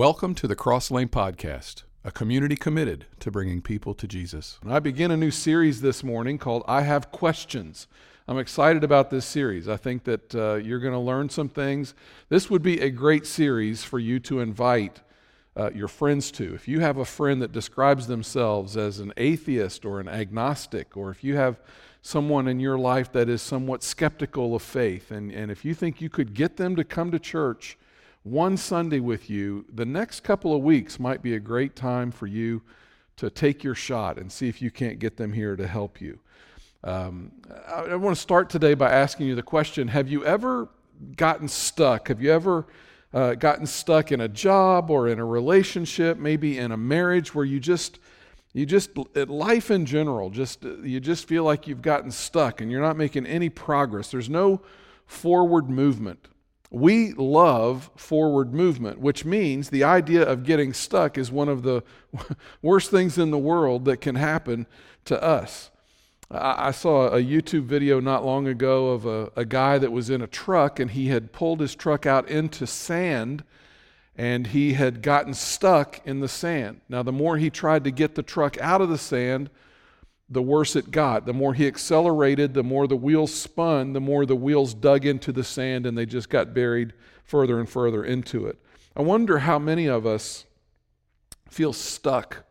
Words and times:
Welcome 0.00 0.34
to 0.36 0.48
the 0.48 0.56
Cross 0.56 0.90
Lane 0.90 1.10
Podcast, 1.10 1.82
a 2.04 2.10
community 2.10 2.56
committed 2.56 3.04
to 3.18 3.30
bringing 3.30 3.60
people 3.60 3.92
to 3.96 4.08
Jesus. 4.08 4.58
I 4.66 4.78
begin 4.78 5.10
a 5.10 5.16
new 5.18 5.30
series 5.30 5.82
this 5.82 6.02
morning 6.02 6.38
called 6.38 6.62
I 6.66 6.80
Have 6.80 7.12
Questions. 7.12 7.86
I'm 8.26 8.38
excited 8.38 8.82
about 8.82 9.10
this 9.10 9.26
series. 9.26 9.68
I 9.68 9.76
think 9.76 10.04
that 10.04 10.34
uh, 10.34 10.54
you're 10.54 10.78
going 10.78 10.94
to 10.94 10.98
learn 10.98 11.28
some 11.28 11.50
things. 11.50 11.92
This 12.30 12.48
would 12.48 12.62
be 12.62 12.80
a 12.80 12.88
great 12.88 13.26
series 13.26 13.84
for 13.84 13.98
you 13.98 14.18
to 14.20 14.40
invite 14.40 15.02
uh, 15.54 15.70
your 15.74 15.86
friends 15.86 16.30
to. 16.30 16.54
If 16.54 16.66
you 16.66 16.80
have 16.80 16.96
a 16.96 17.04
friend 17.04 17.42
that 17.42 17.52
describes 17.52 18.06
themselves 18.06 18.78
as 18.78 19.00
an 19.00 19.12
atheist 19.18 19.84
or 19.84 20.00
an 20.00 20.08
agnostic, 20.08 20.96
or 20.96 21.10
if 21.10 21.22
you 21.22 21.36
have 21.36 21.60
someone 22.00 22.48
in 22.48 22.58
your 22.58 22.78
life 22.78 23.12
that 23.12 23.28
is 23.28 23.42
somewhat 23.42 23.82
skeptical 23.82 24.54
of 24.54 24.62
faith, 24.62 25.10
and, 25.10 25.30
and 25.30 25.50
if 25.50 25.62
you 25.62 25.74
think 25.74 26.00
you 26.00 26.08
could 26.08 26.32
get 26.32 26.56
them 26.56 26.74
to 26.76 26.84
come 26.84 27.10
to 27.10 27.18
church 27.18 27.76
one 28.22 28.56
Sunday 28.56 29.00
with 29.00 29.30
you, 29.30 29.64
the 29.72 29.86
next 29.86 30.20
couple 30.20 30.54
of 30.54 30.62
weeks 30.62 31.00
might 31.00 31.22
be 31.22 31.34
a 31.34 31.40
great 31.40 31.74
time 31.74 32.10
for 32.10 32.26
you 32.26 32.62
to 33.16 33.30
take 33.30 33.64
your 33.64 33.74
shot 33.74 34.18
and 34.18 34.30
see 34.30 34.48
if 34.48 34.60
you 34.60 34.70
can't 34.70 34.98
get 34.98 35.16
them 35.16 35.32
here 35.32 35.56
to 35.56 35.66
help 35.66 36.00
you. 36.00 36.18
Um, 36.82 37.32
I, 37.68 37.80
I 37.80 37.94
want 37.96 38.16
to 38.16 38.20
start 38.20 38.48
today 38.50 38.74
by 38.74 38.90
asking 38.90 39.26
you 39.26 39.34
the 39.34 39.42
question 39.42 39.88
Have 39.88 40.08
you 40.08 40.24
ever 40.24 40.68
gotten 41.16 41.48
stuck? 41.48 42.08
Have 42.08 42.22
you 42.22 42.32
ever 42.32 42.66
uh, 43.12 43.34
gotten 43.34 43.66
stuck 43.66 44.12
in 44.12 44.20
a 44.20 44.28
job 44.28 44.90
or 44.90 45.08
in 45.08 45.18
a 45.18 45.24
relationship, 45.24 46.18
maybe 46.18 46.58
in 46.58 46.72
a 46.72 46.76
marriage 46.76 47.34
where 47.34 47.44
you 47.44 47.60
just 47.60 47.98
you 48.52 48.66
just 48.66 48.90
life 49.14 49.70
in 49.70 49.86
general 49.86 50.28
just 50.28 50.64
you 50.64 50.98
just 50.98 51.28
feel 51.28 51.44
like 51.44 51.68
you've 51.68 51.82
gotten 51.82 52.10
stuck 52.10 52.60
and 52.60 52.70
you're 52.70 52.80
not 52.80 52.96
making 52.96 53.24
any 53.24 53.48
progress 53.48 54.10
there's 54.10 54.28
no 54.28 54.60
forward 55.06 55.70
movement 55.70 56.26
we 56.70 57.12
love 57.14 57.90
forward 57.96 58.54
movement, 58.54 59.00
which 59.00 59.24
means 59.24 59.70
the 59.70 59.84
idea 59.84 60.22
of 60.22 60.44
getting 60.44 60.72
stuck 60.72 61.18
is 61.18 61.30
one 61.30 61.48
of 61.48 61.62
the 61.62 61.82
worst 62.62 62.90
things 62.90 63.18
in 63.18 63.30
the 63.30 63.38
world 63.38 63.84
that 63.86 63.96
can 63.98 64.14
happen 64.14 64.66
to 65.04 65.20
us. 65.22 65.70
I 66.32 66.70
saw 66.70 67.08
a 67.08 67.20
YouTube 67.20 67.64
video 67.64 67.98
not 67.98 68.24
long 68.24 68.46
ago 68.46 68.90
of 68.90 69.04
a, 69.04 69.32
a 69.34 69.44
guy 69.44 69.78
that 69.78 69.90
was 69.90 70.10
in 70.10 70.22
a 70.22 70.28
truck 70.28 70.78
and 70.78 70.92
he 70.92 71.08
had 71.08 71.32
pulled 71.32 71.58
his 71.58 71.74
truck 71.74 72.06
out 72.06 72.28
into 72.28 72.68
sand 72.68 73.42
and 74.16 74.46
he 74.46 74.74
had 74.74 75.02
gotten 75.02 75.34
stuck 75.34 76.00
in 76.06 76.20
the 76.20 76.28
sand. 76.28 76.82
Now, 76.88 77.02
the 77.02 77.10
more 77.10 77.36
he 77.36 77.50
tried 77.50 77.82
to 77.82 77.90
get 77.90 78.14
the 78.14 78.22
truck 78.22 78.60
out 78.60 78.80
of 78.80 78.88
the 78.88 78.98
sand, 78.98 79.50
the 80.30 80.42
worse 80.42 80.76
it 80.76 80.90
got. 80.90 81.26
The 81.26 81.32
more 81.32 81.54
he 81.54 81.66
accelerated, 81.66 82.54
the 82.54 82.62
more 82.62 82.86
the 82.86 82.96
wheels 82.96 83.34
spun, 83.34 83.92
the 83.92 84.00
more 84.00 84.24
the 84.24 84.36
wheels 84.36 84.72
dug 84.72 85.04
into 85.04 85.32
the 85.32 85.44
sand 85.44 85.86
and 85.86 85.98
they 85.98 86.06
just 86.06 86.30
got 86.30 86.54
buried 86.54 86.92
further 87.24 87.58
and 87.58 87.68
further 87.68 88.04
into 88.04 88.46
it. 88.46 88.58
I 88.96 89.02
wonder 89.02 89.40
how 89.40 89.58
many 89.58 89.86
of 89.86 90.06
us 90.06 90.46
feel 91.48 91.72
stuck 91.72 92.44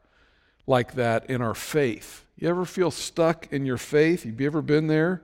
like 0.67 0.93
that 0.93 1.29
in 1.29 1.41
our 1.41 1.55
faith. 1.55 2.25
You 2.37 2.49
ever 2.49 2.65
feel 2.65 2.91
stuck 2.91 3.51
in 3.51 3.65
your 3.65 3.77
faith? 3.77 4.23
Have 4.23 4.39
you 4.39 4.47
ever 4.47 4.61
been 4.61 4.87
there? 4.87 5.23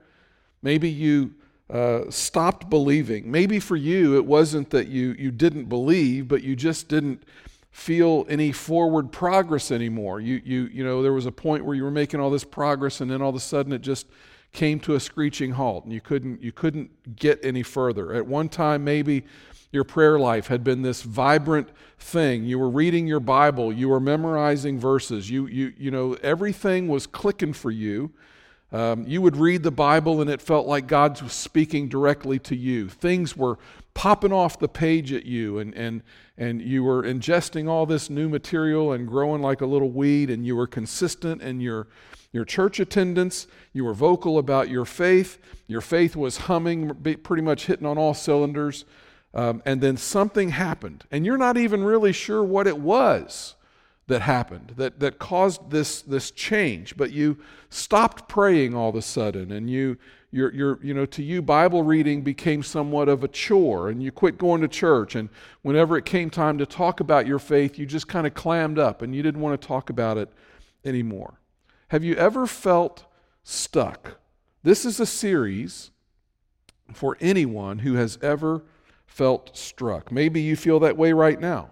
Maybe 0.62 0.88
you 0.88 1.34
uh, 1.70 2.10
stopped 2.10 2.70
believing. 2.70 3.30
Maybe 3.30 3.60
for 3.60 3.76
you, 3.76 4.16
it 4.16 4.24
wasn't 4.24 4.70
that 4.70 4.88
you, 4.88 5.14
you 5.18 5.30
didn't 5.30 5.66
believe, 5.66 6.28
but 6.28 6.42
you 6.42 6.56
just 6.56 6.88
didn't 6.88 7.22
feel 7.76 8.24
any 8.30 8.52
forward 8.52 9.12
progress 9.12 9.70
anymore. 9.70 10.18
You, 10.18 10.40
you, 10.42 10.62
you 10.72 10.82
know, 10.82 11.02
there 11.02 11.12
was 11.12 11.26
a 11.26 11.30
point 11.30 11.62
where 11.62 11.76
you 11.76 11.84
were 11.84 11.90
making 11.90 12.20
all 12.20 12.30
this 12.30 12.42
progress, 12.42 13.02
and 13.02 13.10
then 13.10 13.20
all 13.20 13.28
of 13.28 13.34
a 13.36 13.40
sudden 13.40 13.70
it 13.70 13.82
just 13.82 14.06
came 14.54 14.80
to 14.80 14.94
a 14.94 15.00
screeching 15.00 15.52
halt, 15.52 15.84
and 15.84 15.92
you 15.92 16.00
couldn't, 16.00 16.42
you 16.42 16.52
couldn't 16.52 17.16
get 17.16 17.38
any 17.44 17.62
further. 17.62 18.14
At 18.14 18.26
one 18.26 18.48
time, 18.48 18.82
maybe 18.82 19.24
your 19.72 19.84
prayer 19.84 20.18
life 20.18 20.46
had 20.46 20.64
been 20.64 20.80
this 20.80 21.02
vibrant 21.02 21.68
thing. 21.98 22.44
You 22.44 22.58
were 22.58 22.70
reading 22.70 23.06
your 23.06 23.20
Bible, 23.20 23.70
you 23.70 23.90
were 23.90 24.00
memorizing 24.00 24.80
verses, 24.80 25.28
you, 25.28 25.46
you, 25.46 25.74
you 25.76 25.90
know, 25.90 26.14
everything 26.22 26.88
was 26.88 27.06
clicking 27.06 27.52
for 27.52 27.70
you. 27.70 28.10
Um, 28.72 29.06
you 29.06 29.20
would 29.20 29.36
read 29.36 29.62
the 29.62 29.70
Bible 29.70 30.22
and 30.22 30.30
it 30.30 30.40
felt 30.40 30.66
like 30.66 30.86
God 30.86 31.20
was 31.20 31.34
speaking 31.34 31.88
directly 31.88 32.38
to 32.40 32.56
you. 32.56 32.88
Things 32.88 33.36
were 33.36 33.58
popping 33.92 34.32
off 34.32 34.58
the 34.58 34.68
page 34.68 35.12
at 35.12 35.24
you, 35.24 35.58
and, 35.58 35.74
and, 35.74 36.02
and 36.38 36.60
you 36.60 36.84
were 36.84 37.02
ingesting 37.02 37.68
all 37.68 37.86
this 37.86 38.10
new 38.10 38.28
material 38.28 38.92
and 38.92 39.08
growing 39.08 39.42
like 39.42 39.60
a 39.60 39.66
little 39.66 39.90
weed, 39.90 40.30
and 40.30 40.46
you 40.46 40.56
were 40.56 40.66
consistent 40.66 41.42
in 41.42 41.60
your, 41.60 41.86
your 42.32 42.44
church 42.44 42.78
attendance. 42.78 43.46
You 43.72 43.84
were 43.84 43.94
vocal 43.94 44.38
about 44.38 44.68
your 44.68 44.84
faith. 44.84 45.38
Your 45.66 45.80
faith 45.80 46.14
was 46.14 46.36
humming, 46.36 46.94
pretty 47.22 47.42
much 47.42 47.66
hitting 47.66 47.86
on 47.86 47.98
all 47.98 48.14
cylinders. 48.14 48.84
Um, 49.34 49.62
and 49.66 49.80
then 49.80 49.96
something 49.96 50.50
happened, 50.50 51.04
and 51.10 51.26
you're 51.26 51.36
not 51.36 51.58
even 51.58 51.84
really 51.84 52.12
sure 52.12 52.42
what 52.42 52.66
it 52.66 52.78
was 52.78 53.54
that 54.06 54.22
happened 54.22 54.72
that, 54.76 55.00
that 55.00 55.18
caused 55.18 55.70
this, 55.70 56.00
this 56.00 56.30
change, 56.30 56.96
but 56.96 57.12
you 57.12 57.36
stopped 57.68 58.28
praying 58.28 58.74
all 58.74 58.88
of 58.88 58.94
a 58.94 59.02
sudden, 59.02 59.52
and 59.52 59.68
you, 59.68 59.98
you're, 60.30 60.52
you're, 60.52 60.78
you 60.82 60.92
know, 60.92 61.06
to 61.06 61.22
you, 61.22 61.40
Bible 61.40 61.82
reading 61.82 62.22
became 62.22 62.62
somewhat 62.62 63.08
of 63.08 63.24
a 63.24 63.28
chore, 63.28 63.88
and 63.88 64.02
you 64.02 64.10
quit 64.12 64.38
going 64.38 64.60
to 64.60 64.68
church. 64.68 65.14
And 65.14 65.28
whenever 65.62 65.96
it 65.96 66.04
came 66.04 66.30
time 66.30 66.58
to 66.58 66.66
talk 66.66 67.00
about 67.00 67.26
your 67.26 67.38
faith, 67.38 67.78
you 67.78 67.86
just 67.86 68.08
kind 68.08 68.26
of 68.26 68.34
clammed 68.34 68.78
up 68.78 69.02
and 69.02 69.14
you 69.14 69.22
didn't 69.22 69.40
want 69.40 69.60
to 69.60 69.66
talk 69.66 69.88
about 69.88 70.18
it 70.18 70.28
anymore. 70.84 71.40
Have 71.88 72.04
you 72.04 72.14
ever 72.16 72.46
felt 72.46 73.04
stuck? 73.44 74.18
This 74.62 74.84
is 74.84 74.98
a 74.98 75.06
series 75.06 75.90
for 76.92 77.16
anyone 77.20 77.80
who 77.80 77.94
has 77.94 78.18
ever 78.20 78.62
felt 79.06 79.56
struck. 79.56 80.10
Maybe 80.10 80.40
you 80.40 80.56
feel 80.56 80.80
that 80.80 80.96
way 80.96 81.12
right 81.12 81.40
now. 81.40 81.70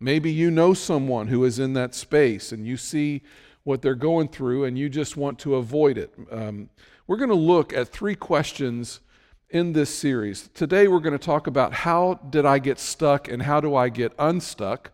Maybe 0.00 0.32
you 0.32 0.50
know 0.50 0.72
someone 0.72 1.28
who 1.28 1.44
is 1.44 1.58
in 1.58 1.74
that 1.74 1.94
space 1.94 2.52
and 2.52 2.66
you 2.66 2.78
see 2.78 3.22
what 3.64 3.82
they're 3.82 3.94
going 3.94 4.28
through 4.28 4.64
and 4.64 4.78
you 4.78 4.88
just 4.88 5.16
want 5.16 5.38
to 5.40 5.56
avoid 5.56 5.98
it. 5.98 6.14
Um, 6.30 6.70
we're 7.10 7.16
going 7.16 7.28
to 7.28 7.34
look 7.34 7.72
at 7.72 7.88
three 7.88 8.14
questions 8.14 9.00
in 9.48 9.72
this 9.72 9.92
series. 9.92 10.48
Today 10.54 10.86
we're 10.86 11.00
going 11.00 11.18
to 11.18 11.18
talk 11.18 11.48
about 11.48 11.72
how 11.72 12.20
did 12.30 12.46
I 12.46 12.60
get 12.60 12.78
stuck 12.78 13.26
and 13.26 13.42
how 13.42 13.60
do 13.60 13.74
I 13.74 13.88
get 13.88 14.12
unstuck. 14.16 14.92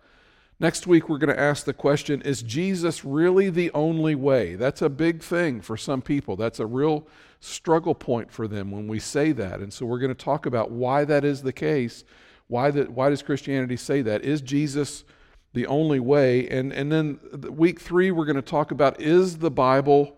Next 0.59 0.87
week 0.87 1.11
we're 1.11 1.19
going 1.19 1.37
to 1.37 1.39
ask 1.39 1.67
the 1.67 1.75
question 1.75 2.23
Is 2.23 2.41
Jesus 2.41 3.05
really 3.05 3.51
the 3.51 3.71
only 3.73 4.15
way? 4.15 4.55
That's 4.55 4.81
a 4.81 4.89
big 4.89 5.23
thing 5.23 5.61
for 5.61 5.77
some 5.77 6.01
people. 6.01 6.37
That's 6.37 6.59
a 6.59 6.65
real 6.65 7.07
struggle 7.41 7.95
point 7.95 8.33
for 8.33 8.49
them 8.49 8.71
when 8.71 8.89
we 8.89 8.99
say 8.99 9.33
that. 9.33 9.61
And 9.61 9.71
so 9.71 9.85
we're 9.85 9.99
going 9.99 10.09
to 10.09 10.15
talk 10.15 10.47
about 10.47 10.71
why 10.71 11.05
that 11.05 11.23
is 11.23 11.43
the 11.43 11.53
case 11.53 12.03
why, 12.49 12.71
the, 12.71 12.85
why 12.85 13.11
does 13.11 13.23
Christianity 13.23 13.77
say 13.77 14.01
that? 14.01 14.23
Is 14.23 14.41
Jesus 14.41 15.05
the 15.53 15.67
only 15.67 16.01
way? 16.01 16.49
And, 16.49 16.73
and 16.73 16.91
then 16.91 17.21
week 17.51 17.79
three, 17.79 18.11
we're 18.11 18.25
going 18.25 18.37
to 18.37 18.41
talk 18.41 18.71
about 18.71 19.03
is 19.03 19.37
the 19.37 19.51
Bible 19.51 20.17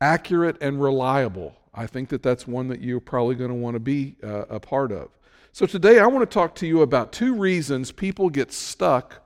accurate 0.00 0.56
and 0.60 0.82
reliable? 0.82 1.56
I 1.74 1.86
think 1.86 2.08
that 2.08 2.22
that's 2.22 2.46
one 2.46 2.68
that 2.68 2.80
you're 2.80 3.00
probably 3.00 3.34
going 3.34 3.50
to 3.50 3.56
want 3.56 3.74
to 3.74 3.80
be 3.80 4.16
uh, 4.22 4.44
a 4.48 4.60
part 4.60 4.92
of. 4.92 5.10
So 5.52 5.66
today, 5.66 5.98
I 5.98 6.06
want 6.06 6.28
to 6.28 6.32
talk 6.32 6.54
to 6.56 6.66
you 6.66 6.82
about 6.82 7.12
two 7.12 7.34
reasons 7.34 7.90
people 7.92 8.30
get 8.30 8.52
stuck 8.52 9.22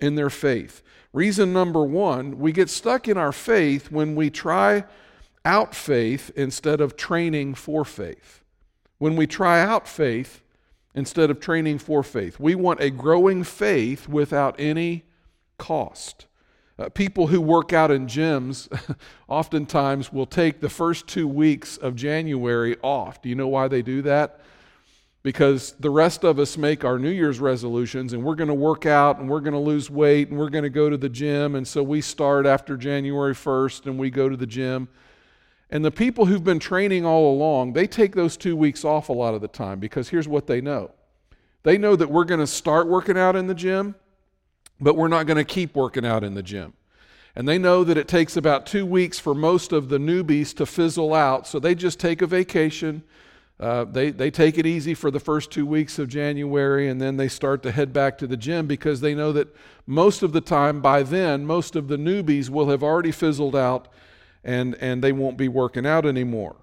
in 0.00 0.14
their 0.14 0.30
faith. 0.30 0.82
Reason 1.12 1.52
number 1.52 1.84
one, 1.84 2.38
we 2.38 2.52
get 2.52 2.70
stuck 2.70 3.08
in 3.08 3.16
our 3.16 3.32
faith 3.32 3.90
when 3.90 4.14
we 4.14 4.30
try 4.30 4.84
out 5.44 5.74
faith 5.74 6.30
instead 6.36 6.80
of 6.80 6.96
training 6.96 7.54
for 7.54 7.84
faith. 7.84 8.44
When 8.98 9.16
we 9.16 9.26
try 9.26 9.60
out 9.60 9.88
faith 9.88 10.42
instead 10.94 11.30
of 11.30 11.40
training 11.40 11.78
for 11.78 12.02
faith. 12.02 12.40
We 12.40 12.54
want 12.54 12.80
a 12.80 12.90
growing 12.90 13.44
faith 13.44 14.08
without 14.08 14.56
any 14.58 15.04
cost. 15.56 16.26
Uh, 16.78 16.88
people 16.88 17.26
who 17.26 17.40
work 17.40 17.72
out 17.72 17.90
in 17.90 18.06
gyms 18.06 18.68
oftentimes 19.28 20.12
will 20.12 20.26
take 20.26 20.60
the 20.60 20.68
first 20.68 21.08
two 21.08 21.26
weeks 21.26 21.76
of 21.76 21.96
January 21.96 22.76
off. 22.82 23.20
Do 23.20 23.28
you 23.28 23.34
know 23.34 23.48
why 23.48 23.66
they 23.66 23.82
do 23.82 24.00
that? 24.02 24.40
Because 25.24 25.72
the 25.80 25.90
rest 25.90 26.24
of 26.24 26.38
us 26.38 26.56
make 26.56 26.84
our 26.84 26.96
New 26.96 27.10
Year's 27.10 27.40
resolutions 27.40 28.12
and 28.12 28.22
we're 28.22 28.36
going 28.36 28.48
to 28.48 28.54
work 28.54 28.86
out 28.86 29.18
and 29.18 29.28
we're 29.28 29.40
going 29.40 29.54
to 29.54 29.58
lose 29.58 29.90
weight 29.90 30.28
and 30.28 30.38
we're 30.38 30.50
going 30.50 30.62
to 30.62 30.70
go 30.70 30.88
to 30.88 30.96
the 30.96 31.08
gym. 31.08 31.56
And 31.56 31.66
so 31.66 31.82
we 31.82 32.00
start 32.00 32.46
after 32.46 32.76
January 32.76 33.34
1st 33.34 33.86
and 33.86 33.98
we 33.98 34.10
go 34.10 34.28
to 34.28 34.36
the 34.36 34.46
gym. 34.46 34.88
And 35.70 35.84
the 35.84 35.90
people 35.90 36.26
who've 36.26 36.44
been 36.44 36.60
training 36.60 37.04
all 37.04 37.34
along, 37.34 37.72
they 37.72 37.88
take 37.88 38.14
those 38.14 38.36
two 38.36 38.56
weeks 38.56 38.84
off 38.84 39.08
a 39.08 39.12
lot 39.12 39.34
of 39.34 39.40
the 39.40 39.48
time 39.48 39.80
because 39.80 40.10
here's 40.10 40.28
what 40.28 40.46
they 40.46 40.60
know 40.60 40.92
they 41.64 41.76
know 41.76 41.96
that 41.96 42.08
we're 42.08 42.24
going 42.24 42.40
to 42.40 42.46
start 42.46 42.86
working 42.86 43.18
out 43.18 43.34
in 43.34 43.48
the 43.48 43.54
gym, 43.54 43.96
but 44.80 44.96
we're 44.96 45.08
not 45.08 45.26
going 45.26 45.36
to 45.36 45.44
keep 45.44 45.74
working 45.74 46.06
out 46.06 46.24
in 46.24 46.34
the 46.34 46.42
gym. 46.42 46.74
And 47.34 47.46
they 47.46 47.58
know 47.58 47.84
that 47.84 47.96
it 47.96 48.08
takes 48.08 48.36
about 48.36 48.66
two 48.66 48.84
weeks 48.84 49.18
for 49.18 49.34
most 49.34 49.72
of 49.72 49.88
the 49.88 49.98
newbies 49.98 50.54
to 50.56 50.66
fizzle 50.66 51.14
out, 51.14 51.46
so 51.46 51.58
they 51.58 51.74
just 51.74 52.00
take 52.00 52.20
a 52.20 52.26
vacation. 52.26 53.02
Uh, 53.60 53.84
they, 53.84 54.10
they 54.10 54.30
take 54.30 54.56
it 54.58 54.66
easy 54.66 54.94
for 54.94 55.10
the 55.10 55.20
first 55.20 55.50
two 55.50 55.66
weeks 55.66 55.98
of 55.98 56.08
January, 56.08 56.88
and 56.88 57.00
then 57.00 57.16
they 57.16 57.28
start 57.28 57.62
to 57.62 57.72
head 57.72 57.92
back 57.92 58.18
to 58.18 58.26
the 58.26 58.36
gym 58.36 58.66
because 58.66 59.00
they 59.00 59.14
know 59.14 59.32
that 59.32 59.54
most 59.86 60.22
of 60.22 60.32
the 60.32 60.40
time, 60.40 60.80
by 60.80 61.02
then, 61.02 61.44
most 61.44 61.76
of 61.76 61.88
the 61.88 61.96
newbies 61.96 62.48
will 62.48 62.68
have 62.70 62.82
already 62.82 63.12
fizzled 63.12 63.56
out 63.56 63.88
and, 64.44 64.76
and 64.76 65.02
they 65.02 65.12
won't 65.12 65.36
be 65.36 65.48
working 65.48 65.86
out 65.86 66.06
anymore. 66.06 66.56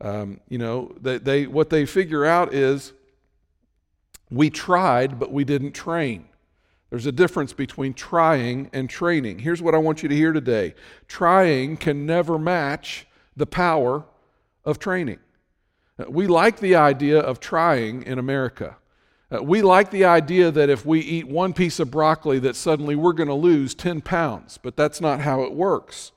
Um, 0.00 0.40
you 0.48 0.58
know, 0.58 0.94
they, 1.00 1.18
they, 1.18 1.46
what 1.46 1.70
they 1.70 1.86
figure 1.86 2.24
out 2.24 2.52
is 2.52 2.92
we 4.30 4.50
tried, 4.50 5.18
but 5.18 5.32
we 5.32 5.44
didn't 5.44 5.72
train. 5.72 6.26
There's 6.92 7.06
a 7.06 7.12
difference 7.12 7.54
between 7.54 7.94
trying 7.94 8.68
and 8.74 8.90
training. 8.90 9.38
Here's 9.38 9.62
what 9.62 9.74
I 9.74 9.78
want 9.78 10.02
you 10.02 10.10
to 10.10 10.14
hear 10.14 10.34
today 10.34 10.74
trying 11.08 11.78
can 11.78 12.04
never 12.04 12.38
match 12.38 13.06
the 13.34 13.46
power 13.46 14.04
of 14.66 14.78
training. 14.78 15.18
Uh, 15.98 16.04
we 16.10 16.26
like 16.26 16.60
the 16.60 16.74
idea 16.76 17.18
of 17.18 17.40
trying 17.40 18.02
in 18.02 18.18
America. 18.18 18.76
Uh, 19.34 19.42
we 19.42 19.62
like 19.62 19.90
the 19.90 20.04
idea 20.04 20.50
that 20.50 20.68
if 20.68 20.84
we 20.84 21.00
eat 21.00 21.26
one 21.26 21.54
piece 21.54 21.80
of 21.80 21.90
broccoli 21.90 22.38
that 22.40 22.56
suddenly 22.56 22.94
we're 22.94 23.14
going 23.14 23.26
to 23.26 23.32
lose 23.32 23.74
10 23.74 24.02
pounds, 24.02 24.58
but 24.58 24.76
that's 24.76 25.00
not 25.00 25.20
how 25.20 25.40
it 25.44 25.54
works. 25.54 26.12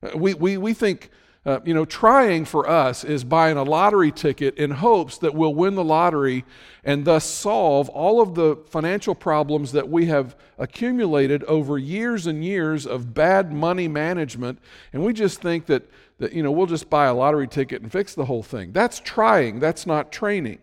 Uh, 0.00 0.10
we, 0.16 0.32
we, 0.34 0.56
we 0.56 0.72
think 0.72 1.10
uh, 1.46 1.60
you 1.64 1.74
know, 1.74 1.84
trying 1.84 2.44
for 2.44 2.68
us 2.68 3.04
is 3.04 3.22
buying 3.22 3.58
a 3.58 3.62
lottery 3.62 4.10
ticket 4.10 4.56
in 4.56 4.70
hopes 4.70 5.18
that 5.18 5.34
we'll 5.34 5.54
win 5.54 5.74
the 5.74 5.84
lottery 5.84 6.42
and 6.84 7.04
thus 7.04 7.24
solve 7.24 7.88
all 7.90 8.22
of 8.22 8.34
the 8.34 8.56
financial 8.70 9.14
problems 9.14 9.72
that 9.72 9.88
we 9.88 10.06
have 10.06 10.34
accumulated 10.58 11.44
over 11.44 11.76
years 11.76 12.26
and 12.26 12.42
years 12.42 12.86
of 12.86 13.12
bad 13.12 13.52
money 13.52 13.86
management. 13.88 14.58
And 14.94 15.04
we 15.04 15.12
just 15.12 15.42
think 15.42 15.66
that, 15.66 15.82
that 16.18 16.32
you 16.32 16.42
know, 16.42 16.50
we'll 16.50 16.66
just 16.66 16.88
buy 16.88 17.06
a 17.06 17.14
lottery 17.14 17.48
ticket 17.48 17.82
and 17.82 17.92
fix 17.92 18.14
the 18.14 18.24
whole 18.24 18.42
thing. 18.42 18.72
That's 18.72 18.98
trying, 19.00 19.60
that's 19.60 19.86
not 19.86 20.10
training. 20.10 20.60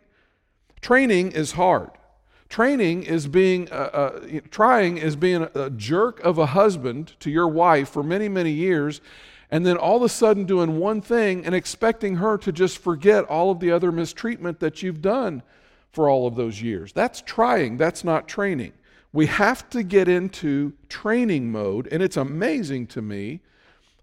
Training 0.81 1.31
is 1.33 1.51
hard. 1.51 1.91
Training 2.49 3.03
is 3.03 3.27
being, 3.27 3.71
uh, 3.71 3.75
uh, 3.93 4.39
trying 4.49 4.97
is 4.97 5.15
being 5.15 5.47
a 5.53 5.69
jerk 5.69 6.19
of 6.21 6.39
a 6.39 6.47
husband 6.47 7.13
to 7.19 7.29
your 7.29 7.47
wife 7.47 7.89
for 7.89 8.01
many, 8.01 8.27
many 8.27 8.51
years 8.51 8.99
and 9.51 9.65
then 9.65 9.75
all 9.75 9.97
of 9.97 10.03
a 10.03 10.09
sudden 10.09 10.45
doing 10.45 10.79
one 10.79 11.01
thing 11.01 11.45
and 11.45 11.53
expecting 11.53 12.15
her 12.15 12.37
to 12.37 12.51
just 12.53 12.77
forget 12.77 13.25
all 13.25 13.51
of 13.51 13.59
the 13.59 13.69
other 13.69 13.91
mistreatment 13.91 14.61
that 14.61 14.81
you've 14.81 15.01
done 15.01 15.43
for 15.91 16.09
all 16.09 16.25
of 16.25 16.35
those 16.35 16.61
years. 16.61 16.93
That's 16.93 17.21
trying, 17.21 17.75
that's 17.75 18.03
not 18.03 18.29
training. 18.29 18.71
We 19.11 19.25
have 19.25 19.69
to 19.71 19.83
get 19.83 20.07
into 20.07 20.71
training 20.87 21.51
mode, 21.51 21.89
and 21.91 22.01
it's 22.01 22.15
amazing 22.15 22.87
to 22.87 23.01
me 23.01 23.41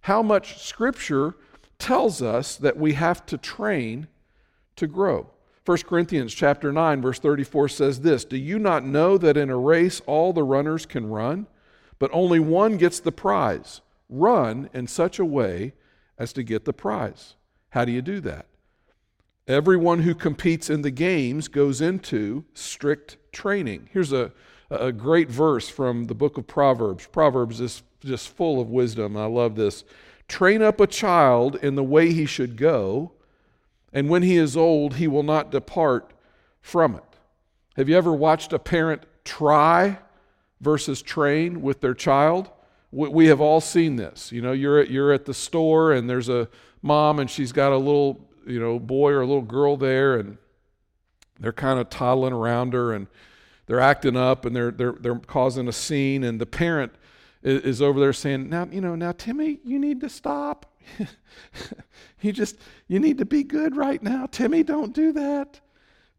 how 0.03 0.23
much 0.23 0.63
Scripture 0.63 1.35
tells 1.79 2.21
us 2.21 2.57
that 2.57 2.77
we 2.77 2.93
have 2.93 3.25
to 3.27 3.39
train 3.39 4.07
to 4.77 4.87
grow. 4.87 5.31
1 5.65 5.79
Corinthians 5.87 6.35
chapter 6.35 6.73
9 6.73 7.01
verse 7.01 7.19
34 7.19 7.69
says 7.69 8.01
this, 8.01 8.25
"Do 8.25 8.37
you 8.37 8.59
not 8.59 8.85
know 8.85 9.17
that 9.17 9.37
in 9.37 9.49
a 9.49 9.57
race 9.57 10.03
all 10.07 10.33
the 10.33 10.45
runners 10.45 10.85
can 10.85 11.09
run, 11.09 11.47
but 11.99 12.11
only 12.13 12.39
one 12.41 12.77
gets 12.77 13.01
the 13.01 13.13
prize?" 13.13 13.81
Run 14.09 14.71
in 14.73 14.87
such 14.87 15.19
a 15.19 15.25
way 15.25 15.75
as 16.19 16.33
to 16.33 16.43
get 16.43 16.65
the 16.65 16.73
prize. 16.73 17.35
How 17.71 17.85
do 17.85 17.93
you 17.93 18.03
do 18.03 18.21
that? 18.21 18.47
Everyone 19.47 20.01
who 20.03 20.15
competes 20.15 20.69
in 20.69 20.83
the 20.83 20.91
games 20.91 21.49
goes 21.49 21.81
into 21.81 22.45
strict 22.53 23.17
training. 23.33 23.89
Here's 23.93 24.13
a, 24.13 24.33
a 24.71 24.93
great 24.93 25.31
verse 25.31 25.69
from 25.69 26.05
the 26.05 26.15
book 26.15 26.37
of 26.37 26.47
Proverbs. 26.47 27.07
Proverbs 27.07 27.61
is 27.61 27.83
just 28.05 28.29
full 28.29 28.61
of 28.61 28.69
wisdom. 28.69 29.17
I 29.17 29.25
love 29.25 29.57
this. 29.57 29.85
Train 30.29 30.61
up 30.61 30.81
a 30.81 30.87
child 30.87 31.57
in 31.57 31.75
the 31.75 31.85
way 31.85 32.13
he 32.13 32.27
should 32.27 32.57
go, 32.57 33.13
and 33.93 34.11
when 34.11 34.23
he 34.23 34.37
is 34.37 34.57
old, 34.57 34.97
he 34.97 35.09
will 35.09 35.23
not 35.23 35.51
depart 35.51 36.13
from 36.61 36.95
it. 36.95 37.03
Have 37.77 37.89
you 37.89 37.97
ever 37.97 38.13
watched 38.13 38.53
a 38.53 38.59
parent 38.59 39.05
try 39.25 39.99
versus 40.61 41.01
train 41.01 41.63
with 41.63 41.81
their 41.81 41.95
child? 41.95 42.51
We 42.91 43.27
have 43.27 43.41
all 43.41 43.61
seen 43.61 43.97
this. 43.97 44.33
You 44.33 44.41
know, 44.41 44.53
you're 44.53 44.81
at, 44.81 44.91
you're 44.91 45.13
at 45.13 45.27
the 45.27 45.35
store 45.35 45.93
and 45.93 46.09
there's 46.09 46.29
a 46.29 46.49
mom 46.83 47.19
and 47.19 47.31
she's 47.31 47.53
got 47.53 47.73
a 47.73 47.77
little, 47.77 48.29
you 48.47 48.59
know, 48.59 48.79
boy 48.79 49.13
or 49.13 49.21
a 49.21 49.27
little 49.27 49.43
girl 49.43 49.77
there 49.77 50.17
and 50.17 50.39
they're 51.39 51.53
kind 51.53 51.79
of 51.79 51.91
toddling 51.91 52.33
around 52.33 52.73
her 52.73 52.93
and 52.93 53.07
they're 53.67 53.81
acting 53.81 54.17
up 54.17 54.47
and 54.47 54.57
they're, 54.57 54.71
they're, 54.71 54.97
they're 54.99 55.19
causing 55.19 55.69
a 55.69 55.73
scene 55.73 56.25
and 56.25 56.41
the 56.41 56.47
parent 56.47 56.93
is, 57.43 57.63
is 57.63 57.83
over 57.83 58.01
there 58.01 58.13
saying, 58.15 58.49
now, 58.49 58.67
you 58.71 58.81
know, 58.81 58.95
now, 58.95 59.13
Timmy, 59.13 59.61
you 59.65 59.79
need 59.79 60.01
to 60.01 60.09
stop. 60.09 60.73
you 62.23 62.33
just, 62.33 62.57
you 62.89 62.99
need 62.99 63.19
to 63.19 63.27
be 63.27 63.43
good 63.43 63.77
right 63.77 64.03
now. 64.03 64.27
Timmy, 64.27 64.63
don't 64.63 64.95
do 64.95 65.13
that. 65.13 65.61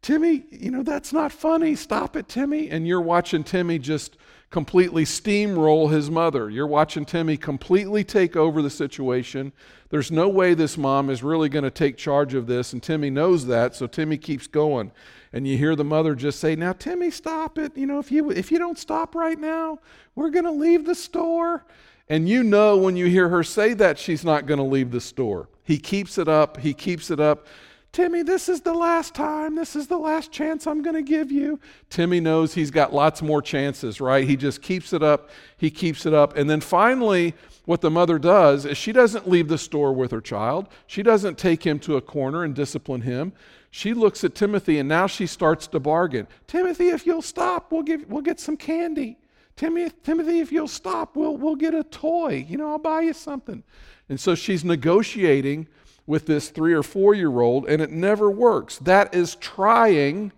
Timmy, 0.01 0.45
you 0.51 0.71
know, 0.71 0.83
that's 0.83 1.11
not 1.11 1.31
funny. 1.31 1.75
Stop 1.75 2.15
it, 2.15 2.29
Timmy. 2.29 2.69
And 2.69 2.87
you're 2.87 3.01
watching 3.01 3.43
Timmy 3.43 3.79
just 3.79 4.17
completely 4.49 5.05
steamroll 5.05 5.91
his 5.91 6.09
mother. 6.09 6.49
You're 6.49 6.67
watching 6.67 7.05
Timmy 7.05 7.37
completely 7.37 8.03
take 8.03 8.35
over 8.35 8.61
the 8.61 8.69
situation. 8.69 9.51
There's 9.89 10.11
no 10.11 10.27
way 10.27 10.53
this 10.53 10.77
mom 10.77 11.09
is 11.09 11.23
really 11.23 11.49
going 11.49 11.63
to 11.63 11.71
take 11.71 11.97
charge 11.97 12.33
of 12.33 12.47
this, 12.47 12.73
and 12.73 12.81
Timmy 12.81 13.09
knows 13.09 13.45
that, 13.47 13.75
so 13.75 13.87
Timmy 13.87 14.17
keeps 14.17 14.47
going. 14.47 14.91
And 15.33 15.47
you 15.47 15.57
hear 15.57 15.75
the 15.75 15.83
mother 15.83 16.15
just 16.15 16.39
say, 16.39 16.55
"Now, 16.55 16.73
Timmy, 16.73 17.11
stop 17.11 17.57
it. 17.59 17.77
You 17.77 17.85
know, 17.85 17.99
if 17.99 18.11
you 18.11 18.31
if 18.31 18.51
you 18.51 18.57
don't 18.57 18.79
stop 18.79 19.13
right 19.13 19.39
now, 19.39 19.79
we're 20.15 20.31
going 20.31 20.45
to 20.45 20.51
leave 20.51 20.85
the 20.85 20.95
store." 20.95 21.65
And 22.07 22.27
you 22.27 22.43
know 22.43 22.75
when 22.75 22.95
you 22.95 23.05
hear 23.05 23.29
her 23.29 23.43
say 23.43 23.73
that 23.75 23.99
she's 23.99 24.25
not 24.25 24.47
going 24.47 24.57
to 24.57 24.63
leave 24.63 24.89
the 24.89 25.01
store. 25.01 25.47
He 25.63 25.77
keeps 25.77 26.17
it 26.17 26.27
up. 26.27 26.57
He 26.57 26.73
keeps 26.73 27.11
it 27.11 27.19
up. 27.19 27.45
Timmy, 27.91 28.21
this 28.21 28.49
is 28.49 28.61
the 28.61 28.73
last 28.73 29.15
time. 29.15 29.55
This 29.55 29.75
is 29.75 29.87
the 29.87 29.97
last 29.97 30.31
chance 30.31 30.67
I'm 30.67 30.83
going 30.83 30.95
to 30.95 31.01
give 31.01 31.31
you. 31.31 31.59
Timmy 31.89 32.19
knows 32.19 32.53
he's 32.53 32.69
got 32.69 32.93
lots 32.93 33.21
more 33.21 33.41
chances, 33.41 33.99
right? 33.99 34.27
He 34.27 34.35
just 34.35 34.61
keeps 34.61 34.93
it 34.93 35.01
up. 35.01 35.31
He 35.57 35.71
keeps 35.71 36.05
it 36.05 36.13
up. 36.13 36.37
And 36.37 36.47
then 36.47 36.61
finally, 36.61 37.33
what 37.65 37.81
the 37.81 37.89
mother 37.89 38.19
does 38.19 38.65
is 38.65 38.77
she 38.77 38.91
doesn't 38.91 39.27
leave 39.27 39.47
the 39.47 39.57
store 39.57 39.91
with 39.91 40.11
her 40.11 40.21
child. 40.21 40.67
She 40.85 41.01
doesn't 41.01 41.39
take 41.39 41.65
him 41.65 41.79
to 41.79 41.97
a 41.97 42.01
corner 42.01 42.43
and 42.43 42.53
discipline 42.53 43.01
him. 43.01 43.33
She 43.71 43.93
looks 43.93 44.23
at 44.23 44.35
Timothy 44.35 44.77
and 44.77 44.87
now 44.87 45.07
she 45.07 45.25
starts 45.25 45.65
to 45.67 45.79
bargain. 45.79 46.27
Timothy, 46.47 46.89
if 46.89 47.07
you'll 47.07 47.23
stop, 47.23 47.71
we'll, 47.71 47.83
give, 47.83 48.07
we'll 48.07 48.21
get 48.21 48.39
some 48.39 48.57
candy. 48.57 49.17
Timothy, 49.55 49.95
Timothy, 50.03 50.39
if 50.39 50.51
you'll 50.51 50.67
stop, 50.67 51.15
we'll, 51.15 51.37
we'll 51.37 51.55
get 51.55 51.73
a 51.73 51.83
toy. 51.83 52.45
You 52.47 52.57
know, 52.57 52.69
I'll 52.69 52.79
buy 52.79 53.01
you 53.01 53.13
something. 53.13 53.63
And 54.07 54.19
so 54.19 54.33
she's 54.33 54.63
negotiating 54.63 55.67
with 56.09 56.25
this 56.25 56.49
three 56.49 56.73
or 56.73 56.81
four 56.81 57.13
year 57.13 57.39
old, 57.39 57.67
and 57.67 57.83
it 57.83 57.91
never 57.91 58.31
works. 58.31 58.79
That 58.79 59.13
is 59.13 59.35
trying 59.35 60.31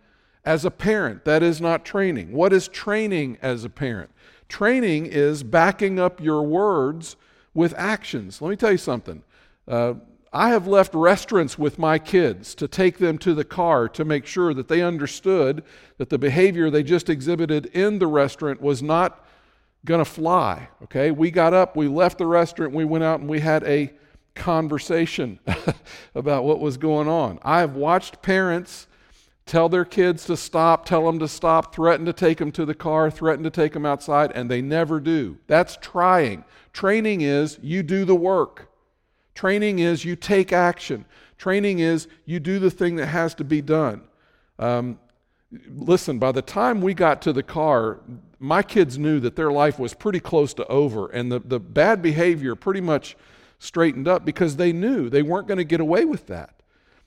as 0.44 0.65
a 0.65 0.69
parent. 0.69 1.23
That 1.23 1.41
is 1.41 1.62
not 1.62 1.85
training. 1.85 2.33
What 2.33 2.51
is 2.51 2.68
training 2.68 3.38
as 3.41 3.63
a 3.63 3.69
parent? 3.69 4.09
Training 4.50 5.06
is 5.06 5.44
backing 5.44 5.97
up 5.97 6.19
your 6.19 6.44
words 6.44 7.15
with 7.53 7.73
actions. 7.77 8.41
Let 8.41 8.50
me 8.50 8.57
tell 8.57 8.73
you 8.73 8.77
something. 8.77 9.23
Uh, 9.65 9.94
I 10.33 10.50
have 10.50 10.68
left 10.68 10.94
restaurants 10.94 11.57
with 11.57 11.79
my 11.79 11.97
kids 11.97 12.53
to 12.56 12.67
take 12.67 12.97
them 12.97 13.17
to 13.19 13.33
the 13.33 13.45
car 13.45 13.88
to 13.89 14.03
make 14.03 14.25
sure 14.25 14.53
that 14.53 14.67
they 14.67 14.81
understood 14.81 15.63
that 16.00 16.09
the 16.09 16.17
behavior 16.17 16.69
they 16.69 16.83
just 16.83 17.09
exhibited 17.09 17.67
in 17.67 17.97
the 17.97 18.07
restaurant 18.07 18.59
was 18.59 18.83
not 18.83 19.25
going 19.85 20.00
to 20.00 20.06
fly. 20.06 20.67
Okay? 20.83 21.12
We 21.12 21.31
got 21.31 21.53
up, 21.53 21.77
we 21.77 21.88
left 21.88 22.17
the 22.17 22.27
restaurant, 22.27 22.74
we 22.74 22.84
went 22.84 23.05
out 23.05 23.22
and 23.22 23.29
we 23.29 23.39
had 23.39 23.63
a 23.63 23.93
conversation 24.35 25.39
about 26.15 26.43
what 26.43 26.59
was 26.59 26.77
going 26.77 27.07
on. 27.07 27.39
I 27.43 27.59
have 27.59 27.75
watched 27.75 28.21
parents 28.21 28.88
tell 29.45 29.69
their 29.69 29.85
kids 29.85 30.25
to 30.25 30.38
stop, 30.38 30.85
tell 30.85 31.05
them 31.05 31.19
to 31.19 31.27
stop, 31.27 31.73
threaten 31.75 32.05
to 32.05 32.13
take 32.13 32.38
them 32.38 32.51
to 32.53 32.65
the 32.65 32.73
car, 32.73 33.11
threaten 33.11 33.43
to 33.43 33.50
take 33.50 33.73
them 33.73 33.85
outside, 33.85 34.31
and 34.33 34.50
they 34.50 34.61
never 34.61 35.00
do. 35.00 35.38
That's 35.47 35.77
trying. 35.81 36.45
Training 36.73 37.21
is 37.21 37.59
you 37.61 37.83
do 37.83 38.05
the 38.05 38.15
work. 38.15 38.69
Training 39.35 39.79
is 39.79 40.05
you 40.05 40.15
take 40.15 40.53
action. 40.53 41.05
Training 41.38 41.79
is 41.79 42.07
you 42.25 42.39
do 42.39 42.59
the 42.59 42.71
thing 42.71 42.95
that 42.97 43.07
has 43.07 43.33
to 43.35 43.43
be 43.43 43.61
done. 43.61 44.03
Um, 44.59 45.00
listen, 45.67 46.19
by 46.19 46.31
the 46.31 46.41
time 46.41 46.81
we 46.81 46.93
got 46.93 47.21
to 47.23 47.33
the 47.33 47.43
car, 47.43 48.00
my 48.39 48.63
kids 48.63 48.97
knew 48.97 49.19
that 49.19 49.35
their 49.35 49.51
life 49.51 49.79
was 49.79 49.93
pretty 49.93 50.19
close 50.19 50.53
to 50.55 50.67
over, 50.67 51.07
and 51.07 51.31
the, 51.31 51.39
the 51.39 51.59
bad 51.59 52.01
behavior 52.01 52.55
pretty 52.55 52.81
much 52.81 53.15
straightened 53.62 54.08
up 54.08 54.25
because 54.25 54.56
they 54.56 54.74
knew 54.74 55.08
they 55.08 55.22
weren't 55.22 55.48
going 55.48 55.60
to 55.60 55.63
get 55.63 55.80
away 55.80 56.03
with 56.03 56.25
that. 56.25 56.62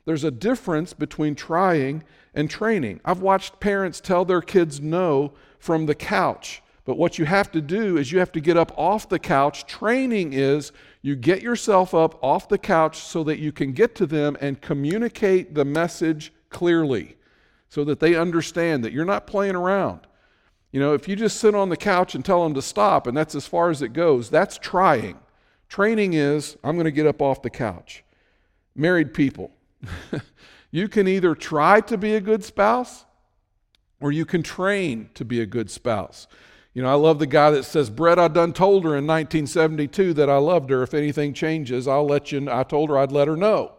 There's 0.04 0.22
a 0.22 0.30
difference 0.30 0.92
between 0.92 1.34
trying 1.34 2.04
and 2.32 2.48
training. 2.48 3.00
I've 3.04 3.20
watched 3.20 3.58
parents 3.58 4.00
tell 4.00 4.24
their 4.24 4.40
kids 4.40 4.80
no 4.80 5.32
from 5.58 5.86
the 5.86 5.96
couch. 5.96 6.62
But 6.84 6.96
what 6.96 7.18
you 7.18 7.24
have 7.24 7.50
to 7.52 7.60
do 7.60 7.96
is 7.96 8.12
you 8.12 8.20
have 8.20 8.30
to 8.32 8.40
get 8.40 8.56
up 8.56 8.72
off 8.78 9.08
the 9.08 9.18
couch. 9.18 9.66
Training 9.66 10.32
is 10.32 10.70
you 11.02 11.16
get 11.16 11.42
yourself 11.42 11.92
up 11.92 12.22
off 12.22 12.48
the 12.48 12.58
couch 12.58 12.98
so 12.98 13.24
that 13.24 13.40
you 13.40 13.50
can 13.50 13.72
get 13.72 13.96
to 13.96 14.06
them 14.06 14.36
and 14.40 14.60
communicate 14.60 15.54
the 15.54 15.64
message 15.64 16.32
clearly 16.50 17.16
so 17.68 17.82
that 17.82 17.98
they 17.98 18.14
understand 18.14 18.84
that 18.84 18.92
you're 18.92 19.04
not 19.04 19.26
playing 19.26 19.56
around. 19.56 20.06
You 20.70 20.78
know, 20.78 20.94
if 20.94 21.08
you 21.08 21.16
just 21.16 21.38
sit 21.38 21.54
on 21.54 21.68
the 21.68 21.76
couch 21.76 22.14
and 22.14 22.24
tell 22.24 22.44
them 22.44 22.54
to 22.54 22.62
stop 22.62 23.08
and 23.08 23.16
that's 23.16 23.34
as 23.34 23.48
far 23.48 23.70
as 23.70 23.82
it 23.82 23.92
goes, 23.92 24.30
that's 24.30 24.56
trying. 24.58 25.18
Training 25.74 26.12
is 26.12 26.56
I'm 26.62 26.76
going 26.76 26.84
to 26.84 26.92
get 26.92 27.04
up 27.04 27.20
off 27.20 27.42
the 27.42 27.50
couch. 27.50 28.04
Married 28.76 29.12
people, 29.12 29.50
you 30.70 30.86
can 30.86 31.08
either 31.08 31.34
try 31.34 31.80
to 31.80 31.98
be 31.98 32.14
a 32.14 32.20
good 32.20 32.44
spouse 32.44 33.04
or 34.00 34.12
you 34.12 34.24
can 34.24 34.44
train 34.44 35.10
to 35.14 35.24
be 35.24 35.40
a 35.40 35.46
good 35.46 35.68
spouse. 35.68 36.28
You 36.74 36.82
know, 36.82 36.88
I 36.88 36.94
love 36.94 37.18
the 37.18 37.26
guy 37.26 37.50
that 37.50 37.64
says, 37.64 37.90
Brett, 37.90 38.20
I 38.20 38.28
done 38.28 38.52
told 38.52 38.84
her 38.84 38.90
in 38.90 39.04
1972 39.04 40.14
that 40.14 40.30
I 40.30 40.36
loved 40.36 40.70
her. 40.70 40.84
If 40.84 40.94
anything 40.94 41.34
changes, 41.34 41.88
I'll 41.88 42.06
let 42.06 42.30
you, 42.30 42.48
I 42.48 42.62
told 42.62 42.88
her 42.88 42.96
I'd 42.96 43.10
let 43.10 43.26
her 43.26 43.36
know. 43.36 43.72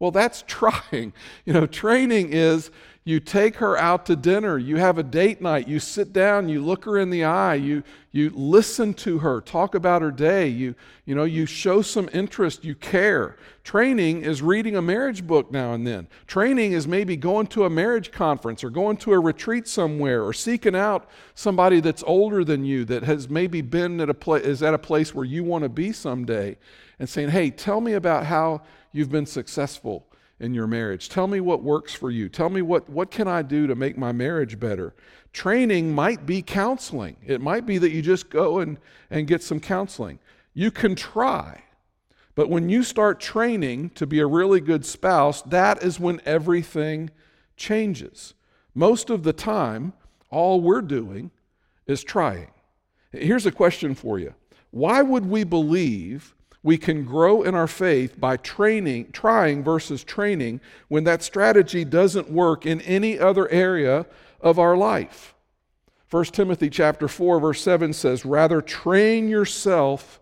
Well, 0.00 0.10
that's 0.10 0.42
trying. 0.48 1.12
You 1.44 1.52
know, 1.52 1.66
training 1.66 2.32
is 2.32 2.72
you 3.04 3.18
take 3.18 3.56
her 3.56 3.78
out 3.78 4.04
to 4.06 4.14
dinner, 4.14 4.58
you 4.58 4.76
have 4.76 4.98
a 4.98 5.02
date 5.02 5.40
night, 5.40 5.66
you 5.66 5.80
sit 5.80 6.12
down, 6.12 6.50
you 6.50 6.62
look 6.62 6.84
her 6.84 6.98
in 6.98 7.08
the 7.08 7.24
eye, 7.24 7.54
you, 7.54 7.82
you 8.12 8.30
listen 8.34 8.92
to 8.92 9.18
her, 9.18 9.40
talk 9.40 9.74
about 9.74 10.02
her 10.02 10.10
day, 10.10 10.46
you, 10.48 10.74
you 11.06 11.14
know, 11.14 11.24
you 11.24 11.46
show 11.46 11.80
some 11.80 12.10
interest, 12.12 12.62
you 12.62 12.74
care. 12.74 13.38
Training 13.64 14.22
is 14.22 14.42
reading 14.42 14.76
a 14.76 14.82
marriage 14.82 15.26
book 15.26 15.50
now 15.50 15.72
and 15.72 15.86
then. 15.86 16.08
Training 16.26 16.72
is 16.72 16.86
maybe 16.86 17.16
going 17.16 17.46
to 17.48 17.64
a 17.64 17.70
marriage 17.70 18.12
conference 18.12 18.62
or 18.62 18.68
going 18.68 18.98
to 18.98 19.14
a 19.14 19.18
retreat 19.18 19.66
somewhere 19.66 20.22
or 20.22 20.34
seeking 20.34 20.76
out 20.76 21.08
somebody 21.34 21.80
that's 21.80 22.04
older 22.06 22.44
than 22.44 22.66
you 22.66 22.84
that 22.84 23.02
has 23.04 23.30
maybe 23.30 23.62
been 23.62 23.98
at 24.00 24.10
a 24.10 24.14
place 24.14 24.44
is 24.44 24.62
at 24.62 24.74
a 24.74 24.78
place 24.78 25.14
where 25.14 25.24
you 25.24 25.42
want 25.42 25.64
to 25.64 25.70
be 25.70 25.90
someday 25.90 26.56
and 26.98 27.08
saying, 27.08 27.30
"Hey, 27.30 27.50
tell 27.50 27.80
me 27.80 27.94
about 27.94 28.26
how 28.26 28.62
you've 28.92 29.10
been 29.10 29.26
successful 29.26 30.06
in 30.40 30.54
your 30.54 30.66
marriage. 30.66 31.08
Tell 31.08 31.26
me 31.26 31.40
what 31.40 31.62
works 31.62 31.94
for 31.94 32.10
you. 32.10 32.28
Tell 32.28 32.48
me 32.48 32.62
what, 32.62 32.88
what 32.88 33.10
can 33.10 33.28
I 33.28 33.42
do 33.42 33.66
to 33.66 33.74
make 33.74 33.98
my 33.98 34.10
marriage 34.10 34.58
better. 34.58 34.94
Training 35.32 35.94
might 35.94 36.26
be 36.26 36.42
counseling. 36.42 37.16
It 37.24 37.40
might 37.40 37.66
be 37.66 37.78
that 37.78 37.90
you 37.90 38.02
just 38.02 38.30
go 38.30 38.58
and, 38.58 38.78
and 39.10 39.26
get 39.26 39.42
some 39.42 39.60
counseling. 39.60 40.18
You 40.54 40.70
can 40.70 40.94
try. 40.94 41.62
But 42.34 42.48
when 42.48 42.68
you 42.68 42.82
start 42.82 43.20
training 43.20 43.90
to 43.90 44.06
be 44.06 44.18
a 44.20 44.26
really 44.26 44.60
good 44.60 44.84
spouse, 44.86 45.42
that 45.42 45.82
is 45.82 46.00
when 46.00 46.20
everything 46.24 47.10
changes. 47.56 48.34
Most 48.74 49.10
of 49.10 49.22
the 49.22 49.32
time, 49.32 49.92
all 50.30 50.60
we're 50.60 50.80
doing 50.80 51.30
is 51.86 52.02
trying. 52.02 52.48
Here's 53.12 53.46
a 53.46 53.52
question 53.52 53.94
for 53.94 54.18
you 54.18 54.34
Why 54.70 55.02
would 55.02 55.26
we 55.26 55.44
believe 55.44 56.34
we 56.62 56.76
can 56.76 57.04
grow 57.04 57.42
in 57.42 57.54
our 57.54 57.66
faith 57.66 58.20
by 58.20 58.36
training, 58.36 59.10
trying 59.12 59.62
versus 59.64 60.04
training 60.04 60.60
when 60.88 61.04
that 61.04 61.22
strategy 61.22 61.84
doesn't 61.84 62.30
work 62.30 62.66
in 62.66 62.80
any 62.82 63.18
other 63.18 63.48
area 63.50 64.06
of 64.40 64.58
our 64.58 64.76
life. 64.76 65.34
1 66.10 66.24
Timothy 66.32 66.68
chapter 66.68 67.08
4 67.08 67.40
verse 67.40 67.62
7 67.62 67.92
says, 67.92 68.26
"Rather 68.26 68.60
train 68.60 69.28
yourself 69.28 70.20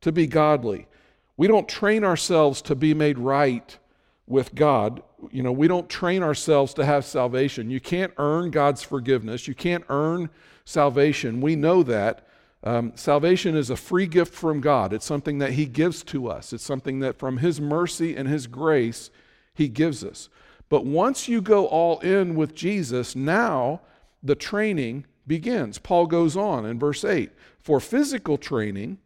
to 0.00 0.10
be 0.10 0.26
godly." 0.26 0.88
We 1.36 1.46
don't 1.46 1.68
train 1.68 2.02
ourselves 2.02 2.62
to 2.62 2.74
be 2.74 2.94
made 2.94 3.18
right 3.18 3.78
with 4.26 4.54
God. 4.54 5.02
You 5.30 5.42
know, 5.42 5.52
we 5.52 5.68
don't 5.68 5.88
train 5.88 6.22
ourselves 6.22 6.74
to 6.74 6.84
have 6.84 7.04
salvation. 7.04 7.70
You 7.70 7.80
can't 7.80 8.12
earn 8.16 8.50
God's 8.50 8.82
forgiveness. 8.82 9.46
You 9.46 9.54
can't 9.54 9.84
earn 9.88 10.30
salvation. 10.64 11.40
We 11.40 11.54
know 11.54 11.82
that. 11.84 12.26
Um, 12.64 12.92
salvation 12.96 13.54
is 13.54 13.70
a 13.70 13.76
free 13.76 14.06
gift 14.06 14.34
from 14.34 14.60
God. 14.60 14.92
It's 14.92 15.04
something 15.04 15.38
that 15.38 15.52
He 15.52 15.66
gives 15.66 16.02
to 16.04 16.28
us, 16.28 16.52
it's 16.52 16.64
something 16.64 17.00
that 17.00 17.18
from 17.18 17.38
His 17.38 17.60
mercy 17.60 18.16
and 18.16 18.28
His 18.28 18.46
grace, 18.46 19.10
He 19.54 19.68
gives 19.68 20.02
us. 20.04 20.28
But 20.68 20.84
once 20.84 21.28
you 21.28 21.40
go 21.40 21.66
all 21.66 22.00
in 22.00 22.34
with 22.34 22.54
Jesus, 22.54 23.14
now 23.14 23.82
the 24.22 24.34
training 24.34 25.06
begins. 25.26 25.78
Paul 25.78 26.06
goes 26.06 26.36
on 26.36 26.66
in 26.66 26.78
verse 26.78 27.04
8 27.04 27.30
For 27.58 27.80
physical 27.80 28.38
training 28.38 28.98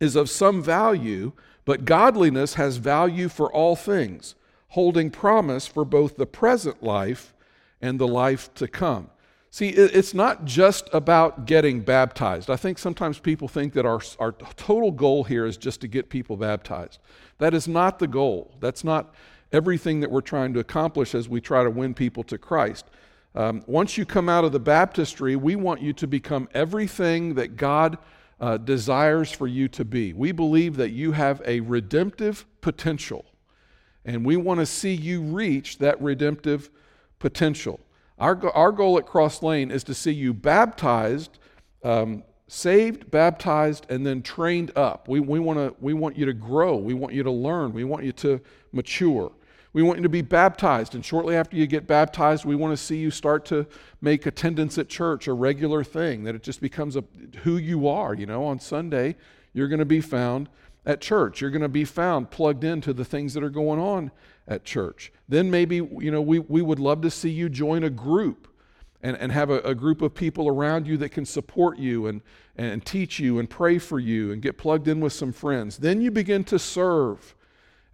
is 0.00 0.16
of 0.16 0.30
some 0.30 0.62
value, 0.62 1.32
but 1.64 1.84
godliness 1.84 2.54
has 2.54 2.76
value 2.76 3.28
for 3.28 3.52
all 3.52 3.76
things, 3.76 4.34
holding 4.68 5.10
promise 5.10 5.66
for 5.66 5.84
both 5.84 6.16
the 6.16 6.26
present 6.26 6.82
life 6.82 7.34
and 7.80 7.98
the 7.98 8.08
life 8.08 8.52
to 8.54 8.68
come. 8.68 9.10
See, 9.54 9.68
it's 9.68 10.14
not 10.14 10.46
just 10.46 10.88
about 10.94 11.44
getting 11.44 11.82
baptized. 11.82 12.48
I 12.48 12.56
think 12.56 12.78
sometimes 12.78 13.18
people 13.18 13.48
think 13.48 13.74
that 13.74 13.84
our, 13.84 14.00
our 14.18 14.32
total 14.32 14.90
goal 14.90 15.24
here 15.24 15.44
is 15.44 15.58
just 15.58 15.82
to 15.82 15.88
get 15.88 16.08
people 16.08 16.38
baptized. 16.38 16.98
That 17.36 17.52
is 17.52 17.68
not 17.68 17.98
the 17.98 18.06
goal. 18.06 18.56
That's 18.60 18.82
not 18.82 19.14
everything 19.52 20.00
that 20.00 20.10
we're 20.10 20.22
trying 20.22 20.54
to 20.54 20.60
accomplish 20.60 21.14
as 21.14 21.28
we 21.28 21.42
try 21.42 21.64
to 21.64 21.68
win 21.68 21.92
people 21.92 22.22
to 22.24 22.38
Christ. 22.38 22.86
Um, 23.34 23.62
once 23.66 23.98
you 23.98 24.06
come 24.06 24.30
out 24.30 24.44
of 24.44 24.52
the 24.52 24.58
baptistry, 24.58 25.36
we 25.36 25.54
want 25.54 25.82
you 25.82 25.92
to 25.92 26.06
become 26.06 26.48
everything 26.54 27.34
that 27.34 27.56
God 27.56 27.98
uh, 28.40 28.56
desires 28.56 29.30
for 29.30 29.46
you 29.46 29.68
to 29.68 29.84
be. 29.84 30.14
We 30.14 30.32
believe 30.32 30.76
that 30.76 30.92
you 30.92 31.12
have 31.12 31.42
a 31.44 31.60
redemptive 31.60 32.46
potential, 32.62 33.26
and 34.06 34.24
we 34.24 34.38
want 34.38 34.60
to 34.60 34.66
see 34.66 34.94
you 34.94 35.20
reach 35.20 35.76
that 35.76 36.00
redemptive 36.00 36.70
potential. 37.18 37.80
Our, 38.22 38.38
our 38.54 38.70
goal 38.70 38.98
at 38.98 39.06
Cross 39.06 39.42
Lane 39.42 39.72
is 39.72 39.82
to 39.82 39.94
see 39.94 40.12
you 40.12 40.32
baptized, 40.32 41.40
um, 41.82 42.22
saved, 42.46 43.10
baptized, 43.10 43.84
and 43.88 44.06
then 44.06 44.22
trained 44.22 44.70
up. 44.76 45.08
We, 45.08 45.18
we, 45.18 45.40
wanna, 45.40 45.72
we 45.80 45.92
want 45.92 46.16
you 46.16 46.26
to 46.26 46.32
grow. 46.32 46.76
We 46.76 46.94
want 46.94 47.14
you 47.14 47.24
to 47.24 47.32
learn. 47.32 47.72
We 47.72 47.82
want 47.82 48.04
you 48.04 48.12
to 48.12 48.40
mature. 48.70 49.32
We 49.72 49.82
want 49.82 49.98
you 49.98 50.04
to 50.04 50.08
be 50.08 50.22
baptized. 50.22 50.94
And 50.94 51.04
shortly 51.04 51.34
after 51.34 51.56
you 51.56 51.66
get 51.66 51.88
baptized, 51.88 52.44
we 52.44 52.54
want 52.54 52.72
to 52.72 52.76
see 52.76 52.96
you 52.96 53.10
start 53.10 53.44
to 53.46 53.66
make 54.00 54.24
attendance 54.24 54.78
at 54.78 54.88
church 54.88 55.26
a 55.26 55.32
regular 55.32 55.82
thing, 55.82 56.22
that 56.22 56.36
it 56.36 56.44
just 56.44 56.60
becomes 56.60 56.94
a, 56.94 57.02
who 57.42 57.56
you 57.56 57.88
are. 57.88 58.14
You 58.14 58.26
know, 58.26 58.44
on 58.44 58.60
Sunday, 58.60 59.16
you're 59.52 59.66
going 59.66 59.80
to 59.80 59.84
be 59.84 60.00
found 60.00 60.48
at 60.86 61.00
church. 61.00 61.40
You're 61.40 61.50
going 61.50 61.62
to 61.62 61.68
be 61.68 61.84
found 61.84 62.30
plugged 62.30 62.62
into 62.62 62.92
the 62.92 63.04
things 63.04 63.34
that 63.34 63.42
are 63.42 63.50
going 63.50 63.80
on 63.80 64.12
at 64.46 64.64
church. 64.64 65.12
Then 65.28 65.50
maybe, 65.50 65.76
you 65.76 66.10
know, 66.10 66.20
we, 66.20 66.38
we 66.38 66.62
would 66.62 66.78
love 66.78 67.00
to 67.02 67.10
see 67.10 67.30
you 67.30 67.48
join 67.48 67.84
a 67.84 67.90
group 67.90 68.48
and, 69.02 69.16
and 69.16 69.32
have 69.32 69.50
a, 69.50 69.60
a 69.60 69.74
group 69.74 70.02
of 70.02 70.14
people 70.14 70.48
around 70.48 70.86
you 70.86 70.96
that 70.98 71.10
can 71.10 71.24
support 71.24 71.78
you 71.78 72.06
and, 72.06 72.22
and 72.56 72.84
teach 72.84 73.18
you 73.18 73.38
and 73.38 73.48
pray 73.48 73.78
for 73.78 73.98
you 73.98 74.32
and 74.32 74.42
get 74.42 74.58
plugged 74.58 74.88
in 74.88 75.00
with 75.00 75.12
some 75.12 75.32
friends. 75.32 75.78
Then 75.78 76.00
you 76.00 76.10
begin 76.10 76.44
to 76.44 76.58
serve. 76.58 77.34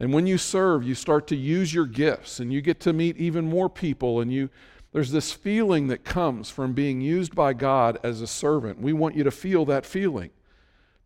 And 0.01 0.13
when 0.13 0.27
you 0.27 0.39
serve, 0.39 0.85
you 0.85 0.95
start 0.95 1.27
to 1.29 1.37
use 1.37 1.75
your 1.75 1.87
gifts 1.87 2.41
and 2.41 2.53
you 2.53 2.61
get 2.61 2.81
to 2.81 2.93
meet 2.93 3.17
even 3.17 3.49
more 3.49 3.69
people 3.69 4.21
and 4.21 4.33
you 4.33 4.51
there's 4.93 5.13
this 5.13 5.33
feeling 5.33 5.89
that 5.89 6.03
comes 6.03 6.49
from 6.49 6.73
being 6.73 7.01
used 7.01 7.35
by 7.35 7.53
God 7.53 7.99
as 8.03 8.23
a 8.23 8.27
servant. 8.27 8.81
We 8.81 8.95
want 8.95 9.17
you 9.17 9.25
to 9.25 9.31
feel 9.31 9.67
that 9.67 9.85
feeling. 9.85 10.31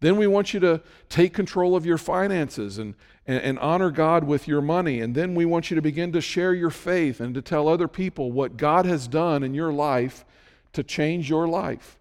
Then 0.03 0.17
we 0.17 0.27
want 0.27 0.53
you 0.53 0.59
to 0.61 0.83
take 1.09 1.33
control 1.33 1.77
of 1.77 1.87
your 1.87 1.97
finances 1.97 2.77
and, 2.79 2.97
and, 3.25 3.41
and, 3.41 3.59
honor 3.61 3.93
God 3.93 4.25
with 4.25 4.49
your 4.49 4.61
money. 4.61 5.01
And 5.01 5.15
then 5.15 5.37
we 5.37 5.45
want 5.45 5.71
you 5.71 5.77
to 5.77 5.81
begin 5.81 6.11
to 6.11 6.21
share 6.21 6.53
your 6.53 6.71
faith 6.71 7.21
and 7.21 7.33
to 7.37 7.41
tell 7.41 7.69
other 7.69 7.87
people 7.87 8.33
what 8.33 8.57
God 8.57 8.85
has 8.85 9.07
done 9.07 9.45
in 9.45 9.55
your 9.55 9.73
life 9.73 10.25
to 10.73 10.83
change 10.83 11.31
your 11.31 11.47
life. 11.47 12.01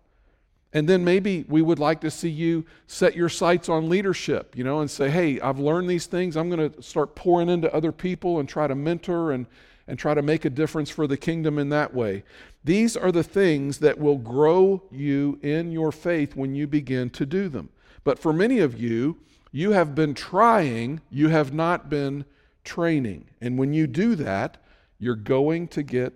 And 0.73 0.89
then 0.89 1.03
maybe 1.03 1.45
we 1.47 1.61
would 1.61 1.77
like 1.77 2.01
to 2.01 2.09
see 2.09 2.29
you 2.29 2.65
set 2.87 3.15
your 3.15 3.29
sights 3.29 3.69
on 3.69 3.87
leadership, 3.87 4.55
you 4.57 4.63
know, 4.63 4.79
and 4.79 4.89
say, 4.89 5.11
hey, 5.11 5.39
I've 5.39 5.59
learned 5.59 5.87
these 5.87 6.07
things. 6.07 6.35
I'm 6.35 6.49
going 6.49 6.71
to 6.71 6.81
start 6.81 7.13
pouring 7.13 7.49
into 7.49 7.71
other 7.71 7.91
people 7.91 8.39
and 8.39 8.49
try 8.49 8.65
to 8.65 8.73
mentor 8.73 9.31
and, 9.31 9.45
and 9.87 9.99
try 9.99 10.15
to 10.15 10.23
make 10.23 10.43
a 10.43 10.49
difference 10.49 10.89
for 10.89 11.05
the 11.05 11.17
kingdom 11.17 11.59
in 11.59 11.69
that 11.69 11.93
way. 11.93 12.23
These 12.63 12.97
are 12.97 13.11
the 13.11 13.23
things 13.23 13.77
that 13.77 13.99
will 13.99 14.17
grow 14.17 14.81
you 14.89 15.37
in 15.43 15.71
your 15.71 15.91
faith 15.91 16.35
when 16.35 16.55
you 16.55 16.65
begin 16.65 17.11
to 17.11 17.27
do 17.27 17.47
them. 17.47 17.69
But 18.03 18.19
for 18.19 18.33
many 18.33 18.59
of 18.59 18.79
you, 18.79 19.17
you 19.51 19.71
have 19.71 19.93
been 19.93 20.13
trying, 20.13 21.01
you 21.09 21.29
have 21.29 21.53
not 21.53 21.89
been 21.89 22.25
training. 22.63 23.29
And 23.41 23.57
when 23.57 23.73
you 23.73 23.87
do 23.87 24.15
that, 24.15 24.57
you're 24.97 25.15
going 25.15 25.67
to 25.69 25.83
get 25.83 26.13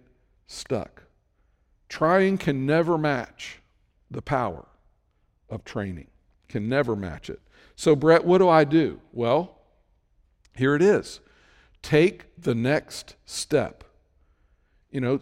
stuck. 0.48 1.04
Trying 1.89 2.38
can 2.38 2.65
never 2.65 2.98
match 2.98 3.60
the 4.10 4.22
power 4.22 4.65
of 5.50 5.63
training, 5.63 6.08
can 6.48 6.70
never 6.70 6.96
match 6.96 7.30
it. 7.30 7.42
So, 7.75 7.96
Brett, 7.96 8.24
what 8.24 8.38
do 8.38 8.48
I 8.48 8.63
do? 8.63 9.01
Well, 9.12 9.60
here 10.56 10.75
it 10.75 10.82
is 10.82 11.20
take 11.82 12.25
the 12.42 12.56
next 12.56 13.15
step. 13.25 13.84
You 14.89 15.01
know, 15.01 15.20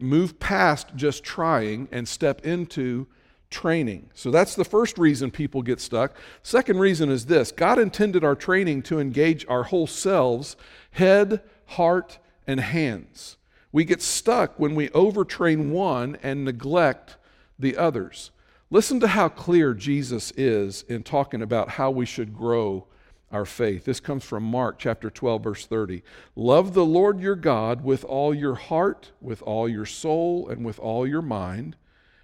move 0.00 0.40
past 0.40 0.88
just 0.96 1.22
trying 1.22 1.86
and 1.92 2.08
step 2.08 2.44
into 2.44 3.06
training. 3.50 4.10
So 4.14 4.30
that's 4.30 4.54
the 4.54 4.64
first 4.64 4.98
reason 4.98 5.30
people 5.30 5.62
get 5.62 5.80
stuck. 5.80 6.16
Second 6.42 6.78
reason 6.78 7.10
is 7.10 7.26
this 7.26 7.52
God 7.52 7.78
intended 7.78 8.24
our 8.24 8.34
training 8.34 8.82
to 8.82 8.98
engage 8.98 9.46
our 9.48 9.64
whole 9.64 9.86
selves 9.86 10.56
head, 10.92 11.42
heart, 11.66 12.18
and 12.46 12.60
hands. 12.60 13.36
We 13.72 13.84
get 13.84 14.02
stuck 14.02 14.58
when 14.58 14.74
we 14.74 14.88
overtrain 14.90 15.70
one 15.70 16.16
and 16.22 16.44
neglect 16.44 17.16
the 17.58 17.76
others. 17.76 18.30
Listen 18.70 18.98
to 19.00 19.08
how 19.08 19.28
clear 19.28 19.74
Jesus 19.74 20.32
is 20.32 20.82
in 20.82 21.02
talking 21.02 21.42
about 21.42 21.70
how 21.70 21.90
we 21.90 22.06
should 22.06 22.34
grow 22.34 22.86
our 23.30 23.44
faith. 23.44 23.84
This 23.84 24.00
comes 24.00 24.24
from 24.24 24.42
Mark 24.42 24.78
chapter 24.78 25.10
12 25.10 25.44
verse 25.44 25.66
30. 25.66 26.02
Love 26.34 26.74
the 26.74 26.84
Lord 26.84 27.20
your 27.20 27.36
God 27.36 27.84
with 27.84 28.04
all 28.04 28.34
your 28.34 28.54
heart, 28.54 29.12
with 29.20 29.42
all 29.42 29.68
your 29.68 29.86
soul, 29.86 30.48
and 30.48 30.64
with 30.64 30.78
all 30.78 31.06
your 31.06 31.22
mind 31.22 31.76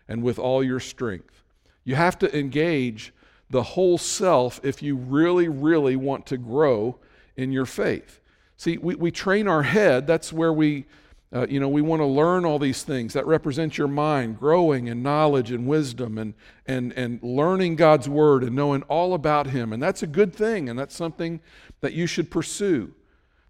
and 0.09 0.23
with 0.23 0.39
all 0.39 0.63
your 0.63 0.81
strength. 0.81 1.43
You 1.85 1.95
have 1.95 2.19
to 2.21 2.39
engage 2.39 3.13
the 3.51 3.63
whole 3.63 3.99
self 3.99 4.61
if 4.65 4.83
you 4.83 4.97
really, 4.97 5.49
really 5.49 5.97
want 5.97 6.27
to 6.27 6.39
grow 6.39 6.99
in 7.37 7.53
your 7.53 7.67
faith. 7.67 8.21
See, 8.57 8.79
we, 8.79 8.95
we 8.95 9.11
train 9.11 9.49
our 9.49 9.63
head, 9.63 10.07
that's 10.07 10.33
where 10.33 10.53
we, 10.53 10.87
uh, 11.35 11.47
you 11.49 11.59
know, 11.59 11.69
we 11.69 11.83
want 11.83 12.01
to 12.01 12.07
learn 12.07 12.45
all 12.45 12.59
these 12.59 12.83
things. 12.83 13.13
That 13.15 13.27
represent 13.27 13.77
your 13.77 13.89
mind 13.89 14.39
growing 14.39 14.87
in 14.87 15.03
knowledge 15.03 15.51
and 15.51 15.67
wisdom 15.67 16.17
and, 16.17 16.35
and, 16.67 16.93
and 16.93 17.23
learning 17.23 17.77
God's 17.77 18.09
word 18.09 18.45
and 18.45 18.55
knowing 18.55 18.83
all 18.85 19.15
about 19.15 19.49
Him. 19.49 19.73
And 19.73 19.83
that's 19.83 20.03
a 20.03 20.07
good 20.07 20.35
thing, 20.35 20.69
and 20.69 20.79
that's 20.79 20.95
something 20.95 21.41
that 21.81 21.93
you 21.93 22.07
should 22.07 22.31
pursue. 22.31 22.93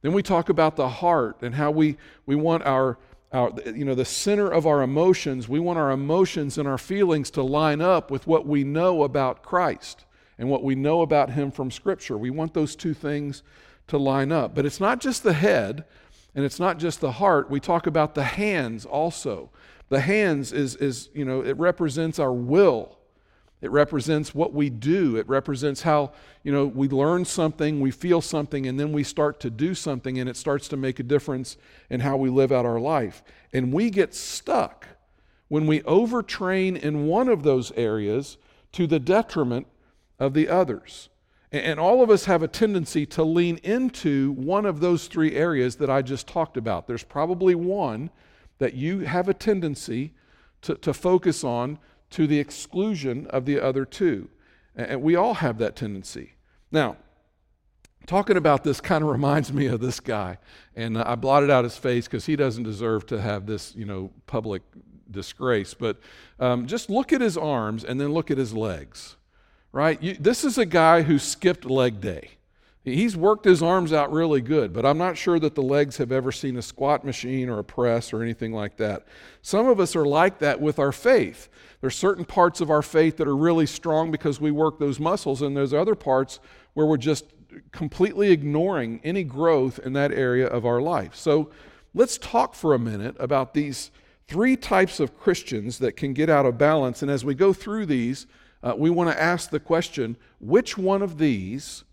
Then 0.00 0.12
we 0.12 0.22
talk 0.22 0.48
about 0.48 0.76
the 0.76 0.88
heart 0.88 1.42
and 1.42 1.54
how 1.54 1.70
we, 1.70 1.96
we 2.26 2.34
want 2.34 2.64
our 2.64 2.98
our, 3.32 3.50
you 3.66 3.84
know, 3.84 3.94
the 3.94 4.04
center 4.04 4.48
of 4.48 4.66
our 4.66 4.82
emotions, 4.82 5.48
we 5.48 5.58
want 5.58 5.78
our 5.78 5.90
emotions 5.90 6.58
and 6.58 6.68
our 6.68 6.78
feelings 6.78 7.30
to 7.32 7.42
line 7.42 7.80
up 7.80 8.10
with 8.10 8.26
what 8.26 8.46
we 8.46 8.62
know 8.62 9.02
about 9.02 9.42
Christ 9.42 10.04
and 10.38 10.50
what 10.50 10.62
we 10.62 10.74
know 10.74 11.02
about 11.02 11.30
Him 11.30 11.50
from 11.50 11.70
Scripture. 11.70 12.18
We 12.18 12.30
want 12.30 12.52
those 12.52 12.76
two 12.76 12.94
things 12.94 13.42
to 13.88 13.98
line 13.98 14.32
up. 14.32 14.54
But 14.54 14.66
it's 14.66 14.80
not 14.80 15.00
just 15.00 15.22
the 15.22 15.32
head 15.32 15.84
and 16.34 16.44
it's 16.44 16.60
not 16.60 16.78
just 16.78 17.00
the 17.00 17.12
heart. 17.12 17.50
We 17.50 17.60
talk 17.60 17.86
about 17.86 18.14
the 18.14 18.24
hands 18.24 18.84
also. 18.84 19.50
The 19.88 20.00
hands 20.00 20.52
is, 20.52 20.76
is 20.76 21.10
you 21.14 21.24
know, 21.24 21.42
it 21.42 21.58
represents 21.58 22.18
our 22.18 22.32
will. 22.32 22.98
It 23.62 23.70
represents 23.70 24.34
what 24.34 24.52
we 24.52 24.68
do. 24.68 25.16
It 25.16 25.28
represents 25.28 25.82
how, 25.82 26.12
you 26.42 26.52
know, 26.52 26.66
we 26.66 26.88
learn 26.88 27.24
something, 27.24 27.80
we 27.80 27.92
feel 27.92 28.20
something, 28.20 28.66
and 28.66 28.78
then 28.78 28.92
we 28.92 29.04
start 29.04 29.38
to 29.40 29.50
do 29.50 29.74
something, 29.74 30.18
and 30.18 30.28
it 30.28 30.36
starts 30.36 30.66
to 30.68 30.76
make 30.76 30.98
a 30.98 31.04
difference 31.04 31.56
in 31.88 32.00
how 32.00 32.16
we 32.16 32.28
live 32.28 32.50
out 32.50 32.66
our 32.66 32.80
life. 32.80 33.22
And 33.52 33.72
we 33.72 33.88
get 33.88 34.14
stuck 34.14 34.88
when 35.46 35.68
we 35.68 35.80
overtrain 35.82 36.76
in 36.76 37.06
one 37.06 37.28
of 37.28 37.44
those 37.44 37.70
areas 37.72 38.36
to 38.72 38.88
the 38.88 38.98
detriment 38.98 39.68
of 40.18 40.34
the 40.34 40.48
others. 40.48 41.08
And 41.52 41.78
all 41.78 42.02
of 42.02 42.10
us 42.10 42.24
have 42.24 42.42
a 42.42 42.48
tendency 42.48 43.06
to 43.06 43.22
lean 43.22 43.58
into 43.58 44.32
one 44.32 44.66
of 44.66 44.80
those 44.80 45.06
three 45.06 45.36
areas 45.36 45.76
that 45.76 45.90
I 45.90 46.02
just 46.02 46.26
talked 46.26 46.56
about. 46.56 46.86
There's 46.86 47.04
probably 47.04 47.54
one 47.54 48.10
that 48.58 48.74
you 48.74 49.00
have 49.00 49.28
a 49.28 49.34
tendency 49.34 50.14
to, 50.62 50.74
to 50.76 50.94
focus 50.94 51.44
on 51.44 51.78
to 52.12 52.26
the 52.26 52.38
exclusion 52.38 53.26
of 53.28 53.44
the 53.44 53.60
other 53.60 53.84
two. 53.84 54.28
And 54.74 55.02
we 55.02 55.16
all 55.16 55.34
have 55.34 55.58
that 55.58 55.76
tendency. 55.76 56.34
Now, 56.70 56.96
talking 58.06 58.36
about 58.36 58.64
this 58.64 58.80
kind 58.80 59.04
of 59.04 59.10
reminds 59.10 59.52
me 59.52 59.66
of 59.66 59.80
this 59.80 60.00
guy. 60.00 60.38
And 60.74 60.98
I 60.98 61.14
blotted 61.14 61.50
out 61.50 61.64
his 61.64 61.76
face 61.76 62.06
because 62.06 62.26
he 62.26 62.36
doesn't 62.36 62.62
deserve 62.62 63.06
to 63.06 63.20
have 63.20 63.46
this, 63.46 63.74
you 63.74 63.84
know, 63.84 64.10
public 64.26 64.62
disgrace. 65.10 65.74
But 65.74 65.98
um, 66.40 66.66
just 66.66 66.88
look 66.90 67.12
at 67.12 67.20
his 67.20 67.36
arms 67.36 67.84
and 67.84 68.00
then 68.00 68.12
look 68.12 68.30
at 68.30 68.38
his 68.38 68.54
legs, 68.54 69.16
right? 69.72 70.02
You, 70.02 70.14
this 70.14 70.44
is 70.44 70.58
a 70.58 70.66
guy 70.66 71.02
who 71.02 71.18
skipped 71.18 71.64
leg 71.66 72.00
day. 72.00 72.30
He's 72.84 73.16
worked 73.16 73.44
his 73.44 73.62
arms 73.62 73.92
out 73.92 74.10
really 74.10 74.40
good, 74.40 74.72
but 74.72 74.84
I'm 74.84 74.98
not 74.98 75.16
sure 75.16 75.38
that 75.38 75.54
the 75.54 75.62
legs 75.62 75.98
have 75.98 76.10
ever 76.10 76.32
seen 76.32 76.56
a 76.56 76.62
squat 76.62 77.04
machine 77.04 77.48
or 77.48 77.60
a 77.60 77.64
press 77.64 78.12
or 78.12 78.22
anything 78.22 78.52
like 78.52 78.76
that. 78.78 79.06
Some 79.40 79.68
of 79.68 79.78
us 79.78 79.94
are 79.94 80.04
like 80.04 80.40
that 80.40 80.60
with 80.60 80.80
our 80.80 80.90
faith. 80.90 81.48
There's 81.80 81.94
certain 81.94 82.24
parts 82.24 82.60
of 82.60 82.70
our 82.70 82.82
faith 82.82 83.18
that 83.18 83.28
are 83.28 83.36
really 83.36 83.66
strong 83.66 84.10
because 84.10 84.40
we 84.40 84.50
work 84.50 84.80
those 84.80 84.98
muscles, 84.98 85.42
and 85.42 85.56
there's 85.56 85.72
other 85.72 85.94
parts 85.94 86.40
where 86.74 86.84
we're 86.84 86.96
just 86.96 87.26
completely 87.70 88.32
ignoring 88.32 89.00
any 89.04 89.22
growth 89.22 89.78
in 89.78 89.92
that 89.92 90.10
area 90.10 90.46
of 90.48 90.66
our 90.66 90.80
life. 90.80 91.14
So 91.14 91.50
let's 91.94 92.18
talk 92.18 92.54
for 92.54 92.74
a 92.74 92.80
minute 92.80 93.14
about 93.20 93.54
these 93.54 93.92
three 94.26 94.56
types 94.56 94.98
of 94.98 95.16
Christians 95.16 95.78
that 95.78 95.96
can 95.96 96.14
get 96.14 96.28
out 96.28 96.46
of 96.46 96.58
balance. 96.58 97.02
And 97.02 97.10
as 97.10 97.24
we 97.24 97.34
go 97.34 97.52
through 97.52 97.86
these, 97.86 98.26
uh, 98.62 98.74
we 98.76 98.90
want 98.90 99.10
to 99.10 99.22
ask 99.22 99.50
the 99.50 99.60
question 99.60 100.16
which 100.40 100.76
one 100.76 101.02
of 101.02 101.18
these 101.18 101.84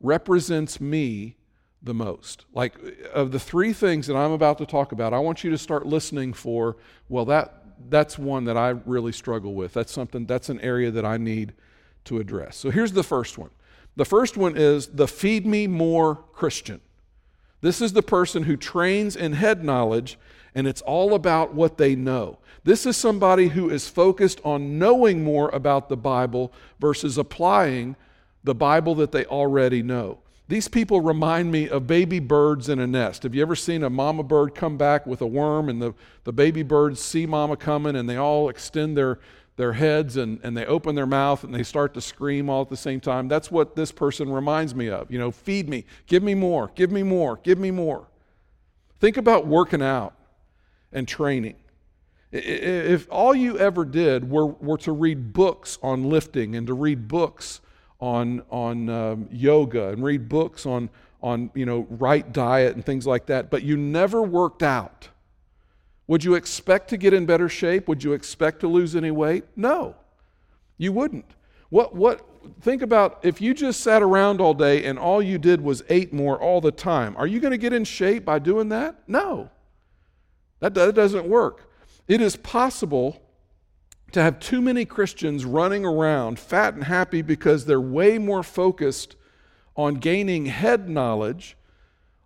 represents 0.00 0.80
me 0.80 1.36
the 1.82 1.94
most. 1.94 2.44
Like 2.52 2.74
of 3.12 3.32
the 3.32 3.40
three 3.40 3.72
things 3.72 4.06
that 4.06 4.16
I'm 4.16 4.32
about 4.32 4.58
to 4.58 4.66
talk 4.66 4.92
about, 4.92 5.12
I 5.12 5.18
want 5.18 5.44
you 5.44 5.50
to 5.50 5.58
start 5.58 5.86
listening 5.86 6.32
for, 6.32 6.76
well, 7.08 7.24
that 7.26 7.54
that's 7.88 8.18
one 8.18 8.44
that 8.44 8.56
I 8.56 8.70
really 8.70 9.12
struggle 9.12 9.54
with. 9.54 9.72
That's 9.72 9.92
something 9.92 10.26
that's 10.26 10.48
an 10.48 10.60
area 10.60 10.90
that 10.90 11.04
I 11.04 11.16
need 11.16 11.52
to 12.04 12.18
address. 12.18 12.56
So 12.56 12.70
here's 12.70 12.92
the 12.92 13.04
first 13.04 13.38
one. 13.38 13.50
The 13.96 14.04
first 14.04 14.36
one 14.36 14.56
is 14.56 14.88
the 14.88 15.08
feed 15.08 15.46
me 15.46 15.66
more 15.66 16.16
Christian. 16.32 16.80
This 17.60 17.80
is 17.80 17.92
the 17.92 18.02
person 18.02 18.44
who 18.44 18.56
trains 18.56 19.16
in 19.16 19.32
head 19.32 19.64
knowledge 19.64 20.18
and 20.54 20.66
it's 20.66 20.80
all 20.82 21.14
about 21.14 21.54
what 21.54 21.78
they 21.78 21.94
know. 21.94 22.38
This 22.64 22.86
is 22.86 22.96
somebody 22.96 23.48
who 23.48 23.70
is 23.70 23.88
focused 23.88 24.40
on 24.44 24.78
knowing 24.78 25.22
more 25.22 25.48
about 25.50 25.88
the 25.88 25.96
Bible 25.96 26.52
versus 26.80 27.18
applying 27.18 27.96
the 28.48 28.54
Bible 28.54 28.94
that 28.94 29.12
they 29.12 29.26
already 29.26 29.82
know. 29.82 30.18
These 30.48 30.68
people 30.68 31.02
remind 31.02 31.52
me 31.52 31.68
of 31.68 31.86
baby 31.86 32.18
birds 32.18 32.70
in 32.70 32.78
a 32.78 32.86
nest. 32.86 33.24
Have 33.24 33.34
you 33.34 33.42
ever 33.42 33.54
seen 33.54 33.82
a 33.82 33.90
mama 33.90 34.22
bird 34.22 34.54
come 34.54 34.78
back 34.78 35.06
with 35.06 35.20
a 35.20 35.26
worm 35.26 35.68
and 35.68 35.82
the, 35.82 35.92
the 36.24 36.32
baby 36.32 36.62
birds 36.62 36.98
see 36.98 37.26
mama 37.26 37.58
coming 37.58 37.94
and 37.94 38.08
they 38.08 38.16
all 38.16 38.48
extend 38.48 38.96
their, 38.96 39.18
their 39.56 39.74
heads 39.74 40.16
and, 40.16 40.40
and 40.42 40.56
they 40.56 40.64
open 40.64 40.94
their 40.94 41.06
mouth 41.06 41.44
and 41.44 41.54
they 41.54 41.62
start 41.62 41.92
to 41.92 42.00
scream 42.00 42.48
all 42.48 42.62
at 42.62 42.70
the 42.70 42.76
same 42.76 43.00
time? 43.00 43.28
That's 43.28 43.50
what 43.50 43.76
this 43.76 43.92
person 43.92 44.32
reminds 44.32 44.74
me 44.74 44.88
of. 44.88 45.10
You 45.10 45.18
know, 45.18 45.30
feed 45.30 45.68
me, 45.68 45.84
give 46.06 46.22
me 46.22 46.34
more, 46.34 46.70
give 46.74 46.90
me 46.90 47.02
more, 47.02 47.38
give 47.42 47.58
me 47.58 47.70
more. 47.70 48.06
Think 48.98 49.18
about 49.18 49.46
working 49.46 49.82
out 49.82 50.14
and 50.90 51.06
training. 51.06 51.56
If 52.32 53.06
all 53.10 53.34
you 53.34 53.58
ever 53.58 53.84
did 53.84 54.30
were, 54.30 54.46
were 54.46 54.78
to 54.78 54.92
read 54.92 55.34
books 55.34 55.78
on 55.82 56.08
lifting 56.08 56.56
and 56.56 56.66
to 56.66 56.72
read 56.72 57.08
books 57.08 57.60
on, 58.00 58.42
on 58.50 58.88
um, 58.88 59.28
yoga 59.30 59.88
and 59.88 60.02
read 60.02 60.28
books 60.28 60.66
on, 60.66 60.90
on 61.22 61.50
you 61.54 61.66
know, 61.66 61.86
right 61.90 62.32
diet 62.32 62.74
and 62.74 62.84
things 62.84 63.06
like 63.06 63.26
that, 63.26 63.50
but 63.50 63.62
you 63.62 63.76
never 63.76 64.22
worked 64.22 64.62
out, 64.62 65.08
would 66.06 66.24
you 66.24 66.34
expect 66.34 66.88
to 66.90 66.96
get 66.96 67.12
in 67.12 67.26
better 67.26 67.48
shape? 67.48 67.88
Would 67.88 68.02
you 68.02 68.12
expect 68.12 68.60
to 68.60 68.68
lose 68.68 68.96
any 68.96 69.10
weight? 69.10 69.44
No, 69.56 69.96
you 70.78 70.92
wouldn't. 70.92 71.26
What, 71.70 71.94
what, 71.94 72.24
think 72.62 72.80
about 72.82 73.18
if 73.22 73.40
you 73.40 73.52
just 73.52 73.80
sat 73.80 74.02
around 74.02 74.40
all 74.40 74.54
day 74.54 74.84
and 74.84 74.98
all 74.98 75.20
you 75.20 75.38
did 75.38 75.60
was 75.60 75.82
ate 75.88 76.12
more 76.12 76.40
all 76.40 76.60
the 76.60 76.72
time. 76.72 77.14
Are 77.16 77.26
you 77.26 77.40
going 77.40 77.50
to 77.50 77.58
get 77.58 77.72
in 77.72 77.84
shape 77.84 78.24
by 78.24 78.38
doing 78.38 78.70
that? 78.70 79.02
No. 79.06 79.50
That, 80.60 80.74
that 80.74 80.94
doesn't 80.94 81.28
work. 81.28 81.70
It 82.06 82.20
is 82.20 82.36
possible 82.36 83.20
to 84.12 84.22
have 84.22 84.40
too 84.40 84.60
many 84.60 84.84
Christians 84.84 85.44
running 85.44 85.84
around 85.84 86.38
fat 86.38 86.74
and 86.74 86.84
happy 86.84 87.22
because 87.22 87.64
they're 87.64 87.80
way 87.80 88.18
more 88.18 88.42
focused 88.42 89.16
on 89.76 89.94
gaining 89.96 90.46
head 90.46 90.88
knowledge 90.88 91.56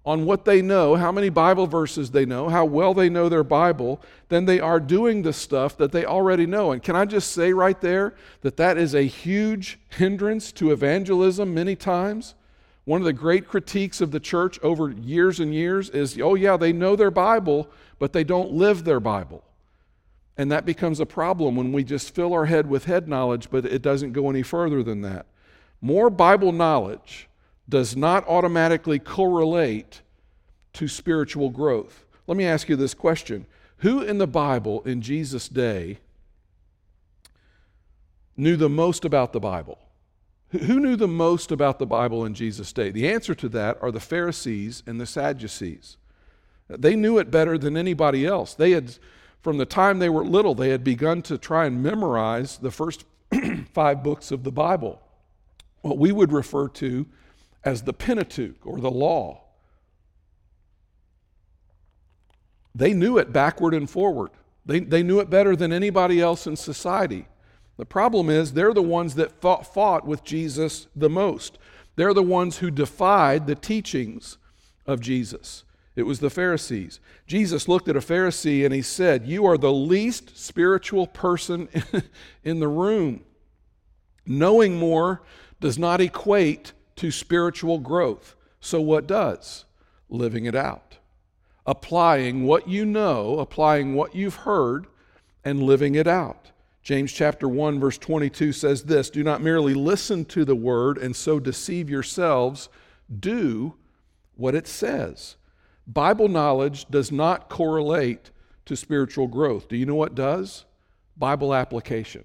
on 0.05 0.25
what 0.25 0.45
they 0.45 0.61
know, 0.61 0.97
how 0.97 1.12
many 1.12 1.29
Bible 1.29 1.66
verses 1.66 2.11
they 2.11 2.27
know, 2.27 2.49
how 2.49 2.64
well 2.64 2.92
they 2.92 3.09
know 3.09 3.29
their 3.29 3.45
Bible, 3.45 4.01
than 4.29 4.47
they 4.47 4.59
are 4.59 4.81
doing 4.81 5.23
the 5.23 5.33
stuff 5.33 5.77
that 5.77 5.92
they 5.92 6.05
already 6.05 6.45
know. 6.45 6.73
And 6.73 6.83
can 6.83 6.97
I 6.97 7.05
just 7.05 7.31
say 7.31 7.53
right 7.53 7.81
there 7.81 8.14
that 8.40 8.57
that 8.57 8.79
is 8.79 8.95
a 8.95 9.03
huge 9.03 9.79
hindrance 9.90 10.51
to 10.53 10.73
evangelism 10.73 11.55
many 11.55 11.77
times? 11.77 12.35
One 12.85 13.01
of 13.01 13.05
the 13.05 13.12
great 13.12 13.47
critiques 13.47 14.01
of 14.01 14.11
the 14.11 14.18
church 14.18 14.59
over 14.61 14.90
years 14.90 15.38
and 15.38 15.55
years 15.55 15.88
is 15.90 16.18
oh, 16.21 16.35
yeah, 16.35 16.57
they 16.57 16.73
know 16.73 16.97
their 16.97 17.12
Bible, 17.12 17.71
but 18.01 18.12
they 18.12 18.25
don't 18.25 18.53
live 18.53 18.83
their 18.83 18.99
Bible. 18.99 19.45
And 20.37 20.51
that 20.51 20.64
becomes 20.64 20.99
a 20.99 21.07
problem 21.07 21.57
when 21.57 21.73
we 21.73 21.85
just 21.85 22.14
fill 22.14 22.33
our 22.33 22.47
head 22.47 22.68
with 22.68 22.87
head 22.87 23.07
knowledge, 23.07 23.49
but 23.51 23.66
it 23.66 23.83
doesn't 23.83 24.12
go 24.12 24.31
any 24.31 24.42
further 24.42 24.83
than 24.83 25.03
that. 25.03 25.27
More 25.81 26.09
Bible 26.09 26.53
knowledge 26.53 27.29
does 27.68 27.97
not 27.97 28.27
automatically 28.27 28.99
correlate 28.99 30.01
to 30.75 30.88
spiritual 30.88 31.51
growth. 31.51 32.05
Let 32.27 32.37
me 32.37 32.47
ask 32.47 32.68
you 32.68 32.77
this 32.77 32.95
question 32.95 33.47
Who 33.79 34.01
in 34.01 34.18
the 34.18 34.27
Bible 34.27 34.83
in 34.83 35.03
Jesus' 35.03 35.49
day 35.49 35.99
knew 38.37 38.57
the 38.57 38.68
most 38.68 39.05
about 39.05 39.33
the 39.33 39.40
Bible? 39.40 39.79
Who 40.51 40.81
knew 40.81 40.97
the 40.97 41.09
most 41.09 41.51
about 41.51 41.79
the 41.79 41.87
Bible 41.87 42.25
in 42.27 42.35
Jesus' 42.35 42.73
day? 42.73 42.90
The 42.90 43.09
answer 43.09 43.35
to 43.35 43.49
that 43.51 43.79
are 43.81 43.90
the 43.90 44.01
Pharisees 44.01 44.83
and 44.87 45.01
the 45.01 45.07
Sadducees. 45.07 45.97
They 46.68 46.95
knew 46.95 47.18
it 47.18 47.31
better 47.31 47.57
than 47.57 47.77
anybody 47.77 48.27
else. 48.27 48.55
They 48.55 48.73
had 48.73 48.99
from 49.42 49.59
the 49.59 49.66
time 49.66 49.98
they 49.98 50.09
were 50.09 50.24
little, 50.24 50.55
they 50.55 50.70
had 50.70 50.85
begun 50.85 51.20
to 51.22 51.37
try 51.37 51.66
and 51.66 51.83
memorize 51.83 52.59
the 52.59 52.70
first 52.70 53.05
five 53.72 54.02
books 54.02 54.31
of 54.31 54.44
the 54.44 54.52
Bible, 54.52 55.02
what 55.81 55.98
we 55.98 56.12
would 56.12 56.33
refer 56.33 56.68
to 56.68 57.07
as 57.64 57.83
the 57.83 57.92
Pentateuch 57.92 58.64
or 58.64 58.81
the 58.81 58.90
law. 58.90 59.42
They 62.74 62.94
knew 62.94 63.18
it 63.18 63.33
backward 63.33 63.74
and 63.74 63.90
forward. 63.90 64.31
They, 64.64 64.81
they 64.81 65.02
knew 65.02 65.18
it 65.18 65.28
better 65.28 65.57
than 65.57 65.72
anybody 65.72 66.20
else 66.20 66.46
in 66.46 66.57
society. 66.57 67.26
The 67.76 67.85
problem 67.85 68.31
is, 68.31 68.52
they're 68.52 68.72
the 68.72 68.83
ones 68.83 69.16
that 69.16 69.40
fought, 69.40 69.66
fought 69.72 70.07
with 70.07 70.22
Jesus 70.22 70.87
the 70.94 71.11
most. 71.11 71.59
They're 71.96 72.14
the 72.14 72.22
ones 72.22 72.59
who 72.59 72.70
defied 72.70 73.46
the 73.46 73.55
teachings 73.55 74.38
of 74.87 75.00
Jesus. 75.00 75.64
It 75.94 76.05
was 76.05 76.20
the 76.20 76.31
Pharisees. 76.31 77.00
Jesus 77.26 77.68
looked 77.68 77.88
at 77.88 77.96
a 77.96 78.00
Pharisee 78.00 78.64
and 78.64 78.74
he 78.74 78.83
said, 78.83 79.26
You 79.26 79.44
are 79.44 79.59
the 79.59 79.72
least 79.72 80.38
spiritual 80.38 81.07
person 81.07 81.68
in 82.44 82.61
the 82.61 82.68
room. 82.68 83.24
Knowing 84.24 84.78
more 84.78 85.22
does 85.61 85.78
not 85.78 86.00
equate 86.00 86.72
to 86.96 87.11
spiritual 87.11 87.78
growth. 87.78 88.35
So, 88.61 88.81
what 88.81 89.07
does? 89.07 89.64
Living 90.09 90.46
it 90.46 90.55
out. 90.55 90.98
Applying 91.66 92.44
what 92.44 92.68
you 92.68 92.85
know, 92.85 93.38
applying 93.38 93.94
what 93.94 94.14
you've 94.14 94.37
heard, 94.37 94.87
and 95.44 95.62
living 95.62 95.94
it 95.94 96.07
out. 96.07 96.52
James 96.83 97.12
chapter 97.12 97.48
1 97.48 97.78
verse 97.78 97.98
22 97.98 98.52
says 98.52 98.83
this, 98.85 99.09
do 99.09 99.22
not 99.22 99.40
merely 99.40 99.74
listen 99.74 100.24
to 100.24 100.44
the 100.44 100.57
word 100.57 100.98
and 100.98 101.14
so 101.14 101.38
deceive 101.38 101.88
yourselves, 101.88 102.68
do 103.20 103.74
what 104.35 104.55
it 104.55 104.66
says. 104.66 105.37
Bible 105.92 106.28
knowledge 106.28 106.87
does 106.90 107.12
not 107.12 107.48
correlate 107.48 108.31
to 108.66 108.76
spiritual 108.76 109.26
growth. 109.26 109.68
Do 109.68 109.76
you 109.76 109.87
know 109.87 109.94
what 109.94 110.14
does? 110.14 110.64
Bible 111.16 111.52
application. 111.52 112.24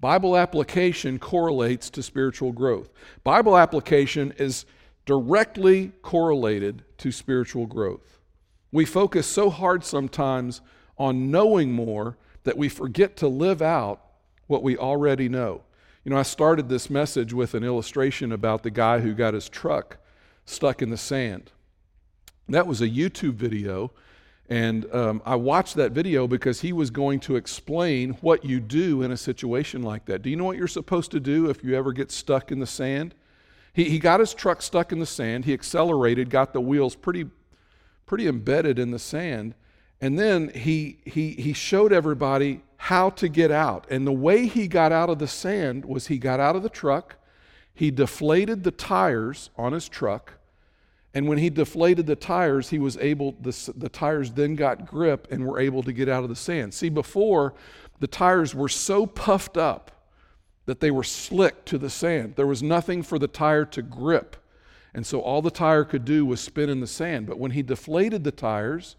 Bible 0.00 0.36
application 0.36 1.18
correlates 1.18 1.90
to 1.90 2.02
spiritual 2.02 2.52
growth. 2.52 2.90
Bible 3.22 3.56
application 3.56 4.32
is 4.38 4.64
directly 5.06 5.92
correlated 6.02 6.84
to 6.98 7.12
spiritual 7.12 7.66
growth. 7.66 8.18
We 8.72 8.84
focus 8.84 9.26
so 9.26 9.50
hard 9.50 9.84
sometimes 9.84 10.60
on 10.98 11.30
knowing 11.30 11.72
more 11.72 12.16
that 12.44 12.56
we 12.56 12.68
forget 12.68 13.16
to 13.18 13.28
live 13.28 13.62
out 13.62 14.02
what 14.46 14.62
we 14.62 14.76
already 14.76 15.28
know. 15.28 15.62
You 16.04 16.10
know, 16.10 16.18
I 16.18 16.22
started 16.22 16.68
this 16.68 16.88
message 16.88 17.32
with 17.32 17.54
an 17.54 17.62
illustration 17.62 18.32
about 18.32 18.62
the 18.62 18.70
guy 18.70 19.00
who 19.00 19.14
got 19.14 19.34
his 19.34 19.48
truck 19.48 19.98
stuck 20.44 20.82
in 20.82 20.90
the 20.90 20.96
sand. 20.96 21.52
That 22.52 22.66
was 22.66 22.80
a 22.80 22.88
YouTube 22.88 23.34
video 23.34 23.92
and 24.50 24.92
um, 24.92 25.22
I 25.24 25.36
watched 25.36 25.76
that 25.76 25.92
video 25.92 26.26
because 26.26 26.60
he 26.60 26.72
was 26.72 26.90
going 26.90 27.20
to 27.20 27.36
explain 27.36 28.14
what 28.14 28.44
you 28.44 28.58
do 28.58 29.02
in 29.02 29.12
a 29.12 29.16
situation 29.16 29.82
like 29.82 30.06
that. 30.06 30.22
Do 30.22 30.28
you 30.28 30.34
know 30.34 30.44
what 30.44 30.56
you're 30.56 30.66
supposed 30.66 31.12
to 31.12 31.20
do 31.20 31.48
if 31.48 31.62
you 31.62 31.76
ever 31.76 31.92
get 31.92 32.10
stuck 32.10 32.50
in 32.50 32.58
the 32.58 32.66
sand? 32.66 33.14
He, 33.72 33.84
he 33.84 34.00
got 34.00 34.18
his 34.18 34.34
truck 34.34 34.60
stuck 34.60 34.90
in 34.90 34.98
the 34.98 35.06
sand. 35.06 35.44
He 35.44 35.52
accelerated, 35.52 36.30
got 36.30 36.52
the 36.52 36.60
wheels 36.60 36.96
pretty, 36.96 37.26
pretty 38.06 38.26
embedded 38.26 38.80
in 38.80 38.90
the 38.90 38.98
sand. 38.98 39.54
And 40.00 40.18
then 40.18 40.48
he, 40.48 40.98
he, 41.04 41.30
he 41.34 41.52
showed 41.52 41.92
everybody 41.92 42.62
how 42.76 43.10
to 43.10 43.28
get 43.28 43.52
out. 43.52 43.86
And 43.88 44.04
the 44.04 44.12
way 44.12 44.48
he 44.48 44.66
got 44.66 44.90
out 44.90 45.10
of 45.10 45.20
the 45.20 45.28
sand 45.28 45.84
was 45.84 46.08
he 46.08 46.18
got 46.18 46.40
out 46.40 46.56
of 46.56 46.64
the 46.64 46.68
truck, 46.68 47.16
he 47.72 47.92
deflated 47.92 48.64
the 48.64 48.72
tires 48.72 49.50
on 49.56 49.72
his 49.72 49.88
truck, 49.88 50.39
and 51.12 51.26
when 51.26 51.38
he 51.38 51.50
deflated 51.50 52.06
the 52.06 52.16
tires, 52.16 52.70
he 52.70 52.78
was 52.78 52.96
able, 52.98 53.34
the, 53.40 53.72
the 53.76 53.88
tires 53.88 54.30
then 54.30 54.54
got 54.54 54.86
grip 54.86 55.26
and 55.30 55.44
were 55.44 55.58
able 55.58 55.82
to 55.82 55.92
get 55.92 56.08
out 56.08 56.22
of 56.22 56.28
the 56.28 56.36
sand. 56.36 56.72
See, 56.72 56.88
before, 56.88 57.54
the 57.98 58.06
tires 58.06 58.54
were 58.54 58.68
so 58.68 59.06
puffed 59.06 59.56
up 59.56 59.90
that 60.66 60.78
they 60.78 60.90
were 60.90 61.02
slick 61.02 61.64
to 61.64 61.78
the 61.78 61.90
sand. 61.90 62.36
There 62.36 62.46
was 62.46 62.62
nothing 62.62 63.02
for 63.02 63.18
the 63.18 63.26
tire 63.26 63.64
to 63.66 63.82
grip. 63.82 64.36
And 64.94 65.04
so 65.04 65.20
all 65.20 65.42
the 65.42 65.50
tire 65.50 65.84
could 65.84 66.04
do 66.04 66.24
was 66.24 66.40
spin 66.40 66.68
in 66.68 66.80
the 66.80 66.86
sand. 66.86 67.26
But 67.26 67.38
when 67.38 67.52
he 67.52 67.62
deflated 67.62 68.22
the 68.22 68.30
tires, 68.30 68.94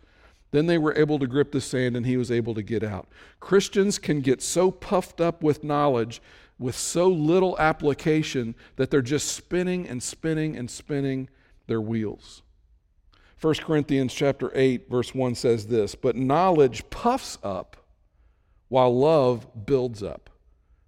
then 0.51 0.65
they 0.65 0.77
were 0.77 0.97
able 0.97 1.17
to 1.19 1.27
grip 1.27 1.53
the 1.53 1.61
sand 1.61 1.95
and 1.95 2.05
he 2.05 2.17
was 2.17 2.29
able 2.29 2.53
to 2.55 2.61
get 2.61 2.83
out. 2.83 3.07
Christians 3.39 3.97
can 3.97 4.19
get 4.19 4.41
so 4.41 4.69
puffed 4.69 5.21
up 5.21 5.41
with 5.41 5.63
knowledge 5.63 6.21
with 6.59 6.75
so 6.75 7.07
little 7.07 7.57
application 7.57 8.53
that 8.75 8.91
they're 8.91 9.01
just 9.01 9.29
spinning 9.29 9.87
and 9.87 10.03
spinning 10.03 10.55
and 10.55 10.69
spinning 10.69 11.27
their 11.67 11.81
wheels. 11.81 12.41
1 13.39 13.55
Corinthians 13.55 14.13
chapter 14.13 14.51
8 14.53 14.89
verse 14.89 15.15
1 15.15 15.35
says 15.35 15.67
this, 15.67 15.95
but 15.95 16.15
knowledge 16.15 16.87
puffs 16.89 17.37
up 17.43 17.77
while 18.67 18.95
love 18.95 19.65
builds 19.65 20.03
up. 20.03 20.29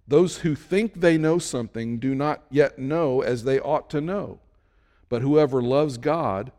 Those 0.06 0.38
who 0.38 0.54
think 0.54 1.00
they 1.00 1.18
know 1.18 1.38
something 1.38 1.98
do 1.98 2.14
not 2.14 2.42
yet 2.50 2.78
know 2.78 3.22
as 3.22 3.44
they 3.44 3.58
ought 3.58 3.90
to 3.90 4.00
know. 4.00 4.38
But 5.08 5.22
whoever 5.22 5.62
loves 5.62 5.98
God 5.98 6.52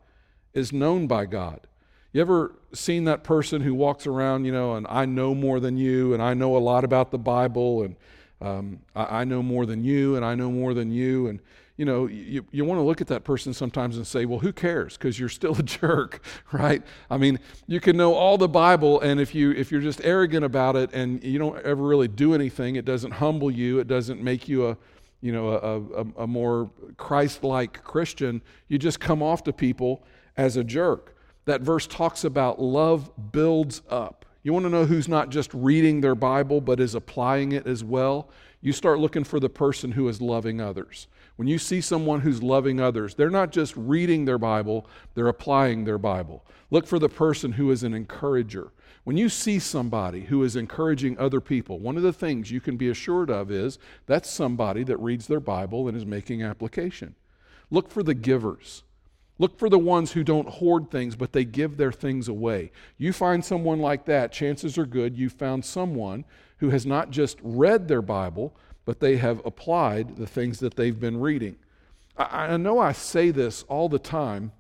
is 0.53 0.73
known 0.73 1.07
by 1.07 1.25
God. 1.25 1.67
You 2.11 2.21
ever 2.21 2.55
seen 2.73 3.03
that 3.05 3.23
person 3.23 3.61
who 3.61 3.73
walks 3.73 4.07
around, 4.07 4.45
you 4.45 4.51
know, 4.51 4.75
and 4.75 4.87
I 4.89 5.05
know 5.05 5.35
more 5.35 5.59
than 5.59 5.77
you, 5.77 6.13
and 6.13 6.23
I 6.23 6.33
know 6.33 6.55
a 6.55 6.59
lot 6.59 6.83
about 6.83 7.11
the 7.11 7.17
Bible, 7.17 7.83
and 7.83 7.95
um, 8.41 8.79
I, 8.95 9.21
I 9.21 9.23
know 9.25 9.43
more 9.43 9.65
than 9.65 9.83
you, 9.83 10.15
and 10.15 10.23
I 10.23 10.35
know 10.35 10.49
more 10.49 10.73
than 10.73 10.91
you, 10.91 11.27
and 11.27 11.39
you 11.77 11.83
know, 11.83 12.07
you, 12.07 12.45
you 12.51 12.63
want 12.63 12.79
to 12.79 12.83
look 12.83 13.01
at 13.01 13.07
that 13.07 13.23
person 13.25 13.53
sometimes 13.53 13.97
and 13.97 14.07
say, 14.07 14.25
well, 14.25 14.39
who 14.39 14.53
cares? 14.53 14.97
Because 14.97 15.19
you're 15.19 15.29
still 15.29 15.55
a 15.55 15.63
jerk, 15.63 16.23
right? 16.51 16.81
I 17.09 17.17
mean, 17.17 17.39
you 17.67 17.79
can 17.79 17.97
know 17.97 18.13
all 18.13 18.37
the 18.37 18.47
Bible, 18.47 19.01
and 19.01 19.19
if, 19.19 19.35
you, 19.35 19.51
if 19.51 19.71
you're 19.71 19.81
just 19.81 19.99
arrogant 20.03 20.45
about 20.45 20.75
it 20.75 20.91
and 20.93 21.21
you 21.23 21.37
don't 21.37 21.63
ever 21.65 21.83
really 21.83 22.07
do 22.07 22.33
anything, 22.33 22.77
it 22.77 22.85
doesn't 22.85 23.11
humble 23.11 23.51
you, 23.51 23.79
it 23.79 23.87
doesn't 23.87 24.21
make 24.21 24.47
you 24.47 24.69
a, 24.69 24.77
you 25.21 25.33
know, 25.33 25.49
a, 25.49 26.01
a, 26.01 26.23
a 26.23 26.27
more 26.27 26.69
Christ 26.97 27.43
like 27.43 27.83
Christian, 27.83 28.41
you 28.67 28.77
just 28.77 28.99
come 28.99 29.21
off 29.21 29.43
to 29.43 29.53
people 29.53 30.03
as 30.37 30.55
a 30.55 30.63
jerk. 30.63 31.17
That 31.45 31.61
verse 31.61 31.87
talks 31.87 32.23
about 32.23 32.61
love 32.61 33.11
builds 33.31 33.81
up. 33.89 34.25
You 34.45 34.53
want 34.53 34.65
to 34.65 34.69
know 34.69 34.85
who's 34.85 35.07
not 35.07 35.29
just 35.29 35.51
reading 35.55 36.01
their 36.01 36.13
Bible, 36.13 36.61
but 36.61 36.79
is 36.79 36.93
applying 36.93 37.53
it 37.53 37.65
as 37.65 37.83
well? 37.83 38.29
You 38.61 38.73
start 38.73 38.99
looking 38.99 39.23
for 39.23 39.39
the 39.39 39.49
person 39.49 39.93
who 39.93 40.07
is 40.07 40.21
loving 40.21 40.61
others. 40.61 41.07
When 41.35 41.47
you 41.47 41.57
see 41.57 41.81
someone 41.81 42.21
who's 42.21 42.43
loving 42.43 42.79
others, 42.79 43.15
they're 43.15 43.31
not 43.31 43.51
just 43.51 43.75
reading 43.75 44.25
their 44.25 44.37
Bible, 44.37 44.85
they're 45.15 45.29
applying 45.29 45.83
their 45.83 45.97
Bible. 45.97 46.45
Look 46.69 46.85
for 46.85 46.99
the 46.99 47.09
person 47.09 47.53
who 47.53 47.71
is 47.71 47.81
an 47.81 47.95
encourager. 47.95 48.71
When 49.03 49.17
you 49.17 49.29
see 49.29 49.57
somebody 49.57 50.21
who 50.21 50.43
is 50.43 50.55
encouraging 50.55 51.17
other 51.17 51.41
people, 51.41 51.79
one 51.79 51.97
of 51.97 52.03
the 52.03 52.13
things 52.13 52.51
you 52.51 52.61
can 52.61 52.77
be 52.77 52.89
assured 52.89 53.31
of 53.31 53.49
is 53.49 53.79
that's 54.05 54.29
somebody 54.29 54.83
that 54.83 54.97
reads 54.97 55.25
their 55.25 55.39
Bible 55.39 55.87
and 55.87 55.97
is 55.97 56.05
making 56.05 56.43
application. 56.43 57.15
Look 57.71 57.89
for 57.89 58.03
the 58.03 58.13
givers. 58.13 58.83
Look 59.37 59.59
for 59.59 59.69
the 59.69 59.79
ones 59.79 60.13
who 60.13 60.23
don't 60.23 60.47
hoard 60.47 60.89
things, 60.89 61.15
but 61.15 61.33
they 61.33 61.43
give 61.43 61.75
their 61.75 61.91
things 61.91 62.27
away. 62.27 62.71
You 62.97 63.11
find 63.11 63.43
someone 63.43 63.79
like 63.79 64.05
that, 64.05 64.31
chances 64.31 64.77
are 64.77 64.85
good 64.85 65.17
you 65.17 65.29
found 65.29 65.65
someone 65.65 66.23
who 66.59 66.69
has 66.69 66.85
not 66.85 67.11
just 67.11 67.37
read 67.41 67.87
their 67.87 68.01
Bible, 68.01 68.55
but 68.85 68.99
they 68.99 69.17
have 69.17 69.45
applied 69.45 70.15
the 70.15 70.27
things 70.27 70.59
that 70.59 70.75
they've 70.75 70.99
been 70.99 71.19
reading. 71.19 71.57
I, 72.17 72.53
I 72.53 72.57
know 72.57 72.79
I 72.79 72.93
say 72.93 73.31
this 73.31 73.63
all 73.63 73.89
the 73.89 73.99
time, 73.99 74.53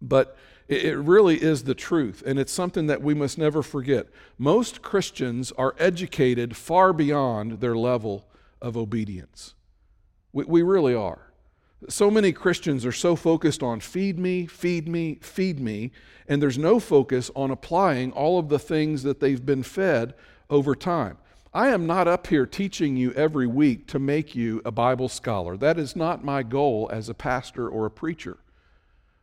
but 0.00 0.36
it, 0.68 0.84
it 0.84 0.96
really 0.96 1.42
is 1.42 1.64
the 1.64 1.74
truth, 1.74 2.22
and 2.24 2.38
it's 2.38 2.52
something 2.52 2.86
that 2.86 3.02
we 3.02 3.14
must 3.14 3.36
never 3.36 3.62
forget. 3.62 4.06
Most 4.38 4.80
Christians 4.80 5.50
are 5.52 5.74
educated 5.78 6.56
far 6.56 6.92
beyond 6.92 7.60
their 7.60 7.76
level 7.76 8.28
of 8.62 8.76
obedience. 8.76 9.54
We, 10.32 10.44
we 10.44 10.62
really 10.62 10.94
are. 10.94 11.25
So 11.88 12.10
many 12.10 12.32
Christians 12.32 12.86
are 12.86 12.92
so 12.92 13.16
focused 13.16 13.62
on 13.62 13.80
feed 13.80 14.18
me, 14.18 14.46
feed 14.46 14.88
me, 14.88 15.18
feed 15.20 15.60
me, 15.60 15.92
and 16.26 16.40
there's 16.40 16.56
no 16.56 16.80
focus 16.80 17.30
on 17.36 17.50
applying 17.50 18.12
all 18.12 18.38
of 18.38 18.48
the 18.48 18.58
things 18.58 19.02
that 19.02 19.20
they've 19.20 19.44
been 19.44 19.62
fed 19.62 20.14
over 20.48 20.74
time. 20.74 21.18
I 21.52 21.68
am 21.68 21.86
not 21.86 22.08
up 22.08 22.26
here 22.26 22.46
teaching 22.46 22.96
you 22.96 23.12
every 23.12 23.46
week 23.46 23.86
to 23.88 23.98
make 23.98 24.34
you 24.34 24.62
a 24.64 24.70
Bible 24.70 25.08
scholar. 25.08 25.56
That 25.56 25.78
is 25.78 25.94
not 25.94 26.24
my 26.24 26.42
goal 26.42 26.88
as 26.92 27.08
a 27.08 27.14
pastor 27.14 27.68
or 27.68 27.86
a 27.86 27.90
preacher. 27.90 28.38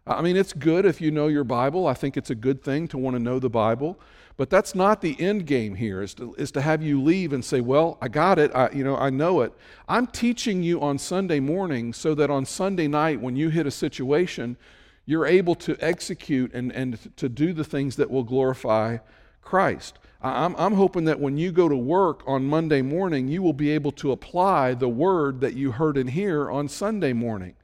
I 0.06 0.22
mean, 0.22 0.36
it's 0.36 0.52
good 0.52 0.86
if 0.86 1.00
you 1.00 1.12
know 1.12 1.28
your 1.28 1.46
Bible. 1.46 1.88
I 1.88 1.94
think 1.94 2.18
it's 2.18 2.30
a 2.30 2.36
good 2.36 2.62
thing 2.62 2.88
to 2.90 2.98
want 2.98 3.16
to 3.16 3.22
know 3.22 3.40
the 3.40 3.50
Bible. 3.50 3.98
But 4.36 4.50
that's 4.50 4.74
not 4.74 5.02
the 5.02 5.20
end 5.22 5.46
game 5.46 5.76
here, 5.76 6.02
is 6.02 6.14
to, 6.16 6.34
is 6.36 6.52
to 6.54 6.62
have 6.62 6.82
you 6.82 7.02
leave 7.02 7.34
and 7.34 7.46
say, 7.46 7.62
Well, 7.62 7.98
I 8.02 8.08
got 8.08 8.40
it. 8.40 8.52
I, 8.54 8.70
you 8.72 8.84
know, 8.84 8.98
I 8.98 9.10
know 9.10 9.42
it. 9.42 9.54
I'm 9.88 10.08
teaching 10.08 10.64
you 10.64 10.82
on 10.82 10.98
Sunday 10.98 11.40
morning 11.40 11.94
so 11.94 12.16
that 12.16 12.30
on 12.30 12.46
Sunday 12.46 12.88
night, 12.88 13.22
when 13.22 13.36
you 13.36 13.50
hit 13.50 13.68
a 13.68 13.72
situation, 13.72 14.58
you're 15.06 15.26
able 15.26 15.56
to 15.56 15.78
execute 15.80 16.54
and, 16.54 16.72
and 16.72 16.98
to 17.18 17.30
do 17.30 17.54
the 17.54 17.64
things 17.64 17.96
that 17.98 18.10
will 18.10 18.24
glorify 18.24 18.98
Christ. 19.42 20.00
I'm, 20.22 20.56
I'm 20.56 20.74
hoping 20.74 21.04
that 21.06 21.20
when 21.20 21.38
you 21.38 21.52
go 21.52 21.70
to 21.70 21.76
work 21.76 22.24
on 22.26 22.46
Monday 22.46 22.82
morning, 22.82 23.28
you 23.28 23.42
will 23.42 23.54
be 23.54 23.70
able 23.72 23.92
to 23.94 24.14
apply 24.14 24.74
the 24.74 24.90
word 24.90 25.42
that 25.42 25.54
you 25.54 25.72
heard 25.74 25.98
and 25.98 26.10
hear 26.10 26.50
on 26.50 26.70
Sunday 26.70 27.14
morning. 27.14 27.56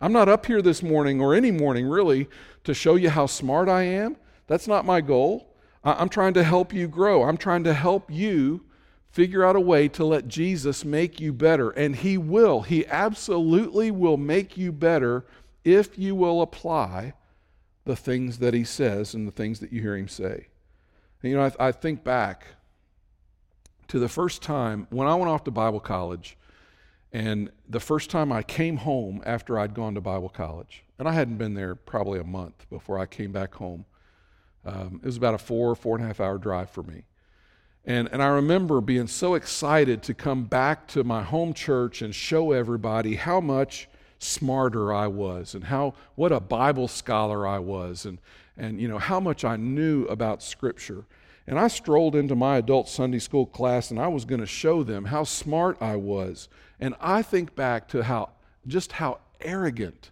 I'm 0.00 0.12
not 0.12 0.28
up 0.28 0.46
here 0.46 0.62
this 0.62 0.82
morning 0.82 1.20
or 1.20 1.34
any 1.34 1.50
morning 1.50 1.86
really 1.86 2.28
to 2.64 2.72
show 2.72 2.94
you 2.94 3.10
how 3.10 3.26
smart 3.26 3.68
I 3.68 3.82
am. 3.82 4.16
That's 4.46 4.68
not 4.68 4.84
my 4.84 5.00
goal. 5.00 5.54
I'm 5.84 6.08
trying 6.08 6.34
to 6.34 6.44
help 6.44 6.72
you 6.72 6.88
grow. 6.88 7.24
I'm 7.24 7.36
trying 7.36 7.64
to 7.64 7.74
help 7.74 8.10
you 8.10 8.64
figure 9.10 9.44
out 9.44 9.56
a 9.56 9.60
way 9.60 9.88
to 9.88 10.04
let 10.04 10.28
Jesus 10.28 10.84
make 10.84 11.20
you 11.20 11.32
better. 11.32 11.70
And 11.70 11.96
He 11.96 12.16
will. 12.16 12.62
He 12.62 12.86
absolutely 12.86 13.90
will 13.90 14.16
make 14.16 14.56
you 14.56 14.70
better 14.70 15.24
if 15.64 15.98
you 15.98 16.14
will 16.14 16.42
apply 16.42 17.14
the 17.84 17.96
things 17.96 18.38
that 18.38 18.54
He 18.54 18.64
says 18.64 19.14
and 19.14 19.26
the 19.26 19.32
things 19.32 19.60
that 19.60 19.72
you 19.72 19.80
hear 19.80 19.96
Him 19.96 20.08
say. 20.08 20.48
And, 21.22 21.30
you 21.30 21.36
know, 21.36 21.50
I, 21.58 21.68
I 21.68 21.72
think 21.72 22.04
back 22.04 22.46
to 23.88 23.98
the 23.98 24.08
first 24.08 24.42
time 24.42 24.86
when 24.90 25.08
I 25.08 25.14
went 25.14 25.30
off 25.30 25.44
to 25.44 25.50
Bible 25.50 25.80
college, 25.80 26.36
and 27.12 27.50
the 27.68 27.80
first 27.80 28.10
time 28.10 28.32
I 28.32 28.42
came 28.42 28.78
home 28.78 29.22
after 29.24 29.58
I'd 29.58 29.74
gone 29.74 29.94
to 29.94 30.00
Bible 30.00 30.28
college, 30.28 30.84
and 30.98 31.08
I 31.08 31.12
hadn't 31.12 31.38
been 31.38 31.54
there 31.54 31.74
probably 31.74 32.20
a 32.20 32.24
month 32.24 32.68
before 32.70 32.98
I 32.98 33.06
came 33.06 33.32
back 33.32 33.54
home. 33.54 33.84
Um, 34.64 35.00
it 35.02 35.06
was 35.06 35.16
about 35.16 35.34
a 35.34 35.38
four, 35.38 35.74
four 35.74 35.96
and 35.96 36.04
a 36.04 36.08
half 36.08 36.20
hour 36.20 36.36
drive 36.36 36.70
for 36.70 36.82
me. 36.82 37.04
And, 37.84 38.08
and 38.12 38.22
I 38.22 38.26
remember 38.26 38.82
being 38.82 39.06
so 39.06 39.34
excited 39.34 40.02
to 40.02 40.14
come 40.14 40.44
back 40.44 40.86
to 40.88 41.04
my 41.04 41.22
home 41.22 41.54
church 41.54 42.02
and 42.02 42.14
show 42.14 42.52
everybody 42.52 43.14
how 43.14 43.40
much 43.40 43.88
smarter 44.18 44.92
I 44.92 45.06
was 45.06 45.54
and 45.54 45.64
how 45.64 45.94
what 46.14 46.32
a 46.32 46.40
Bible 46.40 46.88
scholar 46.88 47.46
I 47.46 47.60
was 47.60 48.04
and, 48.04 48.18
and 48.56 48.80
you 48.80 48.88
know 48.88 48.98
how 48.98 49.20
much 49.20 49.44
I 49.44 49.56
knew 49.56 50.04
about 50.06 50.42
Scripture. 50.42 51.04
And 51.48 51.58
I 51.58 51.68
strolled 51.68 52.14
into 52.14 52.36
my 52.36 52.58
adult 52.58 52.90
Sunday 52.90 53.18
school 53.18 53.46
class 53.46 53.90
and 53.90 53.98
I 53.98 54.08
was 54.08 54.26
going 54.26 54.42
to 54.42 54.46
show 54.46 54.82
them 54.82 55.06
how 55.06 55.24
smart 55.24 55.78
I 55.80 55.96
was. 55.96 56.46
And 56.78 56.94
I 57.00 57.22
think 57.22 57.56
back 57.56 57.88
to 57.88 58.02
how 58.04 58.32
just 58.66 58.92
how 58.92 59.20
arrogant 59.40 60.10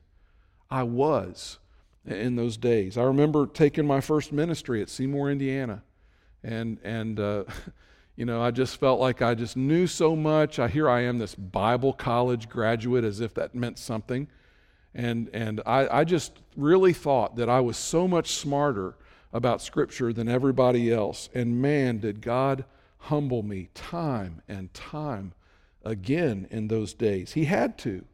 I 0.71 0.85
was 0.85 1.59
in 2.07 2.37
those 2.37 2.57
days. 2.57 2.97
I 2.97 3.03
remember 3.03 3.47
taking 3.47 3.87
my 3.87 4.01
first 4.01 4.33
ministry 4.33 4.81
at 4.81 4.89
Seymour, 4.89 5.31
Indiana, 5.31 5.83
and 6.43 6.79
and 6.83 7.21
uh, 7.21 7.45
you 8.17 8.25
know 8.25 8.41
I 8.41 8.51
just 8.51 8.81
felt 8.81 8.99
like 8.99 9.21
I 9.21 9.35
just 9.35 9.59
knew 9.59 9.87
so 9.87 10.17
much. 10.17 10.59
I 10.59 10.69
here 10.69 10.89
I 10.89 11.03
am, 11.03 11.19
this 11.19 11.35
Bible 11.35 11.93
college 11.93 12.49
graduate, 12.49 13.05
as 13.05 13.21
if 13.21 13.35
that 13.35 13.55
meant 13.55 13.79
something, 13.79 14.27
and 14.95 15.29
and 15.35 15.61
I, 15.67 15.99
I 15.99 16.05
just 16.05 16.33
really 16.57 16.95
thought 16.95 17.37
that 17.37 17.51
I 17.51 17.61
was 17.61 17.77
so 17.77 18.09
much 18.09 18.33
smarter 18.33 18.95
about 19.37 19.61
Scripture 19.61 20.15
than 20.15 20.29
everybody 20.29 20.91
else. 20.91 21.29
And 21.35 21.61
man, 21.61 21.99
did 21.99 22.23
God 22.23 22.65
humble 22.99 23.43
me 23.43 23.69
time 23.75 24.41
and 24.49 24.73
time 24.73 25.33
again 25.85 26.49
in 26.51 26.69
those 26.69 26.95
days. 26.95 27.33
He 27.33 27.45
had 27.45 27.77
to. 27.79 28.05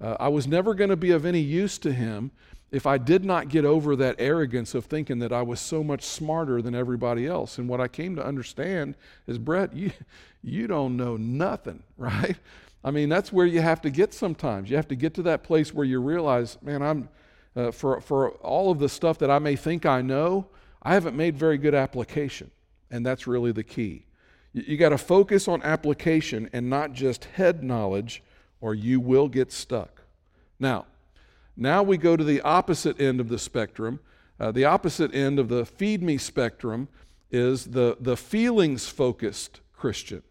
Uh, 0.00 0.16
I 0.18 0.28
was 0.28 0.46
never 0.46 0.74
going 0.74 0.90
to 0.90 0.96
be 0.96 1.10
of 1.10 1.24
any 1.24 1.40
use 1.40 1.78
to 1.78 1.92
him 1.92 2.30
if 2.72 2.86
I 2.86 2.98
did 2.98 3.24
not 3.24 3.48
get 3.48 3.64
over 3.64 3.94
that 3.94 4.16
arrogance 4.18 4.74
of 4.74 4.86
thinking 4.86 5.20
that 5.20 5.32
I 5.32 5.42
was 5.42 5.60
so 5.60 5.84
much 5.84 6.02
smarter 6.02 6.60
than 6.60 6.74
everybody 6.74 7.26
else. 7.26 7.58
And 7.58 7.68
what 7.68 7.80
I 7.80 7.86
came 7.86 8.16
to 8.16 8.26
understand 8.26 8.96
is, 9.26 9.38
Brett, 9.38 9.76
you, 9.76 9.92
you 10.42 10.66
don't 10.66 10.96
know 10.96 11.16
nothing, 11.16 11.82
right? 11.98 12.36
I 12.82 12.90
mean, 12.90 13.08
that's 13.08 13.32
where 13.32 13.46
you 13.46 13.60
have 13.60 13.80
to 13.82 13.90
get 13.90 14.12
sometimes. 14.14 14.68
You 14.68 14.76
have 14.76 14.88
to 14.88 14.96
get 14.96 15.14
to 15.14 15.22
that 15.22 15.44
place 15.44 15.72
where 15.72 15.86
you 15.86 16.00
realize, 16.00 16.58
man, 16.62 16.82
I'm, 16.82 17.08
uh, 17.56 17.70
for, 17.70 18.00
for 18.00 18.30
all 18.30 18.70
of 18.70 18.78
the 18.78 18.88
stuff 18.88 19.18
that 19.18 19.30
I 19.30 19.38
may 19.38 19.56
think 19.56 19.86
I 19.86 20.02
know, 20.02 20.46
I 20.82 20.94
haven't 20.94 21.16
made 21.16 21.36
very 21.36 21.58
good 21.58 21.74
application. 21.74 22.50
And 22.90 23.04
that's 23.04 23.26
really 23.26 23.52
the 23.52 23.64
key. 23.64 24.06
You, 24.52 24.64
you 24.66 24.76
got 24.76 24.90
to 24.90 24.98
focus 24.98 25.48
on 25.48 25.62
application 25.62 26.50
and 26.52 26.68
not 26.68 26.92
just 26.92 27.24
head 27.24 27.62
knowledge, 27.62 28.22
or 28.60 28.74
you 28.74 29.00
will 29.00 29.28
get 29.28 29.52
stuck. 29.52 30.02
Now, 30.58 30.86
now 31.56 31.82
we 31.82 31.96
go 31.96 32.16
to 32.16 32.24
the 32.24 32.40
opposite 32.40 33.00
end 33.00 33.20
of 33.20 33.28
the 33.28 33.38
spectrum. 33.38 34.00
Uh, 34.40 34.50
the 34.50 34.64
opposite 34.64 35.14
end 35.14 35.38
of 35.38 35.48
the 35.48 35.64
feed 35.64 36.02
me 36.02 36.18
spectrum 36.18 36.88
is 37.30 37.66
the, 37.66 37.96
the 38.00 38.16
feelings 38.16 38.88
focused 38.88 39.60
Christian. 39.72 40.22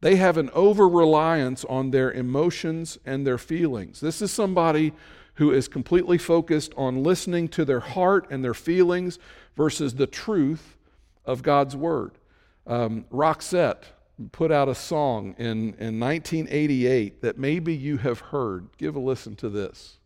They 0.00 0.16
have 0.16 0.38
an 0.38 0.50
over 0.54 0.88
reliance 0.88 1.64
on 1.64 1.90
their 1.90 2.10
emotions 2.10 2.98
and 3.04 3.26
their 3.26 3.38
feelings. 3.38 4.00
This 4.00 4.22
is 4.22 4.32
somebody 4.32 4.92
who 5.40 5.50
is 5.50 5.68
completely 5.68 6.18
focused 6.18 6.70
on 6.76 7.02
listening 7.02 7.48
to 7.48 7.64
their 7.64 7.80
heart 7.80 8.26
and 8.30 8.44
their 8.44 8.52
feelings 8.52 9.18
versus 9.56 9.94
the 9.94 10.06
truth 10.06 10.76
of 11.24 11.42
God's 11.42 11.74
Word. 11.74 12.12
Um, 12.66 13.06
Roxette 13.10 13.84
put 14.32 14.52
out 14.52 14.68
a 14.68 14.74
song 14.74 15.34
in, 15.38 15.72
in 15.78 15.98
1988 15.98 17.22
that 17.22 17.38
maybe 17.38 17.74
you 17.74 17.96
have 17.96 18.20
heard. 18.20 18.68
Give 18.76 18.94
a 18.94 18.98
listen 18.98 19.34
to 19.36 19.48
this. 19.48 19.96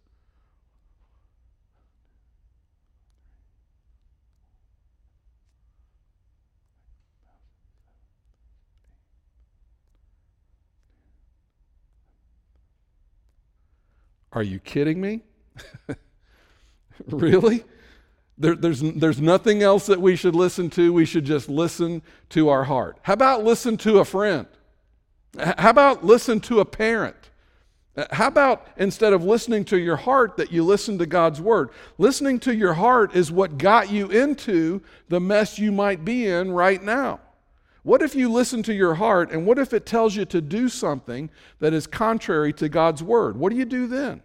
Are 14.35 14.43
you 14.43 14.59
kidding 14.59 15.01
me? 15.01 15.23
really? 17.09 17.65
There, 18.37 18.57
there's, 18.57 18.81
there's 18.81 19.21
nothing 19.21 19.63
else 19.63 19.87
that 19.87 20.01
we 20.01 20.17
should 20.17 20.35
listen 20.35 20.71
to. 20.71 20.93
We 20.93 21.05
should 21.05 21.25
just 21.25 21.49
listen 21.49 22.03
to 22.31 22.49
our 22.49 22.65
heart. 22.65 22.99
How 23.03 23.13
about 23.13 23.45
listen 23.45 23.77
to 23.79 24.01
a 24.01 24.05
friend? 24.05 24.47
How 25.39 25.71
about 25.71 26.05
listen 26.05 26.41
to 26.41 26.61
a 26.61 26.65
parent? 26.65 27.17
How 28.11 28.27
about 28.27 28.67
instead 28.77 29.13
of 29.13 29.23
listening 29.23 29.65
to 29.67 29.79
your 29.79 29.97
heart, 29.97 30.37
that 30.37 30.51
you 30.51 30.65
listen 30.65 30.99
to 30.99 31.07
God's 31.07 31.41
word? 31.41 31.71
Listening 31.97 32.41
to 32.41 32.55
your 32.55 32.75
heart 32.75 33.15
is 33.15 33.31
what 33.31 33.57
got 33.57 33.91
you 33.91 34.09
into 34.11 34.83
the 35.09 35.21
mess 35.21 35.61
you 35.61 35.71
might 35.71 36.05
be 36.05 36.27
in 36.27 36.51
right 36.51 36.83
now. 36.83 37.21
What 37.85 38.01
if 38.01 38.15
you 38.15 38.33
listen 38.33 38.63
to 38.65 38.75
your 38.75 38.95
heart, 38.95 39.31
and 39.31 39.47
what 39.47 39.59
if 39.59 39.75
it 39.75 39.85
tells 39.85 40.17
you 40.17 40.25
to 40.25 40.41
do 40.41 40.71
something 40.71 41.31
that 41.61 41.75
is 41.75 41.87
contrary 41.87 42.53
to 42.55 42.69
God's 42.69 43.03
word? 43.03 43.37
What 43.37 43.51
do 43.53 43.57
you 43.57 43.67
do 43.67 43.87
then? 43.87 44.23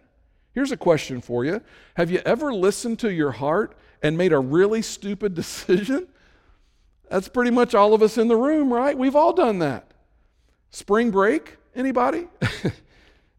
Here's 0.52 0.72
a 0.72 0.76
question 0.76 1.20
for 1.20 1.44
you 1.44 1.60
Have 1.94 2.10
you 2.10 2.20
ever 2.24 2.52
listened 2.52 2.98
to 3.00 3.12
your 3.12 3.32
heart 3.32 3.76
and 4.02 4.16
made 4.16 4.32
a 4.32 4.38
really 4.38 4.82
stupid 4.82 5.34
decision? 5.36 6.08
That's 7.10 7.28
pretty 7.28 7.50
much 7.50 7.74
all 7.74 7.92
of 7.92 8.02
us 8.02 8.16
in 8.16 8.28
the 8.28 8.36
room, 8.36 8.72
right? 8.72 8.96
We've 8.96 9.16
all 9.16 9.34
done 9.34 9.58
that. 9.58 9.92
Spring 10.70 11.10
break, 11.10 11.56
anybody? 11.76 12.26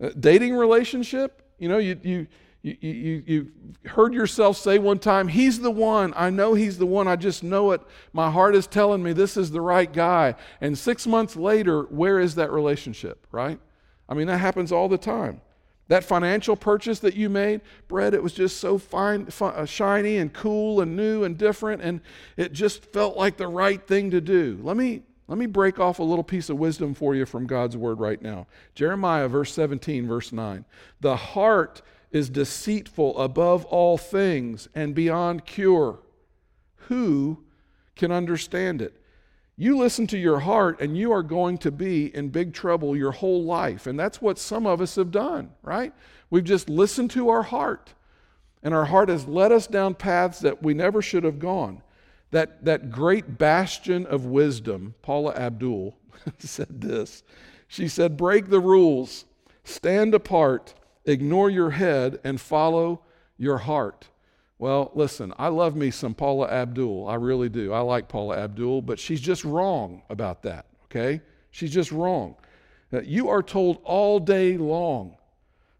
Uh, 0.01 0.09
dating 0.19 0.55
relationship? 0.55 1.43
You 1.59 1.69
know, 1.69 1.77
you, 1.77 1.99
you, 2.01 2.27
you, 2.63 2.77
you, 2.79 3.23
you 3.25 3.51
heard 3.85 4.13
yourself 4.13 4.55
say 4.55 4.77
one 4.77 4.99
time, 4.99 5.27
He's 5.27 5.59
the 5.59 5.71
one. 5.71 6.13
I 6.15 6.29
know 6.29 6.53
He's 6.53 6.77
the 6.77 6.85
one. 6.85 7.07
I 7.07 7.15
just 7.15 7.43
know 7.43 7.71
it. 7.71 7.81
My 8.13 8.29
heart 8.29 8.55
is 8.55 8.67
telling 8.67 9.01
me 9.01 9.13
this 9.13 9.35
is 9.35 9.51
the 9.51 9.61
right 9.61 9.91
guy. 9.91 10.35
And 10.59 10.77
six 10.77 11.07
months 11.07 11.35
later, 11.35 11.83
where 11.83 12.19
is 12.19 12.35
that 12.35 12.51
relationship, 12.51 13.25
right? 13.31 13.59
I 14.07 14.13
mean, 14.13 14.27
that 14.27 14.37
happens 14.37 14.71
all 14.71 14.89
the 14.89 14.97
time. 14.97 15.41
That 15.87 16.03
financial 16.03 16.55
purchase 16.55 16.99
that 16.99 17.15
you 17.15 17.29
made, 17.29 17.61
Brett, 17.87 18.13
it 18.13 18.21
was 18.21 18.33
just 18.33 18.57
so 18.57 18.77
fine, 18.77 19.27
uh, 19.41 19.65
shiny 19.65 20.17
and 20.17 20.31
cool 20.31 20.81
and 20.81 20.95
new 20.95 21.23
and 21.23 21.37
different, 21.37 21.81
and 21.81 21.99
it 22.37 22.53
just 22.53 22.85
felt 22.93 23.17
like 23.17 23.37
the 23.37 23.47
right 23.47 23.85
thing 23.85 24.11
to 24.11 24.21
do. 24.21 24.59
Let 24.61 24.77
me, 24.77 25.01
let 25.27 25.37
me 25.37 25.47
break 25.47 25.79
off 25.79 25.99
a 25.99 26.03
little 26.03 26.23
piece 26.23 26.49
of 26.49 26.57
wisdom 26.57 26.93
for 26.93 27.15
you 27.15 27.25
from 27.25 27.47
God's 27.47 27.75
word 27.75 27.99
right 27.99 28.21
now. 28.21 28.47
Jeremiah, 28.75 29.27
verse 29.27 29.51
17, 29.53 30.07
verse 30.07 30.31
9. 30.31 30.63
The 31.01 31.15
heart 31.15 31.81
is 32.11 32.29
deceitful 32.29 33.17
above 33.17 33.65
all 33.65 33.97
things 33.97 34.67
and 34.75 34.93
beyond 34.93 35.45
cure. 35.45 35.99
Who 36.87 37.43
can 37.95 38.11
understand 38.11 38.81
it? 38.81 39.01
You 39.57 39.77
listen 39.77 40.07
to 40.07 40.17
your 40.17 40.39
heart, 40.39 40.81
and 40.81 40.97
you 40.97 41.11
are 41.11 41.23
going 41.23 41.57
to 41.59 41.71
be 41.71 42.13
in 42.15 42.29
big 42.29 42.53
trouble 42.53 42.97
your 42.97 43.11
whole 43.11 43.43
life. 43.43 43.85
And 43.85 43.99
that's 43.99 44.21
what 44.21 44.39
some 44.39 44.65
of 44.65 44.81
us 44.81 44.95
have 44.95 45.11
done, 45.11 45.51
right? 45.61 45.93
We've 46.29 46.43
just 46.43 46.69
listened 46.69 47.11
to 47.11 47.29
our 47.29 47.43
heart, 47.43 47.93
and 48.63 48.73
our 48.73 48.85
heart 48.85 49.09
has 49.09 49.27
led 49.27 49.51
us 49.51 49.67
down 49.67 49.95
paths 49.95 50.39
that 50.39 50.63
we 50.63 50.73
never 50.73 51.01
should 51.01 51.23
have 51.23 51.39
gone. 51.39 51.83
That, 52.31 52.65
that 52.65 52.89
great 52.89 53.37
bastion 53.37 54.05
of 54.05 54.25
wisdom, 54.25 54.95
Paula 55.01 55.35
Abdul, 55.35 55.95
said 56.39 56.81
this. 56.81 57.23
She 57.67 57.87
said, 57.87 58.17
Break 58.17 58.49
the 58.49 58.59
rules, 58.59 59.25
stand 59.63 60.15
apart, 60.15 60.73
ignore 61.05 61.49
your 61.49 61.71
head, 61.71 62.19
and 62.23 62.39
follow 62.39 63.01
your 63.37 63.59
heart. 63.59 64.07
Well, 64.59 64.91
listen, 64.93 65.33
I 65.39 65.47
love 65.47 65.75
me 65.75 65.89
some 65.89 66.13
Paula 66.13 66.47
Abdul. 66.47 67.07
I 67.07 67.15
really 67.15 67.49
do. 67.49 67.73
I 67.73 67.79
like 67.79 68.07
Paula 68.07 68.37
Abdul, 68.37 68.83
but 68.83 68.99
she's 68.99 69.19
just 69.19 69.43
wrong 69.43 70.03
about 70.09 70.43
that, 70.43 70.67
okay? 70.85 71.21
She's 71.49 71.73
just 71.73 71.91
wrong. 71.91 72.35
Uh, 72.93 73.01
you 73.01 73.29
are 73.29 73.41
told 73.41 73.79
all 73.83 74.19
day 74.19 74.57
long 74.57 75.17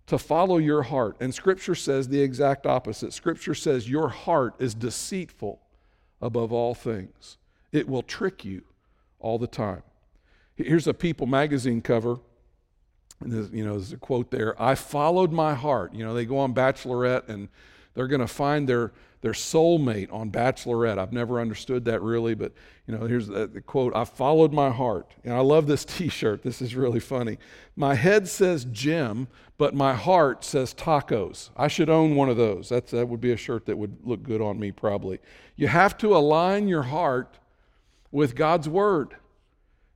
to 0.07 0.17
follow 0.17 0.57
your 0.57 0.81
heart, 0.81 1.15
and 1.19 1.33
Scripture 1.33 1.75
says 1.75 2.07
the 2.07 2.21
exact 2.21 2.65
opposite. 2.65 3.13
Scripture 3.13 3.53
says 3.53 3.87
your 3.87 4.09
heart 4.09 4.55
is 4.59 4.73
deceitful 4.73 5.61
above 6.19 6.51
all 6.51 6.73
things, 6.73 7.37
it 7.71 7.87
will 7.87 8.03
trick 8.03 8.43
you 8.43 8.63
all 9.19 9.37
the 9.37 9.47
time. 9.47 9.83
Here's 10.55 10.87
a 10.87 10.93
People 10.93 11.27
magazine 11.27 11.81
cover. 11.81 12.17
You 13.25 13.65
know, 13.65 13.71
there's 13.73 13.93
a 13.93 13.97
quote 13.97 14.31
there 14.31 14.59
I 14.61 14.75
followed 14.75 15.31
my 15.31 15.53
heart. 15.53 15.93
You 15.93 16.03
know, 16.03 16.13
they 16.13 16.25
go 16.25 16.37
on 16.39 16.53
Bachelorette 16.53 17.29
and 17.29 17.49
they're 17.93 18.07
going 18.07 18.21
to 18.21 18.27
find 18.27 18.67
their, 18.67 18.91
their 19.21 19.33
soulmate 19.33 20.11
on 20.11 20.31
Bachelorette. 20.31 20.97
I've 20.97 21.13
never 21.13 21.39
understood 21.39 21.85
that 21.85 22.01
really, 22.01 22.33
but 22.33 22.53
you 22.87 22.97
know, 22.97 23.05
here's 23.05 23.27
the, 23.27 23.47
the 23.47 23.61
quote 23.61 23.95
I 23.95 24.05
followed 24.05 24.53
my 24.53 24.69
heart. 24.69 25.13
And 25.23 25.33
I 25.33 25.39
love 25.39 25.67
this 25.67 25.85
t 25.85 26.09
shirt. 26.09 26.43
This 26.43 26.61
is 26.61 26.75
really 26.75 26.99
funny. 26.99 27.37
My 27.75 27.95
head 27.95 28.27
says 28.27 28.65
gym, 28.65 29.27
but 29.57 29.73
my 29.75 29.93
heart 29.93 30.43
says 30.43 30.73
tacos. 30.73 31.49
I 31.55 31.67
should 31.67 31.89
own 31.89 32.15
one 32.15 32.29
of 32.29 32.37
those. 32.37 32.69
That's, 32.69 32.91
that 32.91 33.07
would 33.07 33.21
be 33.21 33.31
a 33.31 33.37
shirt 33.37 33.65
that 33.67 33.77
would 33.77 33.97
look 34.03 34.23
good 34.23 34.41
on 34.41 34.59
me, 34.59 34.71
probably. 34.71 35.19
You 35.55 35.67
have 35.67 35.97
to 35.99 36.15
align 36.15 36.67
your 36.67 36.83
heart 36.83 37.37
with 38.11 38.35
God's 38.35 38.67
word. 38.67 39.15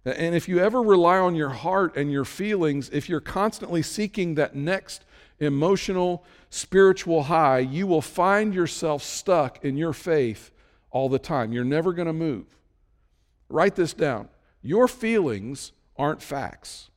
And 0.05 0.35
if 0.35 0.47
you 0.47 0.59
ever 0.59 0.83
rely 0.83 1.17
on 1.17 1.33
your 1.33 1.49
heart 1.49 1.97
and 1.97 2.11
your 2.11 2.25
feelings, 2.25 2.89
if 2.93 3.09
you're 3.09 3.19
constantly 3.19 3.81
seeking 3.81 4.35
that 4.35 4.55
next 4.55 5.03
emotional, 5.39 6.23
spiritual 6.49 7.23
high, 7.23 7.59
you 7.59 7.87
will 7.87 8.01
find 8.01 8.53
yourself 8.53 9.01
stuck 9.01 9.65
in 9.65 9.77
your 9.77 9.93
faith 9.93 10.51
all 10.91 11.09
the 11.09 11.19
time. 11.19 11.51
You're 11.51 11.63
never 11.63 11.91
going 11.91 12.05
to 12.05 12.13
move. 12.13 12.45
Write 13.49 13.75
this 13.75 13.93
down. 13.93 14.29
Your 14.61 14.87
feelings 14.87 15.71
aren't 15.97 16.21
facts. 16.21 16.89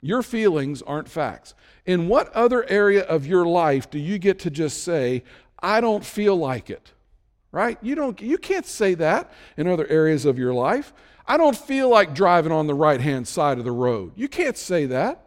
Your 0.00 0.22
feelings 0.22 0.82
aren't 0.82 1.08
facts. 1.08 1.54
In 1.84 2.08
what 2.08 2.32
other 2.32 2.68
area 2.68 3.02
of 3.04 3.26
your 3.26 3.46
life 3.46 3.90
do 3.90 3.98
you 3.98 4.18
get 4.18 4.38
to 4.40 4.50
just 4.50 4.84
say, 4.84 5.24
I 5.60 5.80
don't 5.80 6.04
feel 6.04 6.36
like 6.36 6.70
it? 6.70 6.92
Right? 7.52 7.78
You 7.80 7.94
don't 7.94 8.20
you 8.20 8.36
can't 8.36 8.66
say 8.66 8.94
that 8.94 9.32
in 9.56 9.66
other 9.66 9.86
areas 9.88 10.26
of 10.26 10.38
your 10.38 10.52
life. 10.52 10.92
I 11.28 11.36
don't 11.36 11.56
feel 11.56 11.88
like 11.88 12.14
driving 12.14 12.52
on 12.52 12.66
the 12.66 12.74
right-hand 12.74 13.26
side 13.26 13.58
of 13.58 13.64
the 13.64 13.72
road. 13.72 14.12
You 14.14 14.28
can't 14.28 14.56
say 14.56 14.86
that. 14.86 15.22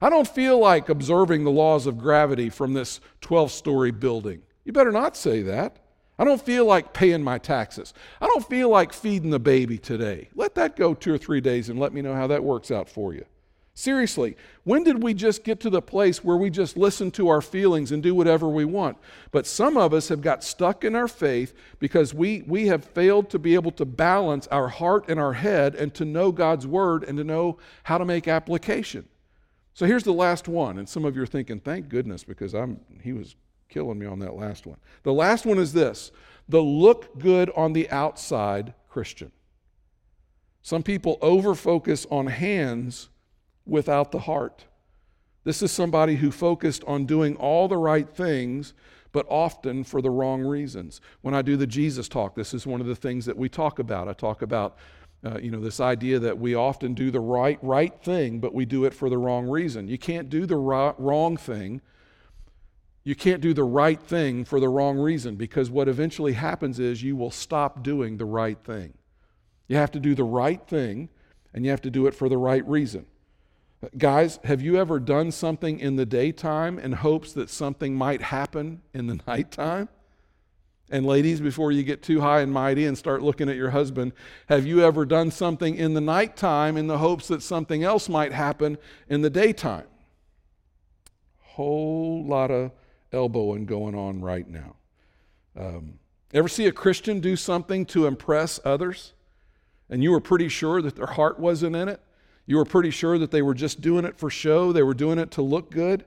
I 0.00 0.10
don't 0.10 0.28
feel 0.28 0.58
like 0.58 0.88
observing 0.88 1.44
the 1.44 1.50
laws 1.50 1.86
of 1.86 1.98
gravity 1.98 2.50
from 2.50 2.74
this 2.74 3.00
12 3.20 3.50
story 3.50 3.90
building. 3.90 4.42
You 4.64 4.72
better 4.72 4.92
not 4.92 5.16
say 5.16 5.42
that. 5.42 5.78
I 6.18 6.24
don't 6.24 6.40
feel 6.40 6.64
like 6.64 6.92
paying 6.92 7.22
my 7.22 7.38
taxes. 7.38 7.94
I 8.20 8.26
don't 8.26 8.46
feel 8.48 8.70
like 8.70 8.92
feeding 8.92 9.30
the 9.30 9.38
baby 9.38 9.78
today. 9.78 10.28
Let 10.34 10.54
that 10.56 10.76
go 10.76 10.94
two 10.94 11.14
or 11.14 11.18
three 11.18 11.40
days 11.40 11.68
and 11.68 11.78
let 11.78 11.92
me 11.92 12.02
know 12.02 12.14
how 12.14 12.26
that 12.26 12.42
works 12.42 12.70
out 12.70 12.88
for 12.88 13.14
you. 13.14 13.24
Seriously, 13.78 14.38
when 14.64 14.84
did 14.84 15.02
we 15.02 15.12
just 15.12 15.44
get 15.44 15.60
to 15.60 15.68
the 15.68 15.82
place 15.82 16.24
where 16.24 16.38
we 16.38 16.48
just 16.48 16.78
listen 16.78 17.10
to 17.10 17.28
our 17.28 17.42
feelings 17.42 17.92
and 17.92 18.02
do 18.02 18.14
whatever 18.14 18.48
we 18.48 18.64
want? 18.64 18.96
But 19.32 19.46
some 19.46 19.76
of 19.76 19.92
us 19.92 20.08
have 20.08 20.22
got 20.22 20.42
stuck 20.42 20.82
in 20.82 20.94
our 20.96 21.06
faith 21.06 21.52
because 21.78 22.14
we, 22.14 22.42
we 22.46 22.68
have 22.68 22.86
failed 22.86 23.28
to 23.30 23.38
be 23.38 23.52
able 23.54 23.72
to 23.72 23.84
balance 23.84 24.46
our 24.46 24.68
heart 24.68 25.04
and 25.10 25.20
our 25.20 25.34
head 25.34 25.74
and 25.74 25.92
to 25.92 26.06
know 26.06 26.32
God's 26.32 26.66
word 26.66 27.04
and 27.04 27.18
to 27.18 27.24
know 27.24 27.58
how 27.82 27.98
to 27.98 28.06
make 28.06 28.26
application. 28.26 29.06
So 29.74 29.84
here's 29.84 30.04
the 30.04 30.12
last 30.14 30.48
one, 30.48 30.78
and 30.78 30.88
some 30.88 31.04
of 31.04 31.14
you 31.14 31.20
are 31.20 31.26
thinking, 31.26 31.60
thank 31.60 31.90
goodness, 31.90 32.24
because 32.24 32.54
I'm 32.54 32.80
he 33.02 33.12
was 33.12 33.36
killing 33.68 33.98
me 33.98 34.06
on 34.06 34.20
that 34.20 34.36
last 34.36 34.66
one. 34.66 34.78
The 35.02 35.12
last 35.12 35.44
one 35.44 35.58
is 35.58 35.74
this 35.74 36.12
the 36.48 36.62
look 36.62 37.18
good 37.18 37.50
on 37.54 37.74
the 37.74 37.90
outside 37.90 38.72
Christian. 38.88 39.32
Some 40.62 40.82
people 40.82 41.18
over 41.20 41.54
focus 41.54 42.06
on 42.10 42.28
hands 42.28 43.10
without 43.66 44.12
the 44.12 44.20
heart. 44.20 44.64
This 45.44 45.62
is 45.62 45.70
somebody 45.70 46.16
who 46.16 46.30
focused 46.30 46.82
on 46.86 47.06
doing 47.06 47.36
all 47.36 47.68
the 47.68 47.76
right 47.76 48.08
things, 48.08 48.74
but 49.12 49.26
often 49.28 49.84
for 49.84 50.02
the 50.02 50.10
wrong 50.10 50.42
reasons. 50.42 51.00
When 51.22 51.34
I 51.34 51.42
do 51.42 51.56
the 51.56 51.66
Jesus 51.66 52.08
talk, 52.08 52.34
this 52.34 52.52
is 52.52 52.66
one 52.66 52.80
of 52.80 52.86
the 52.86 52.96
things 52.96 53.26
that 53.26 53.36
we 53.36 53.48
talk 53.48 53.78
about. 53.78 54.08
I 54.08 54.12
talk 54.12 54.42
about 54.42 54.76
uh, 55.24 55.38
you 55.38 55.50
know 55.50 55.60
this 55.60 55.80
idea 55.80 56.18
that 56.18 56.38
we 56.38 56.54
often 56.54 56.94
do 56.94 57.10
the 57.10 57.20
right 57.20 57.58
right 57.62 58.02
thing 58.02 58.38
but 58.38 58.54
we 58.54 58.64
do 58.64 58.84
it 58.84 58.92
for 58.92 59.08
the 59.08 59.16
wrong 59.16 59.46
reason 59.48 59.88
you 59.88 59.98
can't 59.98 60.28
do 60.28 60.46
the 60.46 60.56
wrong 60.56 61.36
thing 61.36 61.80
you 63.02 63.14
can't 63.14 63.40
do 63.40 63.54
the 63.54 63.64
right 63.64 64.00
thing 64.00 64.44
for 64.44 64.60
the 64.60 64.68
wrong 64.68 64.98
reason 64.98 65.34
because 65.36 65.70
what 65.70 65.88
eventually 65.88 66.34
happens 66.34 66.78
is 66.78 67.02
you 67.02 67.16
will 67.16 67.30
stop 67.30 67.82
doing 67.82 68.18
the 68.18 68.24
right 68.24 68.58
thing 68.62 68.92
you 69.68 69.76
have 69.76 69.90
to 69.90 70.00
do 70.00 70.14
the 70.14 70.24
right 70.24 70.66
thing 70.68 71.08
and 71.54 71.64
you 71.64 71.70
have 71.70 71.82
to 71.82 71.90
do 71.90 72.06
it 72.06 72.14
for 72.14 72.28
the 72.28 72.38
right 72.38 72.66
reason 72.68 73.06
Guys, 73.98 74.38
have 74.44 74.62
you 74.62 74.76
ever 74.76 74.98
done 74.98 75.30
something 75.30 75.78
in 75.78 75.96
the 75.96 76.06
daytime 76.06 76.78
in 76.78 76.92
hopes 76.92 77.32
that 77.34 77.50
something 77.50 77.94
might 77.94 78.22
happen 78.22 78.82
in 78.94 79.06
the 79.06 79.20
nighttime? 79.26 79.88
And 80.88 81.04
ladies, 81.04 81.40
before 81.40 81.72
you 81.72 81.82
get 81.82 82.02
too 82.02 82.20
high 82.20 82.40
and 82.40 82.52
mighty 82.52 82.86
and 82.86 82.96
start 82.96 83.20
looking 83.20 83.48
at 83.48 83.56
your 83.56 83.70
husband, 83.70 84.12
have 84.48 84.66
you 84.66 84.84
ever 84.84 85.04
done 85.04 85.30
something 85.32 85.74
in 85.74 85.94
the 85.94 86.00
nighttime 86.00 86.76
in 86.76 86.86
the 86.86 86.98
hopes 86.98 87.26
that 87.28 87.42
something 87.42 87.82
else 87.82 88.08
might 88.08 88.32
happen 88.32 88.78
in 89.08 89.22
the 89.22 89.30
daytime? 89.30 89.86
Whole 91.40 92.24
lot 92.24 92.52
of 92.52 92.70
elbowing 93.12 93.66
going 93.66 93.96
on 93.96 94.20
right 94.20 94.48
now. 94.48 94.76
Um, 95.58 95.98
ever 96.32 96.48
see 96.48 96.66
a 96.66 96.72
Christian 96.72 97.18
do 97.18 97.34
something 97.34 97.84
to 97.86 98.06
impress 98.06 98.60
others? 98.64 99.12
And 99.90 100.04
you 100.04 100.12
were 100.12 100.20
pretty 100.20 100.48
sure 100.48 100.80
that 100.82 100.94
their 100.94 101.06
heart 101.06 101.40
wasn't 101.40 101.74
in 101.74 101.88
it? 101.88 102.00
You 102.46 102.56
were 102.56 102.64
pretty 102.64 102.90
sure 102.90 103.18
that 103.18 103.30
they 103.30 103.42
were 103.42 103.54
just 103.54 103.80
doing 103.80 104.04
it 104.04 104.16
for 104.16 104.30
show, 104.30 104.72
they 104.72 104.82
were 104.82 104.94
doing 104.94 105.18
it 105.18 105.30
to 105.32 105.42
look 105.42 105.70
good. 105.70 106.04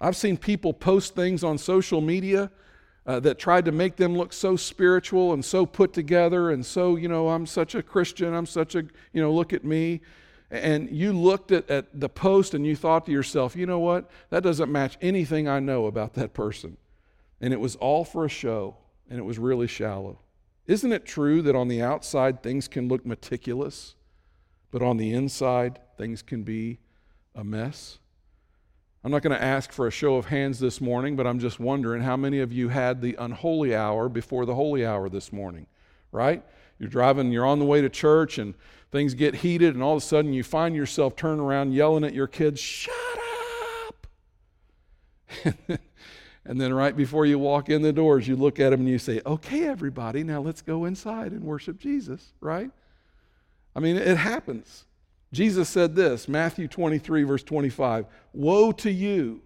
I've 0.00 0.16
seen 0.16 0.36
people 0.36 0.72
post 0.72 1.14
things 1.14 1.42
on 1.42 1.58
social 1.58 2.00
media 2.00 2.50
uh, 3.06 3.18
that 3.20 3.38
tried 3.38 3.64
to 3.64 3.72
make 3.72 3.96
them 3.96 4.16
look 4.16 4.32
so 4.32 4.54
spiritual 4.54 5.32
and 5.32 5.44
so 5.44 5.64
put 5.64 5.92
together 5.92 6.50
and 6.50 6.64
so, 6.64 6.96
you 6.96 7.08
know, 7.08 7.30
I'm 7.30 7.46
such 7.46 7.74
a 7.74 7.82
Christian, 7.82 8.34
I'm 8.34 8.46
such 8.46 8.74
a, 8.74 8.84
you 9.12 9.22
know, 9.22 9.32
look 9.32 9.52
at 9.52 9.64
me. 9.64 10.02
And 10.50 10.90
you 10.90 11.12
looked 11.12 11.50
at, 11.52 11.68
at 11.70 11.98
the 11.98 12.08
post 12.08 12.54
and 12.54 12.66
you 12.66 12.76
thought 12.76 13.06
to 13.06 13.12
yourself, 13.12 13.56
you 13.56 13.66
know 13.66 13.78
what? 13.78 14.10
That 14.30 14.42
doesn't 14.42 14.70
match 14.70 14.96
anything 15.00 15.48
I 15.48 15.58
know 15.58 15.86
about 15.86 16.14
that 16.14 16.32
person. 16.32 16.76
And 17.40 17.52
it 17.52 17.60
was 17.60 17.76
all 17.76 18.04
for 18.04 18.24
a 18.24 18.28
show 18.28 18.76
and 19.10 19.18
it 19.18 19.24
was 19.24 19.38
really 19.38 19.66
shallow. 19.66 20.20
Isn't 20.66 20.92
it 20.92 21.06
true 21.06 21.40
that 21.42 21.56
on 21.56 21.68
the 21.68 21.82
outside 21.82 22.42
things 22.42 22.68
can 22.68 22.88
look 22.88 23.06
meticulous? 23.06 23.94
But 24.70 24.82
on 24.82 24.96
the 24.96 25.12
inside, 25.12 25.78
things 25.96 26.22
can 26.22 26.42
be 26.42 26.78
a 27.34 27.44
mess. 27.44 27.98
I'm 29.04 29.12
not 29.12 29.22
going 29.22 29.36
to 29.36 29.42
ask 29.42 29.72
for 29.72 29.86
a 29.86 29.90
show 29.90 30.16
of 30.16 30.26
hands 30.26 30.58
this 30.58 30.80
morning, 30.80 31.16
but 31.16 31.26
I'm 31.26 31.38
just 31.38 31.60
wondering 31.60 32.02
how 32.02 32.16
many 32.16 32.40
of 32.40 32.52
you 32.52 32.68
had 32.68 33.00
the 33.00 33.16
unholy 33.18 33.74
hour 33.74 34.08
before 34.08 34.44
the 34.44 34.54
holy 34.54 34.84
hour 34.84 35.08
this 35.08 35.32
morning, 35.32 35.66
right? 36.10 36.42
You're 36.78 36.90
driving, 36.90 37.32
you're 37.32 37.46
on 37.46 37.58
the 37.58 37.64
way 37.64 37.80
to 37.80 37.88
church, 37.88 38.38
and 38.38 38.54
things 38.90 39.14
get 39.14 39.36
heated, 39.36 39.74
and 39.74 39.82
all 39.82 39.96
of 39.96 40.02
a 40.02 40.04
sudden 40.04 40.32
you 40.32 40.42
find 40.42 40.74
yourself 40.74 41.16
turning 41.16 41.40
around 41.40 41.72
yelling 41.72 42.04
at 42.04 42.12
your 42.12 42.26
kids, 42.26 42.60
Shut 42.60 42.94
up! 43.86 44.06
and 46.44 46.60
then 46.60 46.74
right 46.74 46.96
before 46.96 47.24
you 47.24 47.38
walk 47.38 47.68
in 47.68 47.82
the 47.82 47.92
doors, 47.92 48.26
you 48.26 48.34
look 48.34 48.58
at 48.58 48.70
them 48.70 48.80
and 48.80 48.88
you 48.88 48.98
say, 48.98 49.20
Okay, 49.24 49.66
everybody, 49.66 50.24
now 50.24 50.40
let's 50.40 50.62
go 50.62 50.84
inside 50.84 51.32
and 51.32 51.44
worship 51.44 51.78
Jesus, 51.78 52.32
right? 52.40 52.70
I 53.74 53.80
mean, 53.80 53.96
it 53.96 54.16
happens. 54.16 54.84
Jesus 55.32 55.68
said 55.68 55.94
this, 55.94 56.28
Matthew 56.28 56.68
23, 56.68 57.22
verse 57.22 57.42
25 57.42 58.06
Woe 58.32 58.72
to 58.72 58.90
you, 58.90 59.42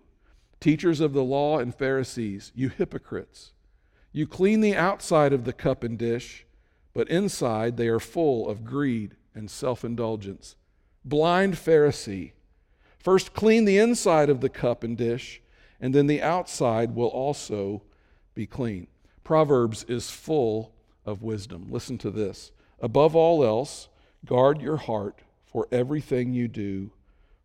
teachers 0.60 1.00
of 1.00 1.12
the 1.12 1.24
law 1.24 1.58
and 1.58 1.74
Pharisees, 1.74 2.52
you 2.54 2.68
hypocrites! 2.68 3.52
You 4.12 4.26
clean 4.26 4.60
the 4.60 4.76
outside 4.76 5.32
of 5.32 5.44
the 5.44 5.52
cup 5.52 5.82
and 5.82 5.98
dish, 5.98 6.46
but 6.94 7.08
inside 7.08 7.76
they 7.76 7.88
are 7.88 7.98
full 7.98 8.48
of 8.48 8.64
greed 8.64 9.16
and 9.34 9.50
self 9.50 9.84
indulgence. 9.84 10.56
Blind 11.04 11.54
Pharisee, 11.54 12.32
first 12.98 13.34
clean 13.34 13.64
the 13.64 13.78
inside 13.78 14.30
of 14.30 14.40
the 14.40 14.48
cup 14.48 14.84
and 14.84 14.96
dish, 14.96 15.40
and 15.80 15.94
then 15.94 16.06
the 16.06 16.22
outside 16.22 16.94
will 16.94 17.08
also 17.08 17.82
be 18.34 18.46
clean. 18.46 18.86
Proverbs 19.24 19.84
is 19.84 20.10
full 20.10 20.72
of 21.04 21.22
wisdom. 21.22 21.66
Listen 21.70 21.98
to 21.98 22.10
this. 22.10 22.52
Above 22.80 23.16
all 23.16 23.44
else, 23.44 23.88
Guard 24.24 24.60
your 24.60 24.76
heart, 24.76 25.20
for 25.44 25.68
everything 25.70 26.32
you 26.32 26.48
do 26.48 26.90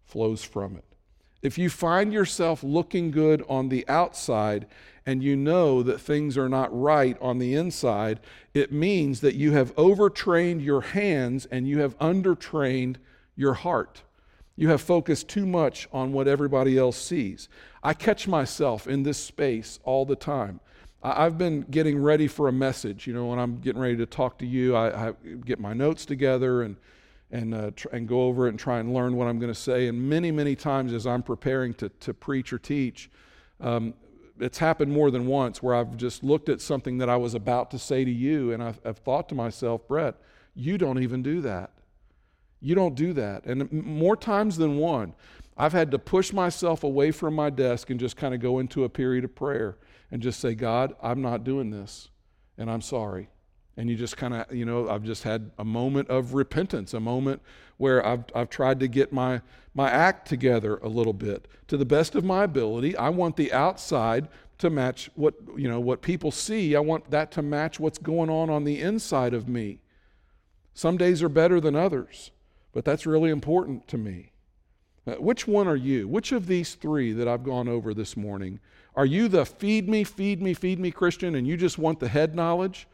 flows 0.06 0.44
from 0.44 0.76
it. 0.76 0.86
If 1.42 1.58
you 1.58 1.70
find 1.70 2.12
yourself 2.12 2.64
looking 2.64 3.12
good 3.12 3.44
on 3.48 3.70
the 3.70 3.88
outside 3.88 4.66
and 5.06 5.22
you 5.22 5.36
know 5.36 5.84
that 5.84 6.02
things 6.02 6.38
are 6.38 6.50
not 6.50 6.78
right 6.78 7.18
on 7.22 7.38
the 7.38 7.54
inside, 7.54 8.20
it 8.54 8.72
means 8.72 9.22
that 9.22 9.36
you 9.36 9.52
have 9.52 9.78
overtrained 9.78 10.62
your 10.62 10.82
hands 10.82 11.46
and 11.46 11.68
you 11.68 11.80
have 11.80 11.98
undertrained 12.00 12.96
your 13.36 13.54
heart. 13.54 14.04
You 14.56 14.70
have 14.70 14.82
focused 14.82 15.28
too 15.28 15.46
much 15.46 15.88
on 15.94 16.14
what 16.14 16.28
everybody 16.28 16.78
else 16.78 16.98
sees. 16.98 17.48
I 17.84 17.94
catch 17.94 18.28
myself 18.28 18.88
in 18.88 19.04
this 19.04 19.20
space 19.20 19.80
all 19.84 20.06
the 20.06 20.16
time. 20.16 20.60
I've 21.04 21.38
been 21.38 21.62
getting 21.62 22.02
ready 22.02 22.28
for 22.28 22.48
a 22.48 22.52
message. 22.52 23.06
You 23.06 23.14
know, 23.14 23.28
when 23.28 23.40
I'm 23.40 23.60
getting 23.60 23.82
ready 23.82 23.98
to 23.98 24.06
talk 24.06 24.40
to 24.40 24.46
you, 24.46 24.76
I, 24.76 25.10
I 25.10 25.14
get 25.46 25.60
my 25.60 25.74
notes 25.74 26.06
together 26.06 26.64
and 26.64 26.76
and 27.30 27.54
uh, 27.54 27.72
tr- 27.76 27.90
and 27.92 28.08
go 28.08 28.22
over 28.22 28.48
it 28.48 28.52
and 28.52 28.60
try 28.60 28.80
and 28.80 28.94
learn 28.94 29.16
what 29.18 29.28
I'm 29.28 29.38
going 29.38 29.52
to 29.52 29.60
say. 29.60 29.88
And 29.88 30.10
many 30.10 30.32
many 30.32 30.56
times 30.56 30.94
as 30.94 31.06
I'm 31.06 31.22
preparing 31.22 31.74
to 31.76 31.90
to 31.90 32.14
preach 32.14 32.52
or 32.52 32.58
teach, 32.58 33.12
um, 33.60 33.94
it's 34.40 34.58
happened 34.58 34.92
more 34.92 35.12
than 35.12 35.28
once 35.28 35.62
where 35.62 35.76
I've 35.76 35.98
just 35.98 36.24
looked 36.24 36.50
at 36.50 36.62
something 36.62 36.98
that 36.98 37.10
I 37.10 37.16
was 37.18 37.34
about 37.34 37.70
to 37.72 37.80
say 37.80 38.04
to 38.04 38.12
you, 38.12 38.52
and 38.52 38.64
I've, 38.64 38.80
I've 38.86 38.98
thought 38.98 39.30
to 39.30 39.36
myself, 39.36 39.88
Brett, 39.88 40.16
you 40.56 40.78
don't 40.78 41.02
even 41.02 41.22
do 41.22 41.42
that. 41.42 41.72
You 42.60 42.74
don't 42.74 42.96
do 42.96 43.14
that. 43.14 43.46
And 43.46 43.72
more 43.72 44.16
times 44.16 44.58
than 44.58 44.78
one, 44.78 45.14
I've 45.58 45.74
had 45.74 45.92
to 45.92 46.00
push 46.00 46.34
myself 46.34 46.84
away 46.84 47.12
from 47.12 47.36
my 47.36 47.52
desk 47.52 47.92
and 47.92 48.00
just 48.00 48.18
kind 48.18 48.34
of 48.34 48.40
go 48.40 48.58
into 48.58 48.84
a 48.84 48.90
period 48.90 49.24
of 49.24 49.36
prayer 49.36 49.78
and 50.12 50.22
just 50.22 50.40
say, 50.40 50.56
God, 50.56 50.96
I'm 51.02 51.22
not 51.22 51.44
doing 51.44 51.70
this, 51.70 52.10
and 52.58 52.70
I'm 52.70 52.82
sorry. 52.82 53.30
And 53.76 53.90
you 53.90 53.96
just 53.96 54.18
kind 54.18 54.34
of, 54.34 54.52
you 54.54 54.66
know, 54.66 54.90
I've 54.90 55.04
just 55.04 55.24
had 55.24 55.52
a 55.60 55.66
moment 55.66 56.10
of 56.10 56.34
repentance, 56.34 56.94
a 56.94 57.00
moment 57.00 57.42
where 57.78 58.04
I've, 58.06 58.24
I've 58.34 58.50
tried 58.50 58.80
to 58.80 58.88
get 58.88 59.14
my, 59.14 59.42
my 59.76 59.90
act 59.90 60.28
together 60.28 60.78
a 60.78 60.88
little 60.88 61.14
bit. 61.14 61.48
To 61.68 61.78
the 61.78 61.86
best 61.86 62.16
of 62.16 62.24
my 62.24 62.44
ability, 62.44 62.98
I 62.98 63.10
want 63.10 63.36
the 63.36 63.54
outside 63.54 64.30
to 64.58 64.72
match 64.72 65.12
what, 65.14 65.36
you 65.56 65.70
know, 65.70 65.80
what 65.80 66.02
people 66.02 66.32
see. 66.32 66.76
I 66.76 66.80
want 66.80 67.12
that 67.12 67.32
to 67.34 67.44
match 67.44 67.80
what's 67.80 68.00
going 68.00 68.30
on 68.30 68.50
on 68.50 68.64
the 68.64 68.82
inside 68.82 69.36
of 69.36 69.48
me. 69.48 69.80
Some 70.74 70.98
days 70.98 71.22
are 71.22 71.30
better 71.30 71.60
than 71.60 71.76
others, 71.76 72.32
but 72.72 72.84
that's 72.84 73.06
really 73.06 73.30
important 73.30 73.88
to 73.90 73.98
me. 73.98 74.32
Uh, 75.06 75.14
which 75.16 75.48
one 75.48 75.68
are 75.68 75.76
you? 75.76 76.08
Which 76.08 76.32
of 76.32 76.48
these 76.48 76.76
three 76.76 77.14
that 77.14 77.28
I've 77.28 77.44
gone 77.44 77.68
over 77.68 77.94
this 77.94 78.18
morning 78.18 78.60
are 78.98 79.06
you 79.06 79.28
the 79.28 79.46
feed 79.46 79.88
me, 79.88 80.04
feed 80.04 80.42
me, 80.42 80.56
feed 80.56 80.80
me 80.80 80.90
Christian 80.90 81.36
and 81.36 81.48
you 81.48 81.56
just 81.56 81.78
want 81.78 82.00
the 82.00 82.10
head 82.10 82.36
knowledge? 82.36 82.88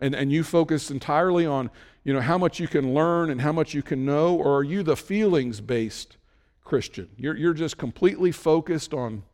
And, 0.00 0.14
and 0.14 0.30
you 0.30 0.44
focus 0.44 0.90
entirely 0.90 1.44
on 1.44 1.70
you 2.04 2.12
know, 2.12 2.20
how 2.20 2.38
much 2.38 2.60
you 2.60 2.68
can 2.68 2.94
learn 2.94 3.30
and 3.30 3.40
how 3.40 3.52
much 3.52 3.74
you 3.74 3.82
can 3.82 4.04
know? 4.04 4.36
Or 4.36 4.58
are 4.58 4.62
you 4.62 4.82
the 4.82 4.96
feelings 4.96 5.60
based 5.60 6.18
Christian? 6.62 7.08
You're, 7.16 7.36
you're 7.36 7.54
just 7.54 7.78
completely 7.78 8.30
focused 8.30 8.94
on 8.94 9.24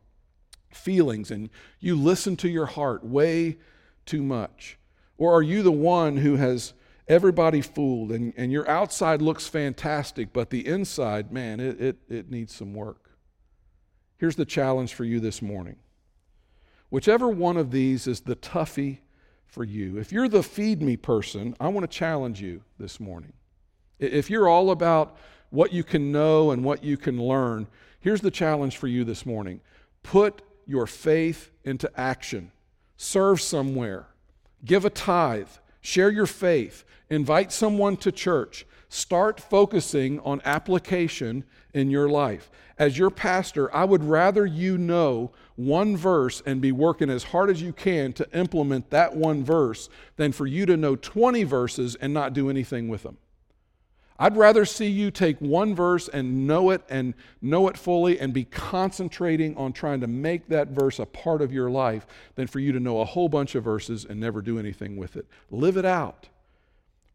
feelings 0.71 1.29
and 1.29 1.49
you 1.79 1.95
listen 1.95 2.35
to 2.37 2.49
your 2.49 2.65
heart 2.65 3.03
way 3.05 3.57
too 4.05 4.23
much? 4.23 4.79
Or 5.17 5.33
are 5.33 5.43
you 5.43 5.61
the 5.61 5.71
one 5.71 6.17
who 6.17 6.37
has 6.37 6.73
everybody 7.07 7.61
fooled 7.61 8.11
and, 8.11 8.33
and 8.37 8.51
your 8.51 8.67
outside 8.67 9.21
looks 9.21 9.47
fantastic, 9.47 10.33
but 10.33 10.49
the 10.49 10.65
inside, 10.65 11.31
man, 11.31 11.59
it, 11.59 11.79
it, 11.79 11.97
it 12.09 12.31
needs 12.31 12.55
some 12.55 12.73
work? 12.73 13.11
Here's 14.17 14.35
the 14.35 14.45
challenge 14.45 14.93
for 14.93 15.03
you 15.03 15.19
this 15.19 15.41
morning 15.41 15.75
Whichever 16.91 17.29
one 17.29 17.55
of 17.55 17.71
these 17.71 18.05
is 18.05 18.19
the 18.19 18.35
toughie 18.35 18.99
for 19.45 19.63
you. 19.63 19.97
If 19.97 20.11
you're 20.11 20.27
the 20.27 20.43
feed 20.43 20.81
me 20.81 20.97
person, 20.97 21.55
I 21.57 21.69
want 21.69 21.89
to 21.89 21.97
challenge 21.97 22.41
you 22.41 22.63
this 22.77 22.99
morning. 22.99 23.31
If 23.97 24.29
you're 24.29 24.49
all 24.49 24.71
about 24.71 25.15
what 25.51 25.71
you 25.71 25.85
can 25.85 26.11
know 26.11 26.51
and 26.51 26.65
what 26.65 26.83
you 26.83 26.97
can 26.97 27.17
learn, 27.17 27.67
here's 28.01 28.19
the 28.19 28.29
challenge 28.29 28.75
for 28.75 28.87
you 28.87 29.05
this 29.05 29.25
morning 29.25 29.61
put 30.03 30.41
your 30.67 30.85
faith 30.85 31.49
into 31.63 31.89
action, 31.97 32.51
serve 32.97 33.39
somewhere, 33.39 34.07
give 34.65 34.83
a 34.83 34.89
tithe, 34.89 35.47
share 35.79 36.09
your 36.09 36.25
faith, 36.25 36.83
invite 37.09 37.53
someone 37.53 37.95
to 37.97 38.11
church. 38.11 38.65
Start 38.93 39.39
focusing 39.39 40.19
on 40.19 40.41
application 40.43 41.45
in 41.73 41.89
your 41.89 42.09
life. 42.09 42.51
As 42.77 42.97
your 42.97 43.09
pastor, 43.09 43.73
I 43.73 43.85
would 43.85 44.03
rather 44.03 44.45
you 44.45 44.77
know 44.77 45.31
one 45.65 45.97
verse 45.97 46.41
and 46.45 46.61
be 46.61 46.71
working 46.71 47.09
as 47.09 47.23
hard 47.23 47.49
as 47.49 47.61
you 47.61 47.73
can 47.73 48.13
to 48.13 48.27
implement 48.37 48.89
that 48.89 49.15
one 49.15 49.43
verse 49.43 49.89
than 50.17 50.31
for 50.31 50.45
you 50.45 50.65
to 50.65 50.77
know 50.77 50.95
20 50.95 51.43
verses 51.43 51.95
and 51.95 52.13
not 52.13 52.33
do 52.33 52.49
anything 52.49 52.87
with 52.87 53.03
them. 53.03 53.17
I'd 54.21 54.37
rather 54.37 54.65
see 54.65 54.85
you 54.85 55.09
take 55.09 55.39
one 55.39 55.73
verse 55.73 56.07
and 56.07 56.45
know 56.45 56.69
it 56.69 56.83
and 56.89 57.15
know 57.41 57.67
it 57.69 57.75
fully 57.75 58.19
and 58.19 58.31
be 58.31 58.43
concentrating 58.43 59.57
on 59.57 59.73
trying 59.73 59.99
to 60.01 60.07
make 60.07 60.47
that 60.49 60.67
verse 60.67 60.99
a 60.99 61.07
part 61.07 61.41
of 61.41 61.51
your 61.51 61.71
life 61.71 62.05
than 62.35 62.45
for 62.45 62.59
you 62.59 62.71
to 62.71 62.79
know 62.79 63.01
a 63.01 63.05
whole 63.05 63.29
bunch 63.29 63.55
of 63.55 63.63
verses 63.63 64.05
and 64.05 64.19
never 64.19 64.43
do 64.43 64.59
anything 64.59 64.95
with 64.95 65.17
it. 65.17 65.25
Live 65.49 65.75
it 65.75 65.85
out. 65.85 66.29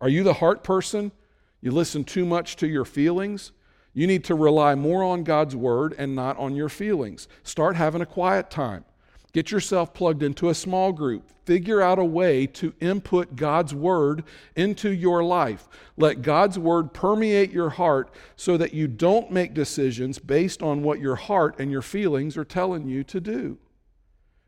Are 0.00 0.08
you 0.08 0.24
the 0.24 0.34
heart 0.34 0.64
person? 0.64 1.12
You 1.60 1.70
listen 1.70 2.02
too 2.02 2.26
much 2.26 2.56
to 2.56 2.66
your 2.66 2.84
feelings? 2.84 3.52
You 3.96 4.06
need 4.06 4.24
to 4.24 4.34
rely 4.34 4.74
more 4.74 5.02
on 5.02 5.24
God's 5.24 5.56
word 5.56 5.94
and 5.96 6.14
not 6.14 6.36
on 6.36 6.54
your 6.54 6.68
feelings. 6.68 7.28
Start 7.42 7.76
having 7.76 8.02
a 8.02 8.06
quiet 8.06 8.50
time. 8.50 8.84
Get 9.32 9.50
yourself 9.50 9.94
plugged 9.94 10.22
into 10.22 10.50
a 10.50 10.54
small 10.54 10.92
group. 10.92 11.30
Figure 11.46 11.80
out 11.80 11.98
a 11.98 12.04
way 12.04 12.46
to 12.46 12.74
input 12.78 13.36
God's 13.36 13.74
word 13.74 14.24
into 14.54 14.90
your 14.90 15.24
life. 15.24 15.66
Let 15.96 16.20
God's 16.20 16.58
word 16.58 16.92
permeate 16.92 17.50
your 17.52 17.70
heart 17.70 18.10
so 18.36 18.58
that 18.58 18.74
you 18.74 18.86
don't 18.86 19.30
make 19.30 19.54
decisions 19.54 20.18
based 20.18 20.62
on 20.62 20.82
what 20.82 21.00
your 21.00 21.16
heart 21.16 21.58
and 21.58 21.70
your 21.70 21.80
feelings 21.80 22.36
are 22.36 22.44
telling 22.44 22.86
you 22.90 23.02
to 23.04 23.18
do. 23.18 23.56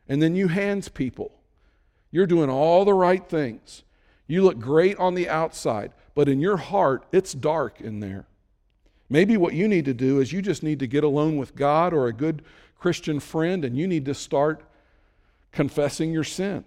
And 0.07 0.21
then 0.21 0.35
you 0.35 0.49
hands 0.49 0.89
people. 0.89 1.31
You're 2.11 2.27
doing 2.27 2.51
all 2.51 2.85
the 2.85 2.93
right 2.93 3.27
things. 3.27 3.81
You 4.27 4.43
look 4.43 4.59
great 4.59 4.97
on 4.97 5.15
the 5.15 5.27
outside, 5.27 5.93
but 6.13 6.29
in 6.29 6.39
your 6.39 6.57
heart, 6.57 7.07
it's 7.11 7.33
dark 7.33 7.81
in 7.81 7.99
there. 7.99 8.27
Maybe 9.09 9.37
what 9.37 9.53
you 9.53 9.67
need 9.67 9.85
to 9.85 9.93
do 9.93 10.19
is 10.19 10.31
you 10.31 10.41
just 10.41 10.61
need 10.61 10.79
to 10.79 10.87
get 10.87 11.03
alone 11.03 11.37
with 11.37 11.55
God 11.55 11.93
or 11.93 12.07
a 12.07 12.13
good 12.13 12.43
Christian 12.77 13.19
friend 13.19 13.65
and 13.65 13.77
you 13.77 13.87
need 13.87 14.05
to 14.05 14.13
start 14.13 14.63
confessing 15.51 16.13
your 16.13 16.23
sin. 16.23 16.63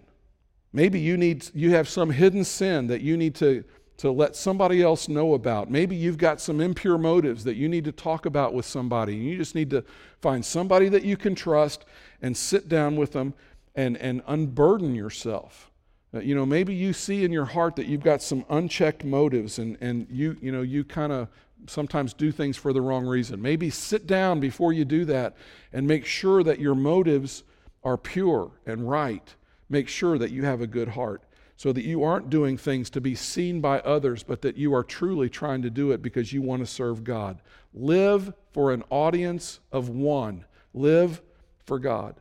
Maybe 0.73 0.99
you 0.99 1.17
need 1.17 1.49
you 1.55 1.71
have 1.71 1.89
some 1.89 2.11
hidden 2.11 2.45
sin 2.45 2.87
that 2.89 3.01
you 3.01 3.17
need 3.17 3.35
to 3.37 3.65
to 3.99 4.11
let 4.11 4.35
somebody 4.35 4.83
else 4.83 5.09
know 5.09 5.35
about. 5.35 5.71
Maybe 5.71 5.95
you've 5.95 6.19
got 6.19 6.41
some 6.41 6.61
impure 6.61 6.99
motives 6.99 7.45
that 7.45 7.55
you 7.55 7.69
need 7.69 7.85
to 7.85 7.93
talk 7.93 8.27
about 8.27 8.53
with 8.53 8.67
somebody. 8.67 9.15
You 9.15 9.37
just 9.37 9.55
need 9.55 9.71
to 9.71 9.85
find 10.21 10.45
somebody 10.45 10.89
that 10.89 11.05
you 11.05 11.17
can 11.17 11.35
trust 11.35 11.85
and 12.21 12.37
sit 12.37 12.69
down 12.69 12.97
with 12.97 13.13
them 13.13 13.35
and, 13.77 13.97
and 13.99 14.23
unburden 14.27 14.95
yourself. 14.95 15.71
Uh, 16.15 16.19
you 16.19 16.35
know, 16.35 16.45
maybe 16.45 16.75
you 16.75 16.93
see 16.93 17.25
in 17.25 17.33
your 17.33 17.45
heart 17.45 17.77
that 17.77 17.87
you've 17.87 18.03
got 18.03 18.23
some 18.23 18.45
unchecked 18.51 19.05
motives 19.05 19.59
and, 19.59 19.79
and 19.81 20.07
you, 20.11 20.37
you 20.41 20.51
know, 20.51 20.63
you 20.63 20.85
kind 20.85 21.13
of 21.13 21.29
sometimes 21.67 22.15
do 22.15 22.33
things 22.33 22.57
for 22.57 22.73
the 22.73 22.81
wrong 22.81 23.07
reason. 23.07 23.41
Maybe 23.41 23.71
sit 23.71 24.07
down 24.07 24.41
before 24.41 24.73
you 24.73 24.85
do 24.85 25.05
that 25.07 25.37
and 25.73 25.87
make 25.87 26.05
sure 26.05 26.43
that 26.43 26.59
your 26.59 26.75
motives 26.75 27.45
are 27.85 27.97
pure 27.97 28.51
and 28.67 28.89
right, 28.89 29.35
make 29.69 29.89
sure 29.89 30.19
that 30.19 30.31
you 30.31 30.45
have 30.45 30.61
a 30.61 30.67
good 30.67 30.89
heart 30.89 31.23
so 31.57 31.73
that 31.73 31.85
you 31.85 32.03
aren't 32.03 32.31
doing 32.31 32.57
things 32.57 32.91
to 32.91 33.01
be 33.01 33.15
seen 33.15 33.61
by 33.61 33.79
others, 33.81 34.23
but 34.23 34.43
that 34.43 34.57
you 34.57 34.75
are 34.75 34.83
truly 34.83 35.29
trying 35.29 35.63
to 35.63 35.71
do 35.71 35.93
it 35.93 36.03
because 36.03 36.33
you 36.33 36.43
want 36.43 36.61
to 36.61 36.67
serve 36.67 37.05
God. 37.05 37.41
Live 37.73 38.33
for 38.53 38.73
an 38.73 38.83
audience 38.91 39.61
of 39.71 39.89
one, 39.89 40.45
live 40.75 41.23
for 41.65 41.79
God. 41.79 42.17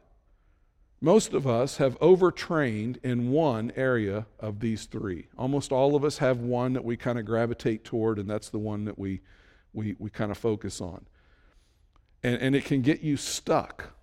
Most 1.02 1.34
of 1.34 1.48
us 1.48 1.78
have 1.78 1.98
overtrained 2.00 3.00
in 3.04 3.32
one 3.32 3.72
area 3.76 4.28
of 4.40 4.60
these 4.60 4.86
three. 4.86 5.28
Almost 5.38 5.72
all 5.72 5.96
of 5.96 6.06
us 6.06 6.20
have 6.20 6.40
one 6.40 6.74
that 6.74 6.86
we 6.86 6.96
kind 6.96 7.18
of 7.18 7.26
gravitate 7.26 7.84
toward, 7.84 8.20
and 8.20 8.30
that's 8.30 8.50
the 8.50 8.60
one 8.60 8.86
that 8.86 9.00
we, 9.00 9.22
we, 9.74 9.96
we 9.98 10.12
kind 10.12 10.32
of 10.32 10.38
focus 10.38 10.80
on. 10.80 11.06
And, 12.22 12.40
and 12.40 12.56
it 12.56 12.66
can 12.66 12.82
get 12.82 13.02
you 13.02 13.18
stuck 13.18 13.94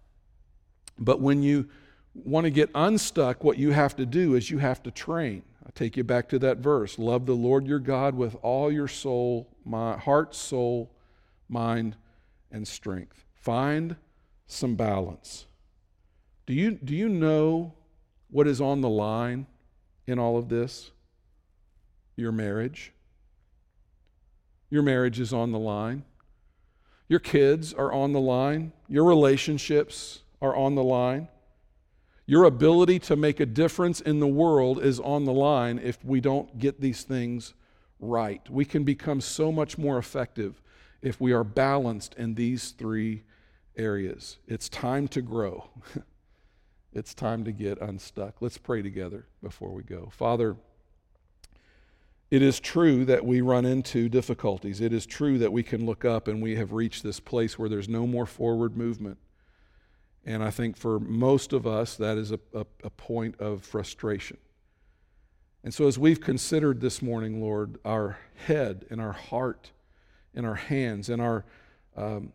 but 0.99 1.21
when 1.21 1.43
you 1.43 1.69
want 2.15 2.45
to 2.45 2.51
get 2.51 2.71
unstuck, 2.75 3.45
what 3.45 3.59
you 3.59 3.71
have 3.71 3.95
to 3.97 4.07
do 4.07 4.35
is 4.35 4.51
you 4.51 4.59
have 4.59 4.83
to 4.83 4.91
train. 4.91 5.43
I 5.65 5.71
take 5.75 5.97
you 5.97 6.05
back 6.05 6.29
to 6.31 6.39
that 6.41 6.59
verse 6.59 6.99
love 6.99 7.27
the 7.27 7.35
Lord 7.35 7.67
your 7.67 7.79
God 7.79 8.15
with 8.15 8.37
all 8.43 8.73
your 8.73 8.89
soul, 8.89 9.49
my 9.65 9.97
heart, 9.97 10.35
soul, 10.35 10.91
mind, 11.49 11.97
and 12.51 12.67
strength. 12.67 13.25
Find 13.35 13.97
some 14.47 14.75
balance. 14.75 15.47
Do 16.49 16.55
you, 16.55 16.71
do 16.71 16.97
you 16.97 17.11
know 17.11 17.75
what 18.31 18.49
is 18.49 18.59
on 18.59 18.81
the 18.81 18.89
line 18.89 19.47
in 20.07 20.19
all 20.19 20.39
of 20.39 20.49
this? 20.49 20.93
Your 22.17 22.33
marriage. 22.33 22.95
Your 24.71 24.83
marriage 24.83 25.21
is 25.21 25.35
on 25.35 25.53
the 25.53 25.59
line. 25.59 26.05
Your 27.07 27.21
kids 27.21 27.75
are 27.75 27.93
on 27.93 28.15
the 28.15 28.21
line. 28.21 28.73
Your 28.89 29.05
relationships 29.05 30.23
are 30.41 30.57
on 30.57 30.75
the 30.75 30.83
line. 30.83 31.29
Your 32.25 32.45
ability 32.45 32.99
to 33.01 33.17
make 33.17 33.41
a 33.41 33.47
difference 33.47 34.01
in 34.01 34.19
the 34.19 34.27
world 34.27 34.83
is 34.83 34.99
on 35.01 35.27
the 35.27 35.35
line 35.35 35.79
if 35.79 36.03
we 36.03 36.19
don't 36.19 36.59
get 36.59 36.81
these 36.81 37.03
things 37.03 37.53
right. 38.01 38.41
We 38.49 38.65
can 38.65 38.85
become 38.85 39.21
so 39.21 39.53
much 39.53 39.77
more 39.77 39.99
effective 39.99 40.63
if 41.03 41.21
we 41.21 41.33
are 41.33 41.45
balanced 41.45 42.15
in 42.15 42.37
these 42.37 42.71
three 42.71 43.25
areas. 43.77 44.39
It's 44.47 44.71
time 44.71 45.09
to 45.09 45.21
grow. 45.21 45.69
it's 46.93 47.15
time 47.15 47.45
to 47.45 47.53
get 47.53 47.81
unstuck. 47.81 48.37
Let's 48.41 48.59
pray 48.59 48.83
together 48.83 49.27
before 49.43 49.71
we 49.71 49.83
go. 49.83 50.09
Father, 50.11 50.57
it 52.31 52.43
is 52.43 52.61
true 52.61 53.05
that 53.07 53.25
we 53.25 53.41
run 53.41 53.65
into 53.65 54.09
difficulties. 54.09 54.81
It 54.81 54.93
is 54.93 55.07
true 55.07 55.39
that 55.39 55.53
we 55.53 55.63
can 55.63 55.87
look 55.87 56.05
up 56.05 56.29
and 56.29 56.43
we 56.43 56.57
have 56.57 56.73
reached 56.73 57.03
this 57.03 57.21
place 57.21 57.59
where 57.59 57.69
there's 57.69 57.89
no 57.89 58.07
more 58.07 58.27
forward 58.27 58.77
movement. 58.77 59.19
And 60.27 60.43
I 60.43 60.51
think 60.51 60.77
for 60.77 61.01
most 61.01 61.55
of 61.55 61.67
us, 61.67 61.97
that 61.97 62.19
is 62.19 62.33
a, 62.33 62.41
a, 62.53 62.67
a, 62.85 62.91
point 62.91 63.41
of 63.41 63.63
frustration. 63.63 64.37
And 65.65 65.73
so, 65.73 65.87
as 65.87 65.99
we've 65.99 66.21
considered 66.21 66.83
this 66.83 67.01
morning, 67.01 67.41
Lord, 67.41 67.79
our 67.83 68.19
head 68.47 68.85
and 68.91 69.01
our 69.01 69.13
heart 69.13 69.71
and 70.35 70.45
our 70.45 70.55
hands 70.55 71.09
and 71.09 71.23
our, 71.23 71.47
um, 71.97 72.33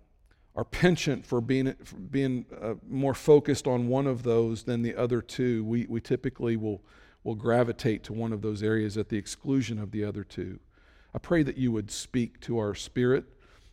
our 0.55 0.63
penchant 0.63 1.25
for 1.25 1.41
being, 1.41 1.73
for 1.83 1.95
being 1.95 2.45
uh, 2.61 2.75
more 2.87 3.13
focused 3.13 3.65
on 3.65 3.87
one 3.87 4.05
of 4.05 4.23
those 4.23 4.63
than 4.63 4.83
the 4.83 4.95
other 4.95 5.21
two, 5.21 5.63
we, 5.63 5.85
we 5.89 5.99
typically 5.99 6.55
will, 6.55 6.81
will 7.23 7.35
gravitate 7.35 8.03
to 8.03 8.13
one 8.13 8.31
of 8.31 8.41
those 8.41 8.61
areas 8.61 8.97
at 8.97 9.09
the 9.09 9.17
exclusion 9.17 9.79
of 9.79 9.91
the 9.91 10.03
other 10.03 10.23
two. 10.23 10.59
I 11.13 11.17
pray 11.17 11.43
that 11.43 11.57
you 11.57 11.71
would 11.71 11.89
speak 11.89 12.39
to 12.41 12.59
our 12.59 12.75
spirit. 12.75 13.25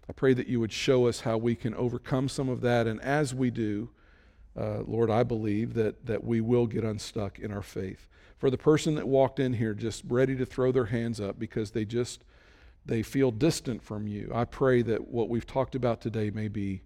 I 0.08 0.12
pray 0.12 0.34
that 0.34 0.46
you 0.46 0.58
would 0.60 0.72
show 0.72 1.06
us 1.06 1.20
how 1.20 1.36
we 1.36 1.54
can 1.54 1.74
overcome 1.74 2.28
some 2.28 2.48
of 2.48 2.62
that. 2.62 2.86
And 2.86 3.00
as 3.02 3.34
we 3.34 3.50
do, 3.50 3.90
uh, 4.58 4.80
Lord, 4.86 5.10
I 5.10 5.22
believe 5.22 5.74
that, 5.74 6.06
that 6.06 6.24
we 6.24 6.40
will 6.40 6.66
get 6.66 6.84
unstuck 6.84 7.38
in 7.38 7.52
our 7.52 7.62
faith. 7.62 8.08
For 8.38 8.50
the 8.50 8.58
person 8.58 8.94
that 8.94 9.06
walked 9.06 9.38
in 9.38 9.52
here 9.52 9.74
just 9.74 10.02
ready 10.08 10.34
to 10.36 10.46
throw 10.46 10.72
their 10.72 10.86
hands 10.86 11.20
up 11.20 11.38
because 11.38 11.72
they 11.72 11.84
just 11.84 12.24
they 12.84 13.02
feel 13.02 13.30
distant 13.30 13.82
from 13.82 14.06
you, 14.06 14.30
I 14.34 14.44
pray 14.44 14.82
that 14.82 15.08
what 15.08 15.28
we've 15.28 15.46
talked 15.46 15.74
about 15.74 16.00
today 16.00 16.30
may 16.30 16.48
be 16.48 16.82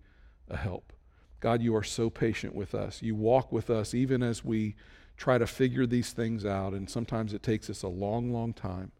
a 0.48 0.56
help. 0.56 0.92
God, 1.40 1.62
you 1.62 1.74
are 1.76 1.82
so 1.82 2.10
patient 2.10 2.54
with 2.54 2.74
us. 2.74 3.02
You 3.02 3.14
walk 3.14 3.52
with 3.52 3.70
us 3.70 3.94
even 3.94 4.22
as 4.22 4.44
we 4.44 4.76
try 5.16 5.38
to 5.38 5.46
figure 5.46 5.86
these 5.86 6.12
things 6.12 6.44
out, 6.44 6.72
and 6.72 6.88
sometimes 6.88 7.32
it 7.32 7.42
takes 7.42 7.70
us 7.70 7.82
a 7.82 7.88
long, 7.88 8.32
long 8.32 8.52
time. 8.52 8.92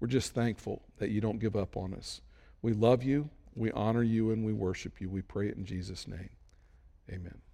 We're 0.00 0.08
just 0.08 0.34
thankful 0.34 0.82
that 0.98 1.10
you 1.10 1.20
don't 1.20 1.38
give 1.38 1.56
up 1.56 1.76
on 1.76 1.94
us. 1.94 2.20
We 2.60 2.72
love 2.72 3.02
you, 3.02 3.30
we 3.54 3.70
honor 3.72 4.02
you, 4.02 4.30
and 4.30 4.44
we 4.44 4.52
worship 4.52 5.00
you. 5.00 5.08
We 5.08 5.22
pray 5.22 5.48
it 5.48 5.56
in 5.56 5.64
Jesus' 5.64 6.06
name. 6.06 6.30
Amen. 7.10 7.45